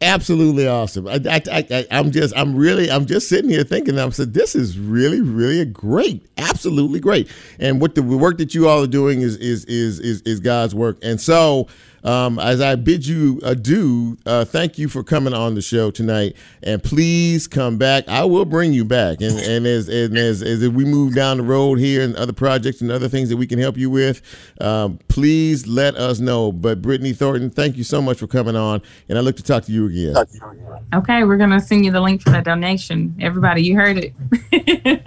Absolutely 0.02 0.66
awesome. 0.66 1.08
I, 1.08 1.20
I, 1.26 1.41
I, 1.52 1.86
I'm 1.91 2.12
just, 2.12 2.34
I'm 2.38 2.56
really, 2.56 2.89
I'm 2.89 3.06
just 3.06 3.28
sitting 3.28 3.50
here 3.50 3.66
thinking. 3.66 4.00
I'm 4.00 4.12
said, 4.12 4.34
this 4.34 4.56
is 4.56 4.80
really, 4.80 5.20
really 5.20 5.60
a 5.60 5.66
great. 5.66 6.26
Absolutely 6.38 7.02
great. 7.02 7.30
And 7.60 7.82
what 7.82 7.95
the 7.95 8.04
work 8.04 8.38
that 8.38 8.56
you 8.56 8.70
all 8.70 8.82
are 8.82 8.88
doing 8.88 9.22
is, 9.22 9.36
is, 9.38 9.66
is, 9.66 10.00
is, 10.00 10.22
is 10.22 10.39
God's 10.39 10.74
work. 10.74 11.00
And 11.04 11.20
so, 11.20 11.68
um, 12.04 12.39
as 12.39 12.62
I 12.62 12.76
bid 12.76 13.06
you 13.06 13.39
adieu, 13.43 14.18
uh, 14.26 14.45
thank 14.45 14.78
you 14.78 14.88
for 14.89 15.04
coming 15.04 15.34
on 15.34 15.56
the 15.56 15.62
show 15.62 15.91
tonight. 15.91 16.36
And 16.64 16.84
please 16.84 17.47
come 17.47 17.78
back. 17.78 18.08
I 18.08 18.26
will 18.26 18.45
bring 18.45 18.74
you 18.74 18.86
back. 18.86 19.22
And, 19.22 19.38
and 19.39 19.66
as, 19.66 19.89
and 19.89 20.18
as, 20.18 20.41
as 20.41 20.68
we 20.70 20.86
move 20.86 21.16
down 21.16 21.38
the 21.38 21.43
road 21.43 21.80
here 21.80 22.02
and 22.02 22.16
other 22.16 22.34
projects 22.34 22.82
and 22.82 22.91
other 22.91 23.08
things 23.10 23.30
that 23.30 23.38
we 23.38 23.47
can 23.47 23.60
help 23.60 23.78
you 23.78 23.89
with, 23.89 24.22
um, 24.62 25.00
please 25.08 25.68
let 25.68 25.95
us 25.95 26.20
know. 26.20 26.52
But 26.52 26.82
Brittany 26.82 27.14
Thornton, 27.14 27.50
thank 27.50 27.78
you 27.78 27.84
so 27.84 28.02
much 28.02 28.18
for 28.20 28.28
coming 28.28 28.56
on. 28.56 28.82
And 29.08 29.18
I 29.18 29.22
look 29.22 29.38
to 29.38 29.43
talk 29.43 29.66
to 29.66 29.72
you 29.72 29.88
again. 29.88 30.16
Okay, 30.93 31.24
we're 31.24 31.38
gonna 31.38 31.60
send 31.60 31.86
you 31.86 31.91
the 31.91 32.02
link 32.02 32.22
for 32.22 32.30
that 32.32 32.43
donation. 32.43 33.16
Everybody, 33.20 33.64
you 33.64 33.76
heard 33.76 33.97
it. 33.97 34.14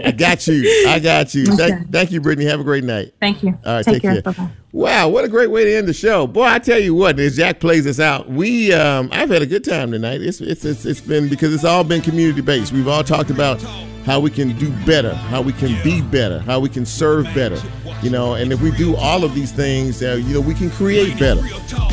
I 0.04 0.12
got 0.12 0.46
you. 0.46 0.86
I 0.88 0.98
got 0.98 1.34
you. 1.34 1.42
Okay. 1.52 1.68
Thank, 1.68 1.92
thank 1.92 2.10
you, 2.12 2.20
Brittany. 2.20 2.48
Have 2.48 2.60
a 2.60 2.64
great 2.64 2.84
night. 2.84 3.12
Thank 3.20 3.42
you. 3.42 3.58
All 3.64 3.76
right, 3.76 3.84
Take 3.84 3.94
take, 3.94 4.02
care. 4.02 4.12
care. 4.14 4.22
Bye-bye. 4.22 4.61
Wow, 4.74 5.08
what 5.08 5.22
a 5.22 5.28
great 5.28 5.50
way 5.50 5.64
to 5.64 5.74
end 5.76 5.86
the 5.86 5.92
show, 5.92 6.26
boy! 6.26 6.44
I 6.44 6.58
tell 6.58 6.78
you 6.78 6.94
what, 6.94 7.20
as 7.20 7.36
Jack 7.36 7.60
plays 7.60 7.86
us 7.86 8.00
out, 8.00 8.30
we 8.30 8.72
um, 8.72 9.10
I've 9.12 9.28
had 9.28 9.42
a 9.42 9.46
good 9.46 9.64
time 9.64 9.92
tonight. 9.92 10.22
It's 10.22 10.40
it's 10.40 10.64
it's, 10.64 10.86
it's 10.86 11.00
been 11.02 11.28
because 11.28 11.52
it's 11.52 11.64
all 11.64 11.84
been 11.84 12.00
community 12.00 12.40
based. 12.40 12.72
We've 12.72 12.88
all 12.88 13.04
talked 13.04 13.28
about 13.28 13.62
how 14.04 14.20
we 14.20 14.30
can 14.30 14.56
do 14.58 14.70
better, 14.84 15.14
how 15.14 15.40
we 15.40 15.52
can 15.52 15.80
be 15.82 16.00
better, 16.00 16.40
how 16.40 16.58
we 16.60 16.68
can 16.68 16.84
serve 16.84 17.24
better. 17.34 17.60
You 18.02 18.10
know, 18.10 18.34
and 18.34 18.52
if 18.52 18.60
we 18.60 18.72
do 18.72 18.96
all 18.96 19.24
of 19.24 19.34
these 19.34 19.52
things, 19.52 20.02
uh, 20.02 20.20
you 20.26 20.34
know, 20.34 20.40
we 20.40 20.54
can 20.54 20.70
create 20.70 21.18
better. 21.18 21.40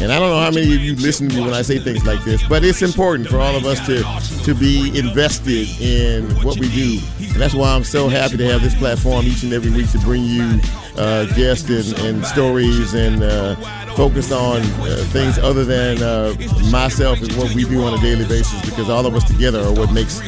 And 0.02 0.12
I 0.12 0.20
don't 0.20 0.30
know 0.30 0.40
how 0.40 0.52
many 0.52 0.74
of 0.74 0.82
you 0.82 0.96
listen 0.96 1.30
to 1.30 1.36
me 1.36 1.42
when 1.42 1.54
I 1.54 1.62
say 1.62 1.78
things 1.78 2.06
like 2.06 2.24
this, 2.24 2.42
but 2.48 2.64
it's 2.64 2.82
important 2.82 3.28
for 3.28 3.40
all 3.40 3.56
of 3.56 3.66
us 3.66 3.86
to 3.86 4.04
to 4.44 4.56
be 4.56 4.98
invested 4.98 5.68
in 5.80 6.26
what 6.44 6.60
we 6.60 6.70
do. 6.70 7.00
And 7.20 7.36
that's 7.36 7.54
why 7.54 7.74
I'm 7.74 7.84
so 7.84 8.08
happy 8.08 8.38
to 8.38 8.46
have 8.46 8.62
this 8.62 8.76
platform 8.76 9.26
each 9.26 9.44
and 9.44 9.54
every 9.54 9.72
week 9.72 9.92
to 9.92 10.00
bring 10.00 10.24
you 10.24 10.60
uh, 10.98 11.26
guests 11.36 11.70
and, 11.70 12.00
and 12.06 12.26
stories 12.26 12.94
and 12.94 13.24
uh, 13.24 13.56
focus 14.00 14.32
on 14.32 14.62
uh, 14.62 14.96
things 15.08 15.38
other 15.40 15.66
than 15.66 16.02
uh, 16.02 16.34
myself 16.72 17.22
and 17.22 17.30
what 17.34 17.54
we 17.54 17.66
do 17.66 17.84
on 17.84 17.94
a 17.94 17.98
daily 17.98 18.26
basis 18.26 18.62
because 18.64 18.90
all 18.90 19.06
of 19.06 19.14
us 19.14 19.26
together 19.26 19.60
are 19.60 19.74
what 19.74 19.92
makes 19.92 20.20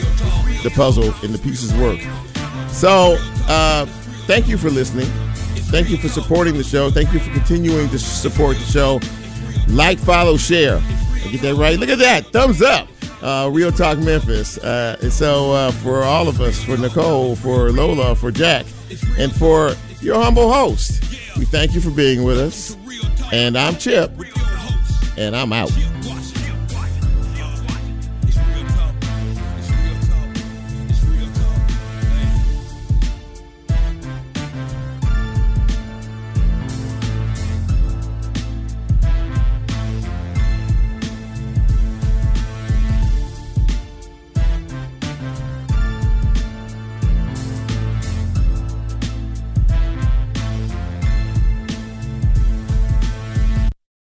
the 0.62 0.70
puzzle 0.76 1.14
and 1.24 1.34
the 1.34 1.40
pieces 1.40 1.74
work. 1.76 1.98
So, 2.68 3.16
uh, 3.48 3.86
thank 4.28 4.50
you 4.50 4.58
for 4.58 4.70
listening. 4.70 5.06
Thank 5.72 5.90
you 5.90 5.96
for 5.96 6.10
supporting 6.10 6.56
the 6.56 6.66
show. 6.66 6.90
Thank 6.92 7.14
you 7.14 7.20
for 7.20 7.32
continuing 7.32 7.88
to 7.92 7.98
support 7.98 8.58
the 8.58 8.66
show. 8.66 9.00
Like, 9.70 10.00
follow, 10.00 10.36
share. 10.36 10.82
I 11.24 11.30
get 11.32 11.40
that 11.44 11.56
right? 11.56 11.80
Look 11.80 11.88
at 11.88 12.00
that. 12.00 12.26
Thumbs 12.26 12.62
up. 12.62 12.90
Uh, 13.22 13.50
Real 13.54 13.72
Talk 13.72 14.00
Memphis. 14.00 14.58
Uh, 14.58 14.98
and 15.02 15.14
so, 15.14 15.54
uh, 15.54 15.72
for 15.72 16.04
all 16.04 16.28
of 16.28 16.42
us, 16.42 16.62
for 16.62 16.76
Nicole, 16.76 17.38
for 17.38 17.72
Lola, 17.72 18.18
for 18.18 18.32
Jack, 18.32 18.66
and 19.18 19.34
for 19.34 19.76
your 20.02 20.22
humble 20.22 20.52
host, 20.52 21.02
we 21.38 21.46
thank 21.46 21.74
you 21.74 21.82
for 21.82 21.92
being 21.92 22.24
with 22.24 22.40
us. 22.40 22.76
And 23.32 23.58
I'm 23.58 23.76
Chip, 23.76 24.12
and 25.18 25.36
I'm 25.36 25.54
out. 25.54 25.72